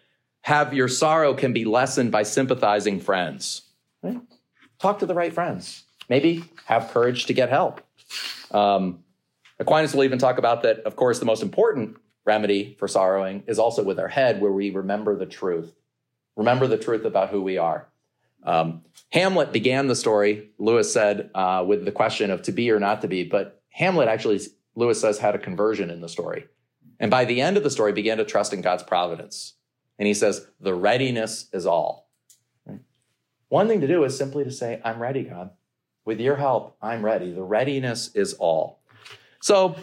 have 0.42 0.72
your 0.72 0.86
sorrow 0.86 1.34
can 1.34 1.52
be 1.52 1.64
lessened 1.64 2.12
by 2.12 2.22
sympathizing 2.22 3.00
friends. 3.00 3.62
Right? 4.02 4.20
Talk 4.78 5.00
to 5.00 5.06
the 5.06 5.14
right 5.14 5.32
friends. 5.32 5.82
Maybe 6.08 6.44
have 6.66 6.90
courage 6.90 7.26
to 7.26 7.32
get 7.32 7.48
help. 7.48 7.80
Um, 8.50 9.00
Aquinas 9.58 9.94
will 9.94 10.04
even 10.04 10.18
talk 10.18 10.38
about 10.38 10.62
that, 10.62 10.80
of 10.80 10.96
course, 10.96 11.18
the 11.18 11.24
most 11.24 11.42
important 11.42 11.96
remedy 12.24 12.76
for 12.78 12.88
sorrowing 12.88 13.42
is 13.46 13.58
also 13.58 13.82
with 13.82 13.98
our 13.98 14.08
head, 14.08 14.40
where 14.40 14.52
we 14.52 14.70
remember 14.70 15.16
the 15.16 15.26
truth. 15.26 15.74
Remember 16.36 16.66
the 16.66 16.76
truth 16.76 17.04
about 17.04 17.30
who 17.30 17.42
we 17.42 17.56
are. 17.56 17.88
Um, 18.42 18.82
Hamlet 19.10 19.52
began 19.52 19.88
the 19.88 19.96
story, 19.96 20.50
Lewis 20.58 20.92
said, 20.92 21.30
uh, 21.34 21.64
with 21.66 21.84
the 21.84 21.92
question 21.92 22.30
of 22.30 22.42
to 22.42 22.52
be 22.52 22.70
or 22.70 22.78
not 22.78 23.00
to 23.02 23.08
be, 23.08 23.24
but 23.24 23.62
Hamlet 23.70 24.08
actually, 24.08 24.40
Lewis 24.74 25.00
says, 25.00 25.18
had 25.18 25.34
a 25.34 25.38
conversion 25.38 25.90
in 25.90 26.00
the 26.00 26.08
story. 26.08 26.46
And 27.00 27.10
by 27.10 27.24
the 27.24 27.40
end 27.40 27.56
of 27.56 27.62
the 27.62 27.70
story, 27.70 27.92
began 27.92 28.18
to 28.18 28.24
trust 28.24 28.52
in 28.52 28.60
God's 28.60 28.82
providence. 28.82 29.54
And 29.98 30.06
he 30.06 30.14
says, 30.14 30.46
the 30.60 30.74
readiness 30.74 31.48
is 31.52 31.66
all. 31.66 32.08
Right? 32.66 32.80
One 33.48 33.68
thing 33.68 33.80
to 33.80 33.88
do 33.88 34.04
is 34.04 34.16
simply 34.16 34.44
to 34.44 34.50
say, 34.50 34.80
I'm 34.84 35.00
ready, 35.00 35.24
God. 35.24 35.50
With 36.06 36.20
your 36.20 36.36
help, 36.36 36.76
I'm 36.80 37.04
ready. 37.04 37.32
The 37.32 37.42
readiness 37.42 38.14
is 38.14 38.34
all. 38.34 38.78
So 39.40 39.74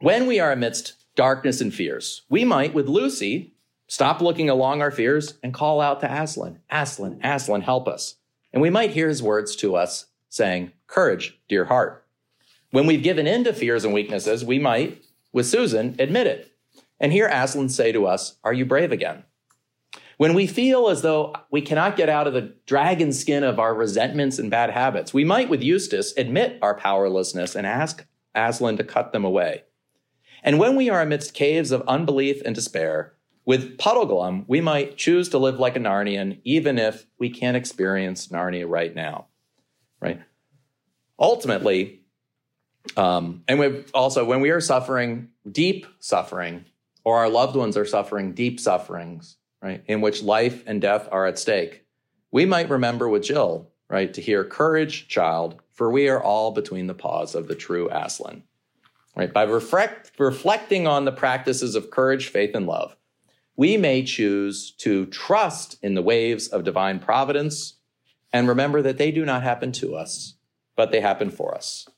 when 0.00 0.26
we 0.26 0.40
are 0.40 0.50
amidst 0.50 0.94
darkness 1.14 1.60
and 1.60 1.72
fears, 1.72 2.22
we 2.28 2.44
might, 2.44 2.74
with 2.74 2.88
Lucy, 2.88 3.54
stop 3.86 4.20
looking 4.20 4.50
along 4.50 4.82
our 4.82 4.90
fears 4.90 5.38
and 5.44 5.54
call 5.54 5.80
out 5.80 6.00
to 6.00 6.12
Aslan, 6.12 6.58
Aslan, 6.68 7.20
Aslan, 7.22 7.60
help 7.60 7.86
us. 7.86 8.16
And 8.52 8.60
we 8.60 8.70
might 8.70 8.90
hear 8.90 9.08
his 9.08 9.22
words 9.22 9.54
to 9.56 9.76
us 9.76 10.06
saying, 10.28 10.72
Courage, 10.88 11.38
dear 11.48 11.66
heart. 11.66 12.04
When 12.72 12.86
we've 12.86 13.02
given 13.02 13.28
in 13.28 13.44
to 13.44 13.52
fears 13.52 13.84
and 13.84 13.94
weaknesses, 13.94 14.44
we 14.44 14.58
might, 14.58 15.04
with 15.32 15.46
Susan, 15.46 15.94
admit 16.00 16.26
it. 16.26 16.52
And 16.98 17.12
hear 17.12 17.28
Aslan 17.28 17.68
say 17.68 17.92
to 17.92 18.06
us, 18.06 18.36
Are 18.42 18.52
you 18.52 18.66
brave 18.66 18.90
again? 18.90 19.22
When 20.16 20.32
we 20.32 20.46
feel 20.46 20.88
as 20.88 21.02
though 21.02 21.34
we 21.50 21.60
cannot 21.60 21.96
get 21.96 22.08
out 22.08 22.26
of 22.26 22.32
the 22.32 22.54
dragon 22.64 23.12
skin 23.12 23.44
of 23.44 23.58
our 23.58 23.74
resentments 23.74 24.38
and 24.38 24.50
bad 24.50 24.70
habits, 24.70 25.12
we 25.12 25.24
might, 25.24 25.50
with 25.50 25.62
Eustace, 25.62 26.14
admit 26.16 26.58
our 26.62 26.74
powerlessness 26.74 27.54
and 27.54 27.66
ask 27.66 28.06
Aslan 28.34 28.78
to 28.78 28.84
cut 28.84 29.12
them 29.12 29.24
away. 29.24 29.64
And 30.42 30.58
when 30.58 30.74
we 30.74 30.88
are 30.88 31.02
amidst 31.02 31.34
caves 31.34 31.70
of 31.70 31.82
unbelief 31.86 32.40
and 32.44 32.54
despair, 32.54 33.14
with 33.44 33.78
Puddleglum, 33.78 34.44
we 34.48 34.60
might 34.60 34.96
choose 34.96 35.28
to 35.28 35.38
live 35.38 35.60
like 35.60 35.76
a 35.76 35.80
Narnian, 35.80 36.40
even 36.44 36.78
if 36.78 37.06
we 37.18 37.30
can't 37.30 37.56
experience 37.56 38.28
Narnia 38.28 38.68
right 38.68 38.94
now, 38.94 39.26
right? 40.00 40.20
Ultimately, 41.18 42.00
um, 42.96 43.44
and 43.46 43.58
we 43.58 43.84
also 43.94 44.24
when 44.24 44.40
we 44.40 44.50
are 44.50 44.60
suffering 44.60 45.28
deep 45.50 45.86
suffering, 46.00 46.64
or 47.04 47.18
our 47.18 47.28
loved 47.28 47.54
ones 47.54 47.76
are 47.76 47.84
suffering 47.84 48.32
deep 48.32 48.58
sufferings, 48.58 49.36
right, 49.62 49.82
in 49.86 50.00
which 50.00 50.22
life 50.22 50.62
and 50.66 50.80
death 50.80 51.08
are 51.10 51.26
at 51.26 51.38
stake, 51.38 51.84
we 52.30 52.44
might 52.44 52.70
remember 52.70 53.08
with 53.08 53.22
Jill, 53.22 53.70
right, 53.88 54.12
to 54.14 54.20
hear 54.20 54.44
courage, 54.44 55.08
child, 55.08 55.60
for 55.72 55.90
we 55.90 56.08
are 56.08 56.22
all 56.22 56.52
between 56.52 56.86
the 56.86 56.94
paws 56.94 57.34
of 57.34 57.48
the 57.48 57.54
true 57.54 57.88
Aslan. 57.90 58.42
Right, 59.14 59.32
by 59.32 59.44
reflect, 59.44 60.12
reflecting 60.18 60.86
on 60.86 61.06
the 61.06 61.12
practices 61.12 61.74
of 61.74 61.90
courage, 61.90 62.28
faith, 62.28 62.54
and 62.54 62.66
love 62.66 62.96
we 63.56 63.76
may 63.76 64.02
choose 64.02 64.70
to 64.72 65.06
trust 65.06 65.78
in 65.82 65.94
the 65.94 66.02
waves 66.02 66.48
of 66.48 66.64
divine 66.64 66.98
providence 66.98 67.78
and 68.32 68.48
remember 68.48 68.82
that 68.82 68.98
they 68.98 69.10
do 69.10 69.24
not 69.24 69.42
happen 69.42 69.72
to 69.72 69.96
us, 69.96 70.34
but 70.76 70.92
they 70.92 71.00
happen 71.00 71.30
for 71.30 71.54
us. 71.54 71.88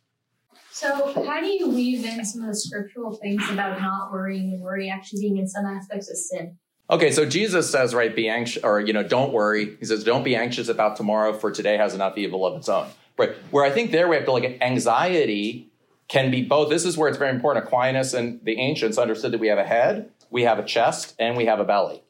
So, 0.70 1.12
how 1.24 1.40
do 1.40 1.48
you 1.48 1.68
weave 1.68 2.04
in 2.04 2.24
some 2.24 2.42
of 2.42 2.48
the 2.48 2.54
scriptural 2.54 3.16
things 3.16 3.42
about 3.50 3.80
not 3.80 4.12
worrying 4.12 4.52
and 4.52 4.62
worry 4.62 4.88
actually 4.88 5.22
being 5.22 5.38
in 5.38 5.48
some 5.48 5.66
aspects 5.66 6.08
of 6.08 6.16
sin? 6.16 6.56
Okay, 6.90 7.10
so 7.12 7.26
Jesus 7.26 7.70
says, 7.70 7.94
right, 7.94 8.14
be 8.14 8.28
anxious, 8.28 8.64
or, 8.64 8.80
you 8.80 8.92
know, 8.92 9.02
don't 9.02 9.32
worry. 9.32 9.76
He 9.78 9.84
says, 9.84 10.04
don't 10.04 10.24
be 10.24 10.34
anxious 10.34 10.68
about 10.68 10.96
tomorrow, 10.96 11.34
for 11.34 11.50
today 11.50 11.76
has 11.76 11.94
enough 11.94 12.16
evil 12.16 12.46
of 12.46 12.56
its 12.56 12.68
own. 12.68 12.88
Right, 13.18 13.32
where 13.50 13.64
I 13.64 13.70
think 13.70 13.90
there 13.90 14.08
we 14.08 14.16
have 14.16 14.24
to 14.24 14.32
look 14.32 14.44
at 14.44 14.62
anxiety 14.62 15.70
can 16.06 16.30
be 16.30 16.42
both. 16.42 16.70
This 16.70 16.84
is 16.84 16.96
where 16.96 17.08
it's 17.08 17.18
very 17.18 17.34
important. 17.34 17.66
Aquinas 17.66 18.14
and 18.14 18.40
the 18.44 18.58
ancients 18.58 18.96
understood 18.96 19.32
that 19.32 19.40
we 19.40 19.48
have 19.48 19.58
a 19.58 19.64
head 19.64 20.10
we 20.30 20.42
have 20.42 20.58
a 20.58 20.64
chest, 20.64 21.14
and 21.18 21.36
we 21.36 21.46
have 21.46 21.60
a 21.60 21.64
belly. 21.64 22.02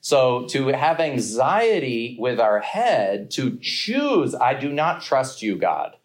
So 0.00 0.46
to 0.48 0.68
have 0.68 1.00
anxiety 1.00 2.16
with 2.18 2.40
our 2.40 2.60
head, 2.60 3.30
to 3.32 3.58
choose, 3.58 4.34
I 4.34 4.54
do 4.54 4.72
not 4.72 5.02
trust 5.02 5.42
you, 5.42 5.56
God, 5.56 5.96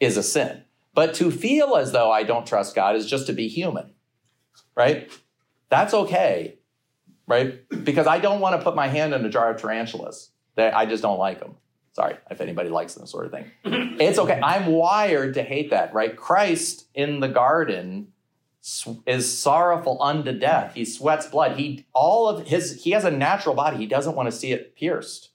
is 0.00 0.16
a 0.16 0.22
sin. 0.22 0.64
But 0.94 1.14
to 1.14 1.30
feel 1.30 1.76
as 1.76 1.92
though 1.92 2.10
I 2.10 2.24
don't 2.24 2.46
trust 2.46 2.74
God 2.74 2.96
is 2.96 3.06
just 3.06 3.26
to 3.28 3.32
be 3.32 3.48
human, 3.48 3.92
right? 4.74 5.10
That's 5.70 5.94
okay, 5.94 6.58
right? 7.26 7.60
Because 7.84 8.06
I 8.06 8.18
don't 8.18 8.40
want 8.40 8.58
to 8.58 8.64
put 8.64 8.74
my 8.74 8.88
hand 8.88 9.14
in 9.14 9.24
a 9.24 9.28
jar 9.28 9.50
of 9.50 9.60
tarantulas. 9.60 10.30
I 10.56 10.86
just 10.86 11.02
don't 11.02 11.18
like 11.18 11.40
them. 11.40 11.56
Sorry 11.94 12.16
if 12.30 12.40
anybody 12.40 12.70
likes 12.70 12.94
them, 12.94 13.06
sort 13.06 13.26
of 13.26 13.32
thing. 13.32 13.50
it's 14.00 14.18
okay. 14.18 14.40
I'm 14.42 14.66
wired 14.66 15.34
to 15.34 15.42
hate 15.42 15.70
that, 15.70 15.92
right? 15.92 16.16
Christ 16.16 16.86
in 16.94 17.20
the 17.20 17.28
garden 17.28 18.08
is 19.06 19.38
sorrowful 19.38 20.00
unto 20.00 20.32
death. 20.38 20.74
He 20.74 20.84
sweats 20.84 21.26
blood. 21.26 21.58
He 21.58 21.84
all 21.92 22.28
of 22.28 22.46
his 22.46 22.82
he 22.84 22.92
has 22.92 23.04
a 23.04 23.10
natural 23.10 23.54
body. 23.54 23.76
He 23.76 23.86
doesn't 23.86 24.14
want 24.14 24.30
to 24.30 24.36
see 24.36 24.52
it 24.52 24.74
pierced. 24.76 25.30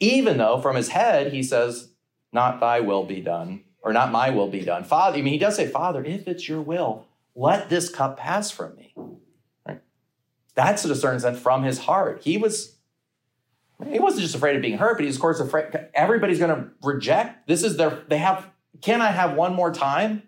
Even 0.00 0.38
though 0.38 0.60
from 0.60 0.74
his 0.74 0.88
head 0.88 1.32
he 1.32 1.42
says, 1.42 1.90
"Not 2.32 2.58
thy 2.58 2.80
will 2.80 3.04
be 3.04 3.20
done," 3.20 3.62
or 3.82 3.92
"Not 3.92 4.10
my 4.10 4.30
will 4.30 4.48
be 4.48 4.62
done." 4.62 4.82
Father, 4.82 5.18
I 5.18 5.22
mean, 5.22 5.32
he 5.32 5.38
does 5.38 5.54
say, 5.54 5.68
"Father, 5.68 6.02
if 6.04 6.26
it's 6.26 6.48
your 6.48 6.60
will, 6.60 7.06
let 7.36 7.68
this 7.68 7.88
cup 7.88 8.16
pass 8.16 8.50
from 8.50 8.74
me." 8.76 8.94
That's 10.54 10.82
certain 10.82 11.14
extent 11.14 11.36
from 11.36 11.64
his 11.64 11.78
heart. 11.78 12.22
He 12.22 12.38
was 12.38 12.76
he 13.90 13.98
wasn't 13.98 14.22
just 14.22 14.34
afraid 14.34 14.56
of 14.56 14.62
being 14.62 14.78
hurt, 14.78 14.96
but 14.96 15.04
he's 15.04 15.16
of 15.16 15.20
course 15.20 15.40
afraid 15.40 15.66
everybody's 15.94 16.38
going 16.38 16.54
to 16.54 16.70
reject. 16.82 17.48
This 17.48 17.62
is 17.62 17.76
their 17.76 18.02
they 18.08 18.18
have. 18.18 18.48
Can 18.80 19.00
I 19.00 19.10
have 19.10 19.34
one 19.34 19.54
more 19.54 19.72
time? 19.72 20.22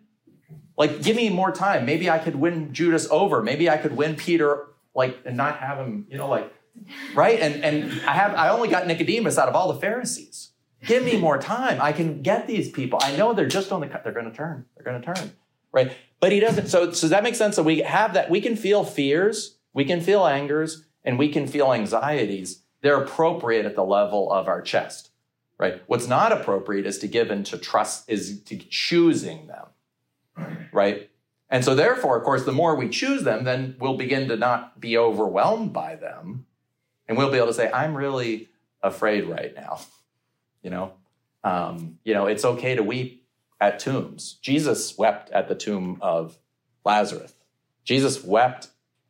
Like, 0.76 1.02
give 1.02 1.16
me 1.16 1.30
more 1.30 1.52
time. 1.52 1.86
Maybe 1.86 2.10
I 2.10 2.18
could 2.18 2.36
win 2.36 2.72
Judas 2.72 3.08
over. 3.10 3.42
Maybe 3.42 3.70
I 3.70 3.78
could 3.78 3.96
win 3.96 4.14
Peter, 4.14 4.66
like, 4.94 5.18
and 5.24 5.36
not 5.36 5.58
have 5.58 5.78
him, 5.78 6.06
you 6.10 6.18
know, 6.18 6.28
like, 6.28 6.52
right? 7.14 7.40
And 7.40 7.64
and 7.64 8.00
I 8.02 8.12
have 8.12 8.34
I 8.34 8.48
only 8.50 8.68
got 8.68 8.86
Nicodemus 8.86 9.38
out 9.38 9.48
of 9.48 9.54
all 9.54 9.72
the 9.72 9.80
Pharisees. 9.80 10.50
Give 10.84 11.02
me 11.02 11.16
more 11.16 11.38
time. 11.38 11.80
I 11.80 11.92
can 11.92 12.22
get 12.22 12.46
these 12.46 12.70
people. 12.70 12.98
I 13.02 13.16
know 13.16 13.32
they're 13.32 13.46
just 13.46 13.72
on 13.72 13.80
the 13.80 13.88
cut. 13.88 14.04
They're 14.04 14.12
going 14.12 14.30
to 14.30 14.36
turn. 14.36 14.66
They're 14.76 14.84
going 14.84 15.00
to 15.00 15.14
turn, 15.14 15.32
right? 15.72 15.92
But 16.20 16.32
he 16.32 16.40
doesn't. 16.40 16.68
So, 16.68 16.92
so 16.92 17.08
that 17.08 17.22
makes 17.22 17.38
sense. 17.38 17.56
So 17.56 17.62
we 17.62 17.80
have 17.80 18.14
that. 18.14 18.30
We 18.30 18.40
can 18.40 18.56
feel 18.56 18.84
fears, 18.84 19.55
we 19.76 19.84
can 19.84 20.00
feel 20.00 20.26
angers, 20.26 20.84
and 21.04 21.18
we 21.18 21.28
can 21.28 21.46
feel 21.46 21.70
anxieties. 21.70 22.62
They're 22.80 23.02
appropriate 23.02 23.66
at 23.66 23.76
the 23.76 23.84
level 23.84 24.32
of 24.32 24.48
our 24.48 24.62
chest, 24.62 25.10
right? 25.58 25.82
What's 25.86 26.08
not 26.08 26.32
appropriate 26.32 26.86
is 26.86 26.98
to 27.00 27.06
give 27.06 27.30
into 27.30 27.58
trust, 27.58 28.08
is 28.08 28.40
to 28.44 28.56
choosing 28.56 29.48
them, 29.48 29.66
right? 30.72 31.10
And 31.50 31.62
so, 31.62 31.74
therefore, 31.74 32.16
of 32.16 32.24
course, 32.24 32.46
the 32.46 32.52
more 32.52 32.74
we 32.74 32.88
choose 32.88 33.22
them, 33.22 33.44
then 33.44 33.76
we'll 33.78 33.98
begin 33.98 34.28
to 34.28 34.36
not 34.36 34.80
be 34.80 34.96
overwhelmed 34.96 35.74
by 35.74 35.94
them. 35.94 36.46
And 37.06 37.18
we'll 37.18 37.30
be 37.30 37.36
able 37.36 37.48
to 37.48 37.54
say, 37.54 37.70
I'm 37.70 37.94
really 37.94 38.48
afraid 38.82 39.26
right 39.26 39.54
now. 39.54 39.80
You 40.62 40.70
know, 40.70 40.94
um, 41.44 42.00
you 42.02 42.12
know, 42.12 42.26
it's 42.26 42.44
okay 42.44 42.74
to 42.74 42.82
weep 42.82 43.24
at 43.60 43.78
tombs. 43.78 44.36
Jesus 44.42 44.98
wept 44.98 45.30
at 45.30 45.46
the 45.46 45.54
tomb 45.54 45.98
of 46.00 46.38
Lazarus. 46.84 47.34
Jesus 47.84 48.24
wept 48.24 48.66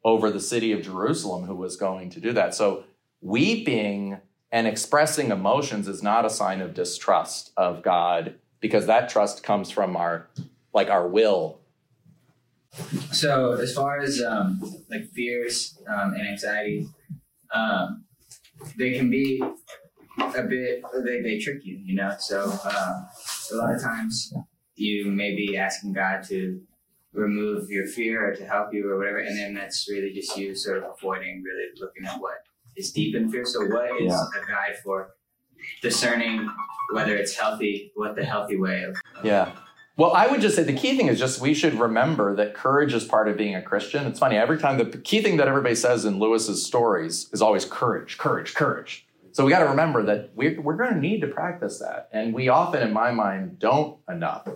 over 0.07 0.31
the 0.31 0.41
city 0.41 0.71
of 0.71 0.83
Jerusalem 0.83 1.45
who 1.47 1.57
was 1.57 1.77
going 1.77 2.09
to 2.11 2.21
do 2.21 2.33
that. 2.33 2.55
So 2.55 2.85
weeping 3.21 4.19
and 4.53 4.69
expressing 4.69 5.33
emotions 5.33 5.89
is 5.89 6.01
not 6.01 6.25
a 6.25 6.31
sign 6.31 6.61
of 6.61 6.75
distrust 6.75 7.51
of 7.57 7.83
God 7.83 8.37
because 8.61 8.87
that 8.87 9.09
trust 9.09 9.43
comes 9.43 9.69
from 9.69 9.97
our 9.97 10.29
like 10.73 10.89
our 10.89 11.09
will. 11.09 11.59
So 13.11 13.55
as 13.55 13.75
far 13.75 13.99
as 13.99 14.23
um, 14.23 14.63
like 14.89 15.11
fears 15.11 15.77
um, 15.89 16.15
and 16.15 16.29
anxieties, 16.29 16.89
um, 17.53 18.05
they 18.79 18.93
can 18.93 19.11
be 19.11 19.43
a 20.19 20.43
bit 20.43 20.85
they, 21.05 21.21
they 21.21 21.39
trick 21.39 21.65
you, 21.65 21.81
you 21.85 21.97
know. 21.97 22.15
So 22.21 22.57
uh, 22.65 23.03
a 23.53 23.57
lot 23.57 23.75
of 23.75 23.83
times 23.83 24.33
you 24.77 25.07
may 25.07 25.35
be 25.35 25.57
asking 25.57 25.95
God 25.95 26.23
to 26.29 26.61
remove 27.17 27.71
your 27.71 27.87
fear 27.87 28.29
or 28.31 28.35
to 28.37 28.45
help 28.47 28.73
you 28.73 28.91
or 28.91 28.99
whatever, 28.99 29.19
and 29.19 29.37
then 29.39 29.55
that's 29.55 29.89
really 29.91 30.13
just 30.13 30.37
you 30.37 30.55
sort 30.55 30.79
of 30.79 30.85
avoiding 30.97 31.43
really 31.43 31.69
looking 31.81 32.05
at 32.07 32.21
what 32.21 32.39
is 32.77 32.93
deep 32.93 33.15
in 33.17 33.31
fear. 33.31 33.45
So 33.45 33.67
what 33.67 33.91
is 34.01 34.13
Yeah. 34.13 34.43
a 34.43 34.47
guide 34.47 34.77
for 34.85 35.15
discerning 35.83 36.49
whether 36.93 37.17
it's 37.17 37.35
healthy, 37.37 37.91
what 37.97 38.15
the 38.15 38.25
healthy 38.25 38.57
way 38.57 38.83
of 38.85 38.97
Yeah. 39.25 39.53
Well, 39.97 40.13
I 40.13 40.27
would 40.27 40.43
just 40.43 40.55
say 40.57 40.63
the 40.63 40.75
key 40.75 40.97
thing 40.97 41.09
is 41.09 41.19
just 41.19 41.41
we 41.41 41.55
should 41.55 41.75
remember 41.75 42.37
that 42.37 42.55
courage 42.55 42.93
is 42.93 43.05
part 43.05 43.29
of 43.29 43.37
being 43.39 43.55
a 43.55 43.63
Christian. 43.63 44.07
It's 44.07 44.19
funny, 44.19 44.37
every 44.37 44.59
time 44.59 44.77
the 44.77 44.99
key 44.99 45.23
thing 45.23 45.39
that 45.39 45.49
everybody 45.49 45.75
says 45.75 46.05
in 46.05 46.19
Lewis's 46.19 46.65
stories 46.65 47.31
is 47.33 47.41
always 47.41 47.65
courage, 47.65 48.19
courage, 48.19 48.55
courage. 48.55 49.07
So 49.33 49.45
we 49.45 49.51
got 49.51 49.61
to 49.61 49.69
remember 49.69 50.03
that 50.05 50.31
we're, 50.35 50.61
we're 50.61 50.77
going 50.77 50.95
to 50.95 51.01
need 51.01 51.21
to 51.23 51.27
practice 51.29 51.79
that. 51.79 52.09
And 52.13 52.33
we 52.35 52.49
often, 52.49 52.83
in 52.83 52.93
my 52.93 53.11
mind, 53.11 53.59
don't 53.59 53.99
enough. 54.09 54.47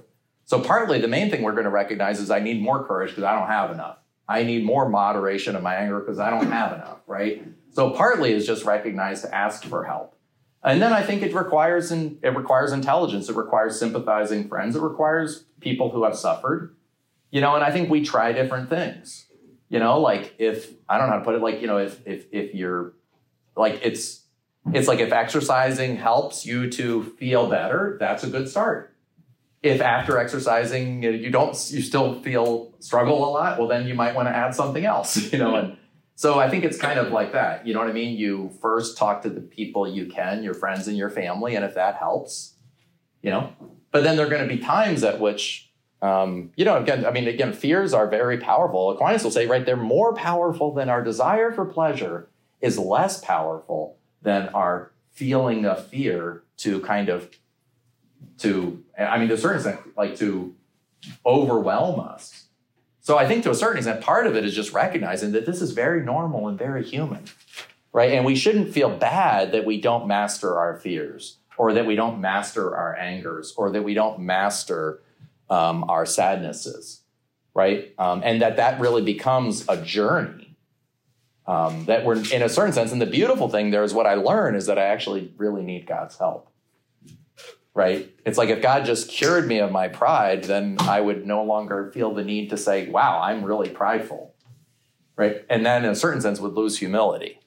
So 0.50 0.60
partly 0.60 1.00
the 1.00 1.06
main 1.06 1.30
thing 1.30 1.42
we're 1.42 1.52
going 1.52 1.62
to 1.62 1.70
recognize 1.70 2.18
is 2.18 2.28
I 2.28 2.40
need 2.40 2.60
more 2.60 2.84
courage 2.84 3.10
because 3.10 3.22
I 3.22 3.38
don't 3.38 3.46
have 3.46 3.70
enough. 3.70 3.98
I 4.26 4.42
need 4.42 4.64
more 4.64 4.88
moderation 4.88 5.54
of 5.54 5.62
my 5.62 5.76
anger 5.76 6.00
because 6.00 6.18
I 6.18 6.28
don't 6.28 6.50
have 6.50 6.72
enough, 6.72 6.98
right? 7.06 7.44
So 7.70 7.90
partly 7.90 8.32
is 8.32 8.48
just 8.48 8.64
recognize 8.64 9.22
to 9.22 9.32
ask 9.32 9.62
for 9.62 9.84
help. 9.84 10.18
And 10.64 10.82
then 10.82 10.92
I 10.92 11.04
think 11.04 11.22
it 11.22 11.32
requires 11.32 11.92
in, 11.92 12.18
it 12.24 12.36
requires 12.36 12.72
intelligence. 12.72 13.28
It 13.28 13.36
requires 13.36 13.78
sympathizing 13.78 14.48
friends. 14.48 14.74
It 14.74 14.82
requires 14.82 15.44
people 15.60 15.92
who 15.92 16.02
have 16.02 16.16
suffered. 16.16 16.74
You 17.30 17.40
know, 17.40 17.54
and 17.54 17.62
I 17.62 17.70
think 17.70 17.88
we 17.88 18.02
try 18.04 18.32
different 18.32 18.68
things. 18.68 19.26
You 19.68 19.78
know, 19.78 20.00
like 20.00 20.34
if 20.38 20.72
I 20.88 20.98
don't 20.98 21.06
know 21.06 21.12
how 21.12 21.18
to 21.20 21.24
put 21.24 21.36
it, 21.36 21.42
like, 21.42 21.60
you 21.60 21.68
know, 21.68 21.78
if 21.78 22.04
if 22.04 22.26
if 22.32 22.56
you're 22.56 22.94
like 23.56 23.78
it's 23.84 24.24
it's 24.72 24.88
like 24.88 24.98
if 24.98 25.12
exercising 25.12 25.94
helps 25.94 26.44
you 26.44 26.68
to 26.70 27.04
feel 27.04 27.48
better, 27.48 27.96
that's 28.00 28.24
a 28.24 28.28
good 28.28 28.48
start. 28.48 28.96
If 29.62 29.80
after 29.82 30.16
exercising 30.16 31.02
you 31.02 31.30
don't 31.30 31.50
you 31.70 31.82
still 31.82 32.20
feel 32.22 32.72
struggle 32.78 33.28
a 33.28 33.30
lot, 33.30 33.58
well 33.58 33.68
then 33.68 33.86
you 33.86 33.94
might 33.94 34.14
want 34.14 34.28
to 34.28 34.34
add 34.34 34.54
something 34.54 34.84
else, 34.84 35.16
you 35.32 35.38
know, 35.38 35.56
and 35.56 35.76
so 36.20 36.38
I 36.38 36.50
think 36.50 36.64
it's 36.64 36.76
kind 36.76 36.98
of 36.98 37.12
like 37.12 37.32
that. 37.32 37.66
You 37.66 37.72
know 37.72 37.80
what 37.80 37.88
I 37.88 37.94
mean? 37.94 38.18
You 38.18 38.50
first 38.60 38.98
talk 38.98 39.22
to 39.22 39.30
the 39.30 39.40
people 39.40 39.88
you 39.88 40.04
can, 40.04 40.42
your 40.42 40.52
friends 40.52 40.86
and 40.86 40.94
your 40.94 41.08
family, 41.08 41.54
and 41.54 41.64
if 41.64 41.74
that 41.76 41.96
helps, 41.96 42.56
you 43.22 43.30
know. 43.30 43.54
But 43.90 44.04
then 44.04 44.18
there 44.18 44.26
are 44.26 44.28
going 44.28 44.46
to 44.46 44.54
be 44.54 44.60
times 44.60 45.02
at 45.02 45.18
which, 45.18 45.70
um, 46.02 46.52
you 46.56 46.66
know, 46.66 46.76
again, 46.76 47.06
I 47.06 47.10
mean, 47.10 47.26
again, 47.26 47.54
fears 47.54 47.94
are 47.94 48.06
very 48.06 48.36
powerful. 48.36 48.90
Aquinas 48.90 49.24
will 49.24 49.30
say, 49.30 49.46
right, 49.46 49.64
they're 49.64 49.76
more 49.76 50.12
powerful 50.12 50.74
than 50.74 50.90
our 50.90 51.02
desire 51.02 51.52
for 51.52 51.64
pleasure 51.64 52.28
is 52.60 52.78
less 52.78 53.24
powerful 53.24 53.96
than 54.20 54.50
our 54.50 54.92
feeling 55.12 55.64
of 55.64 55.86
fear 55.86 56.44
to 56.58 56.80
kind 56.80 57.08
of, 57.08 57.30
to, 58.38 58.82
I 58.98 59.18
mean, 59.18 59.28
to 59.28 59.34
a 59.34 59.38
certain 59.38 59.56
extent, 59.56 59.96
like 59.96 60.16
to 60.16 60.54
overwhelm 61.24 62.00
us. 62.00 62.46
So 63.00 63.18
I 63.18 63.26
think 63.26 63.44
to 63.44 63.50
a 63.50 63.54
certain 63.54 63.78
extent, 63.78 64.02
part 64.02 64.26
of 64.26 64.36
it 64.36 64.44
is 64.44 64.54
just 64.54 64.72
recognizing 64.72 65.32
that 65.32 65.46
this 65.46 65.62
is 65.62 65.72
very 65.72 66.02
normal 66.02 66.48
and 66.48 66.58
very 66.58 66.84
human, 66.84 67.24
right? 67.92 68.12
And 68.12 68.24
we 68.24 68.36
shouldn't 68.36 68.72
feel 68.72 68.90
bad 68.90 69.52
that 69.52 69.64
we 69.64 69.80
don't 69.80 70.06
master 70.06 70.58
our 70.58 70.76
fears 70.76 71.38
or 71.56 71.72
that 71.72 71.86
we 71.86 71.96
don't 71.96 72.20
master 72.20 72.76
our 72.76 72.96
angers 72.96 73.54
or 73.56 73.70
that 73.70 73.82
we 73.82 73.94
don't 73.94 74.20
master 74.20 75.02
um, 75.48 75.84
our 75.88 76.06
sadnesses, 76.06 77.00
right? 77.54 77.94
Um, 77.98 78.22
and 78.24 78.42
that 78.42 78.56
that 78.56 78.80
really 78.80 79.02
becomes 79.02 79.64
a 79.68 79.76
journey. 79.76 80.56
Um, 81.46 81.86
that 81.86 82.04
we're 82.04 82.16
in 82.32 82.42
a 82.42 82.48
certain 82.48 82.72
sense, 82.72 82.92
and 82.92 83.00
the 83.00 83.06
beautiful 83.06 83.48
thing 83.48 83.72
there 83.72 83.82
is 83.82 83.92
what 83.92 84.06
I 84.06 84.14
learn 84.14 84.54
is 84.54 84.66
that 84.66 84.78
I 84.78 84.84
actually 84.84 85.32
really 85.36 85.62
need 85.62 85.84
God's 85.84 86.16
help 86.16 86.49
right? 87.74 88.12
It's 88.26 88.38
like 88.38 88.48
if 88.48 88.62
God 88.62 88.84
just 88.84 89.08
cured 89.08 89.46
me 89.46 89.58
of 89.58 89.70
my 89.72 89.88
pride, 89.88 90.44
then 90.44 90.76
I 90.80 91.00
would 91.00 91.26
no 91.26 91.44
longer 91.44 91.90
feel 91.92 92.12
the 92.14 92.24
need 92.24 92.50
to 92.50 92.56
say, 92.56 92.88
wow, 92.88 93.20
I'm 93.22 93.44
really 93.44 93.70
prideful, 93.70 94.34
right? 95.16 95.44
And 95.48 95.64
then 95.64 95.84
in 95.84 95.90
a 95.90 95.94
certain 95.94 96.20
sense 96.20 96.40
would 96.40 96.54
lose 96.54 96.78
humility. 96.78 97.38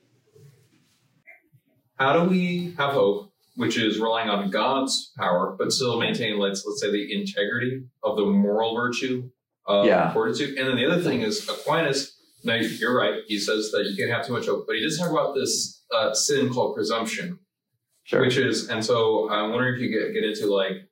How 1.98 2.14
do 2.24 2.30
we 2.30 2.74
have 2.78 2.94
hope, 2.94 3.32
which 3.56 3.78
is 3.78 4.00
relying 4.00 4.30
on 4.30 4.50
God's 4.50 5.12
power, 5.18 5.56
but 5.58 5.72
still 5.72 6.00
maintaining, 6.00 6.40
let's 6.40 6.66
let's 6.66 6.82
say, 6.82 6.92
the 6.92 7.14
integrity 7.14 7.84
of 8.04 8.18
the 8.18 8.26
moral 8.26 8.76
virtue 8.76 9.30
of 9.68 9.86
Yeah. 9.86 10.12
fortitude? 10.14 10.58
And 10.58 10.68
then 10.68 10.76
the 10.76 10.86
other 10.86 11.02
thing 11.02 11.22
is 11.22 11.48
Aquinas. 11.48 12.18
Now 12.44 12.56
you're 12.56 12.98
right. 12.98 13.22
He 13.28 13.40
says 13.40 13.72
that 13.72 13.86
you 13.86 13.96
can't 13.96 14.12
have 14.12 14.26
too 14.26 14.34
much 14.34 14.48
hope, 14.48 14.66
but 14.68 14.76
he 14.76 14.84
does 14.84 14.98
talk 14.98 15.12
about 15.12 15.34
this 15.36 15.84
uh, 15.96 16.14
sin 16.14 16.50
called 16.50 16.76
presumption, 16.76 17.40
which 18.12 18.38
is, 18.38 18.70
and 18.70 18.84
so 18.84 19.30
I'm 19.30 19.52
wondering 19.52 19.76
if 19.76 19.82
you 19.82 19.90
get 19.90 20.14
get 20.14 20.24
into 20.24 20.54
like, 20.54 20.90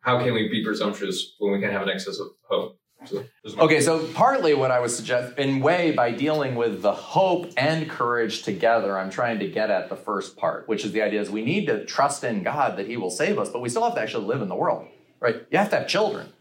how 0.00 0.18
can 0.22 0.34
we 0.34 0.48
be 0.48 0.64
presumptuous 0.64 1.34
when 1.38 1.52
we 1.52 1.60
can 1.60 1.70
have 1.70 1.82
an 1.82 1.88
excess 1.88 2.18
of 2.18 2.28
hope? 2.42 2.78
So, 3.06 3.24
Okay, 3.58 3.80
so 3.82 4.06
partly 4.14 4.54
what 4.54 4.70
I 4.70 4.80
would 4.80 4.90
suggest, 4.90 5.38
in 5.38 5.60
way, 5.60 5.90
by 5.90 6.10
dealing 6.10 6.54
with 6.54 6.80
the 6.80 6.92
hope 6.92 7.52
and 7.56 7.88
courage 7.88 8.42
together, 8.44 8.98
I'm 8.98 9.10
trying 9.10 9.38
to 9.40 9.48
get 9.48 9.70
at 9.70 9.90
the 9.90 9.96
first 9.96 10.36
part, 10.38 10.68
which 10.68 10.84
is 10.86 10.92
the 10.92 11.02
idea 11.02 11.20
is 11.20 11.30
we 11.30 11.44
need 11.44 11.66
to 11.66 11.84
trust 11.84 12.24
in 12.24 12.42
God 12.42 12.78
that 12.78 12.86
He 12.86 12.96
will 12.96 13.10
save 13.10 13.38
us, 13.38 13.50
but 13.50 13.60
we 13.60 13.68
still 13.68 13.84
have 13.84 13.94
to 13.94 14.00
actually 14.00 14.26
live 14.26 14.40
in 14.40 14.48
the 14.48 14.54
world, 14.54 14.86
right? 15.20 15.36
You 15.50 15.58
have 15.58 15.70
to 15.70 15.80
have 15.80 15.88
children. 15.88 16.32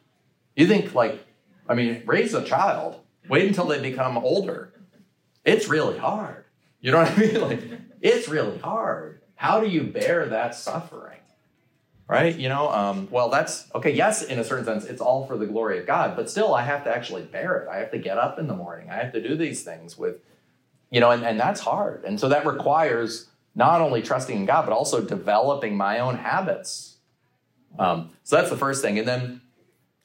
You 0.55 0.67
think 0.67 0.95
like, 0.95 1.21
I 1.67 1.73
mean, 1.75 2.03
raise 2.05 2.33
a 2.33 2.43
child, 2.43 3.01
wait 3.27 3.47
until 3.47 3.65
they 3.65 3.81
become 3.81 4.17
older. 4.17 4.73
It's 5.43 5.67
really 5.67 5.97
hard. 5.97 6.45
You 6.79 6.91
know 6.91 6.99
what 6.99 7.11
I 7.11 7.19
mean? 7.19 7.41
Like, 7.41 7.61
it's 8.01 8.27
really 8.27 8.57
hard. 8.59 9.21
How 9.35 9.59
do 9.59 9.67
you 9.67 9.83
bear 9.83 10.27
that 10.27 10.55
suffering? 10.55 11.19
Right? 12.07 12.35
You 12.35 12.49
know, 12.49 12.69
um, 12.69 13.07
well, 13.09 13.29
that's 13.29 13.69
okay. 13.73 13.91
Yes, 13.91 14.23
in 14.23 14.37
a 14.37 14.43
certain 14.43 14.65
sense, 14.65 14.85
it's 14.85 15.01
all 15.01 15.25
for 15.25 15.37
the 15.37 15.45
glory 15.45 15.79
of 15.79 15.87
God, 15.87 16.15
but 16.15 16.29
still, 16.29 16.53
I 16.53 16.63
have 16.63 16.83
to 16.83 16.95
actually 16.95 17.23
bear 17.23 17.57
it. 17.57 17.69
I 17.69 17.77
have 17.77 17.91
to 17.91 17.97
get 17.97 18.17
up 18.17 18.37
in 18.37 18.47
the 18.47 18.55
morning. 18.55 18.89
I 18.89 18.95
have 18.95 19.13
to 19.13 19.25
do 19.25 19.35
these 19.35 19.63
things 19.63 19.97
with, 19.97 20.17
you 20.91 20.99
know, 20.99 21.11
and, 21.11 21.23
and 21.23 21.39
that's 21.39 21.61
hard. 21.61 22.03
And 22.03 22.19
so 22.19 22.29
that 22.29 22.45
requires 22.45 23.29
not 23.55 23.81
only 23.81 24.01
trusting 24.01 24.35
in 24.35 24.45
God, 24.45 24.65
but 24.65 24.73
also 24.73 25.01
developing 25.01 25.77
my 25.77 25.99
own 25.99 26.17
habits. 26.17 26.97
Um, 27.79 28.11
so 28.23 28.35
that's 28.35 28.49
the 28.49 28.57
first 28.57 28.81
thing. 28.81 28.99
And 28.99 29.07
then 29.07 29.41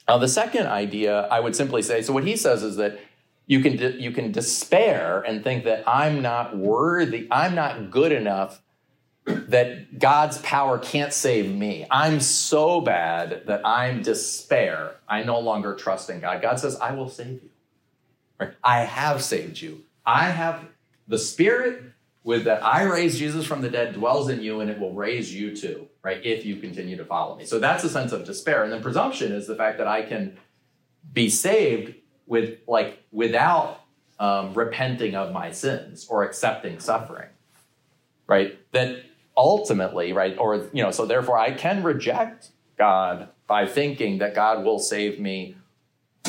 uh, 0.07 0.17
the 0.17 0.27
second 0.27 0.67
idea, 0.67 1.27
I 1.27 1.39
would 1.39 1.55
simply 1.55 1.81
say, 1.81 2.01
so 2.01 2.13
what 2.13 2.23
he 2.23 2.35
says 2.35 2.63
is 2.63 2.77
that 2.77 2.99
you 3.45 3.61
can 3.61 3.99
you 3.99 4.11
can 4.11 4.31
despair 4.31 5.21
and 5.21 5.43
think 5.43 5.63
that 5.65 5.83
I'm 5.87 6.21
not 6.21 6.55
worthy, 6.55 7.27
I'm 7.31 7.55
not 7.55 7.91
good 7.91 8.11
enough 8.11 8.61
that 9.29 9.99
God's 9.99 10.37
power 10.39 10.77
can't 10.77 11.13
save 11.13 11.53
me. 11.53 11.85
I'm 11.89 12.19
so 12.19 12.81
bad 12.81 13.43
that 13.47 13.65
I'm 13.65 14.01
despair. 14.01 14.95
I 15.07 15.23
no 15.23 15.39
longer 15.39 15.75
trust 15.75 16.09
in 16.09 16.19
God. 16.19 16.41
God 16.41 16.59
says, 16.59 16.77
I 16.79 16.93
will 16.93 17.09
save 17.09 17.43
you. 17.43 17.49
Right? 18.39 18.53
I 18.63 18.81
have 18.81 19.21
saved 19.23 19.61
you. 19.61 19.83
I 20.05 20.25
have 20.25 20.65
the 21.07 21.17
spirit 21.17 21.83
with 22.23 22.45
that 22.45 22.63
I 22.63 22.83
raised 22.83 23.17
Jesus 23.17 23.45
from 23.45 23.61
the 23.61 23.69
dead 23.69 23.93
dwells 23.93 24.29
in 24.29 24.41
you 24.41 24.61
and 24.61 24.69
it 24.69 24.79
will 24.79 24.93
raise 24.93 25.33
you 25.33 25.55
too, 25.55 25.87
right? 26.03 26.23
If 26.23 26.45
you 26.45 26.57
continue 26.57 26.97
to 26.97 27.05
follow 27.05 27.35
me. 27.35 27.45
So 27.45 27.59
that's 27.59 27.83
a 27.83 27.89
sense 27.89 28.11
of 28.11 28.25
despair. 28.25 28.63
And 28.63 28.71
then 28.71 28.81
presumption 28.81 29.31
is 29.31 29.47
the 29.47 29.55
fact 29.55 29.77
that 29.77 29.87
I 29.87 30.03
can 30.03 30.37
be 31.13 31.29
saved 31.29 31.95
with 32.27 32.59
like 32.67 33.03
without 33.11 33.81
um, 34.19 34.53
repenting 34.53 35.15
of 35.15 35.31
my 35.31 35.51
sins 35.51 36.07
or 36.09 36.23
accepting 36.23 36.79
suffering 36.79 37.29
right 38.27 38.59
that 38.71 39.03
ultimately 39.39 40.13
right 40.13 40.37
or 40.37 40.69
you 40.73 40.83
know 40.83 40.91
so 40.91 41.05
therefore 41.05 41.37
i 41.37 41.51
can 41.51 41.81
reject 41.81 42.49
god 42.77 43.29
by 43.47 43.65
thinking 43.65 44.19
that 44.19 44.35
god 44.35 44.63
will 44.63 44.77
save 44.79 45.19
me 45.19 45.55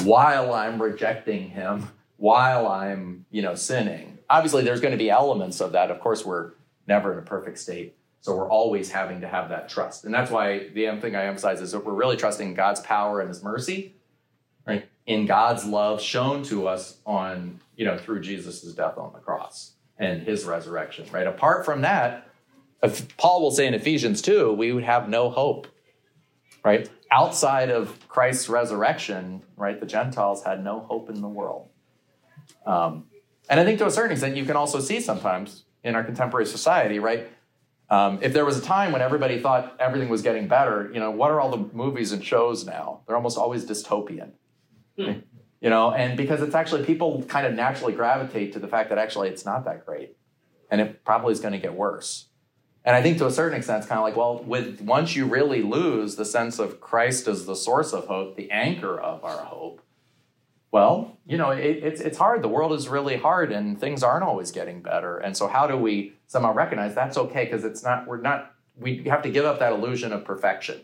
while 0.05 0.53
I'm 0.53 0.81
rejecting 0.81 1.51
him, 1.51 1.91
while 2.17 2.67
I'm, 2.69 3.27
you 3.31 3.43
know, 3.43 3.55
sinning. 3.55 4.19
Obviously, 4.29 4.63
there's 4.63 4.81
going 4.81 4.93
to 4.93 4.99
be 4.99 5.11
elements 5.11 5.61
of 5.61 5.73
that. 5.73 5.91
Of 5.91 6.01
course, 6.01 6.25
we're 6.25 6.53
never 6.87 7.13
in 7.13 7.19
a 7.19 7.23
perfect 7.23 7.59
state. 7.59 7.97
So 8.21 8.37
we're 8.37 8.51
always 8.51 8.91
having 8.91 9.23
to 9.23 9.29
have 9.29 9.49
that 9.49 9.69
trust. 9.69 10.05
And 10.05 10.13
that's 10.13 10.31
why 10.31 10.69
the 10.69 10.95
thing 11.01 11.17
I 11.17 11.25
emphasize 11.25 11.61
is 11.61 11.73
that 11.73 11.85
we're 11.85 11.95
really 11.95 12.17
trusting 12.17 12.55
God's 12.55 12.81
power 12.81 13.21
and 13.21 13.29
his 13.29 13.43
mercy, 13.43 13.95
right? 14.67 14.87
In 15.07 15.25
God's 15.25 15.65
love 15.65 16.03
shown 16.03 16.43
to 16.45 16.69
us 16.69 16.99
on, 17.07 17.61
you 17.77 17.87
know, 17.87 17.97
through 17.97 18.21
Jesus' 18.21 18.63
death 18.75 18.99
on 18.99 19.13
the 19.15 19.21
cross 19.21 19.73
and 19.99 20.23
his 20.23 20.45
resurrection, 20.45 21.07
right? 21.11 21.27
Apart 21.27 21.65
from 21.65 21.81
that, 21.81 22.29
Paul 23.16 23.43
will 23.43 23.51
say 23.51 23.66
in 23.66 23.74
Ephesians 23.74 24.22
2, 24.22 24.53
we 24.53 24.72
would 24.72 24.85
have 24.85 25.09
no 25.09 25.31
hope, 25.31 25.66
right? 26.64 26.89
Outside 27.11 27.70
of 27.70 28.09
Christ's 28.09 28.49
resurrection, 28.49 29.43
right, 29.57 29.78
the 29.78 29.87
Gentiles 29.87 30.45
had 30.45 30.64
no 30.64 30.81
hope 30.81 31.11
in 31.11 31.20
the 31.20 31.28
world. 31.28 31.68
Um, 32.64 33.05
and 33.49 33.61
I 33.61 33.64
think 33.64 33.78
to 33.78 33.87
a 33.87 33.91
certain 33.91 34.12
extent, 34.12 34.37
you 34.37 34.45
can 34.45 34.57
also 34.57 34.81
see 34.81 35.01
sometimes 35.01 35.64
in 35.83 35.95
our 35.95 36.05
contemporary 36.05 36.47
society, 36.47 36.99
right? 36.99 37.28
Um, 37.91 38.20
if 38.22 38.33
there 38.33 38.45
was 38.45 38.57
a 38.57 38.62
time 38.62 38.93
when 38.93 39.03
everybody 39.03 39.41
thought 39.41 39.76
everything 39.81 40.09
was 40.09 40.22
getting 40.22 40.47
better, 40.47 40.89
you 40.95 41.01
know, 41.01 41.11
what 41.11 41.33
are 41.33 41.41
all 41.41 41.51
the 41.51 41.74
movies 41.74 42.12
and 42.12 42.24
shows 42.24 42.64
now? 42.64 43.01
They're 43.07 43.16
almost 43.16 43.37
always 43.37 43.66
dystopian. 43.66 44.33
Hmm. 44.97 45.20
You 45.61 45.68
know, 45.68 45.93
and 45.93 46.16
because 46.16 46.41
it's 46.41 46.55
actually 46.55 46.85
people 46.85 47.24
kind 47.24 47.47
of 47.47 47.55
naturally 47.55 47.93
gravitate 47.93 48.53
to 48.53 48.61
the 48.61 48.68
fact 48.68 48.89
that 48.91 48.99
actually 48.99 49.28
it's 49.28 49.45
not 49.45 49.64
that 49.64 49.85
great. 49.85 50.16
And 50.70 50.81
it 50.81 51.05
probably 51.05 51.33
is 51.33 51.41
going 51.41 51.53
to 51.53 51.59
get 51.59 51.74
worse. 51.74 52.30
And 52.91 52.97
I 52.97 53.03
think 53.03 53.18
to 53.18 53.26
a 53.26 53.30
certain 53.30 53.57
extent, 53.57 53.78
it's 53.78 53.86
kind 53.86 54.01
of 54.01 54.03
like, 54.03 54.16
well, 54.16 54.43
with 54.43 54.80
once 54.80 55.14
you 55.14 55.24
really 55.24 55.62
lose 55.62 56.16
the 56.16 56.24
sense 56.24 56.59
of 56.59 56.80
Christ 56.80 57.28
as 57.28 57.47
the 57.47 57.55
source 57.55 57.93
of 57.93 58.09
hope, 58.09 58.34
the 58.34 58.51
anchor 58.51 58.99
of 58.99 59.24
our 59.24 59.45
hope, 59.45 59.80
well, 60.72 61.16
you 61.24 61.38
know, 61.38 61.53
it, 61.53 61.84
it's 61.84 62.01
it's 62.01 62.18
hard. 62.18 62.43
The 62.43 62.49
world 62.49 62.72
is 62.72 62.88
really 62.88 63.16
hard, 63.16 63.53
and 63.53 63.78
things 63.78 64.03
aren't 64.03 64.24
always 64.24 64.51
getting 64.51 64.82
better. 64.82 65.18
And 65.18 65.36
so, 65.36 65.47
how 65.47 65.68
do 65.68 65.76
we 65.76 66.14
somehow 66.26 66.53
recognize 66.53 66.93
that's 66.93 67.16
okay? 67.16 67.45
Because 67.45 67.62
it's 67.62 67.84
not. 67.84 68.09
We're 68.09 68.20
not. 68.20 68.57
We 68.76 69.05
have 69.05 69.22
to 69.22 69.30
give 69.30 69.45
up 69.45 69.61
that 69.61 69.72
illusion 69.72 70.12
of 70.12 70.24
perfection, 70.24 70.80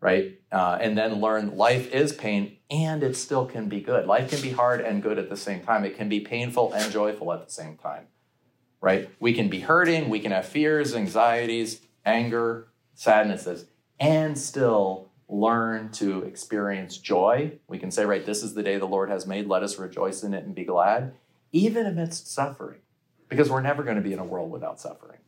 right? 0.00 0.40
Uh, 0.50 0.78
and 0.80 0.96
then 0.96 1.20
learn 1.20 1.54
life 1.54 1.92
is 1.92 2.14
pain, 2.14 2.56
and 2.70 3.02
it 3.02 3.14
still 3.14 3.44
can 3.44 3.68
be 3.68 3.82
good. 3.82 4.06
Life 4.06 4.30
can 4.30 4.40
be 4.40 4.52
hard 4.52 4.80
and 4.80 5.02
good 5.02 5.18
at 5.18 5.28
the 5.28 5.36
same 5.36 5.60
time. 5.60 5.84
It 5.84 5.98
can 5.98 6.08
be 6.08 6.20
painful 6.20 6.72
and 6.72 6.90
joyful 6.90 7.30
at 7.34 7.44
the 7.44 7.52
same 7.52 7.76
time, 7.76 8.06
right? 8.84 9.08
We 9.18 9.32
can 9.32 9.48
be 9.48 9.60
hurting. 9.60 10.10
We 10.10 10.20
can 10.20 10.30
have 10.30 10.44
fears, 10.44 10.94
anxieties, 10.94 11.80
anger, 12.04 12.68
sadnesses, 12.94 13.64
and 13.98 14.38
still 14.38 15.08
learn 15.26 15.90
to 15.92 16.22
experience 16.24 16.98
joy. 16.98 17.52
We 17.66 17.78
can 17.78 17.90
say, 17.90 18.04
right, 18.04 18.26
this 18.26 18.42
is 18.42 18.52
the 18.52 18.62
day 18.62 18.76
the 18.76 18.84
Lord 18.84 19.08
has 19.08 19.26
made. 19.26 19.46
Let 19.46 19.62
us 19.62 19.78
rejoice 19.78 20.22
in 20.22 20.34
it 20.34 20.44
and 20.44 20.54
be 20.54 20.64
glad, 20.64 21.14
even 21.50 21.86
amidst 21.86 22.30
suffering, 22.30 22.80
because 23.30 23.48
we're 23.48 23.62
never 23.62 23.84
going 23.84 23.96
to 23.96 24.02
be 24.02 24.12
in 24.12 24.18
a 24.18 24.24
world 24.24 24.50
without 24.50 24.78
suffering. 24.78 25.20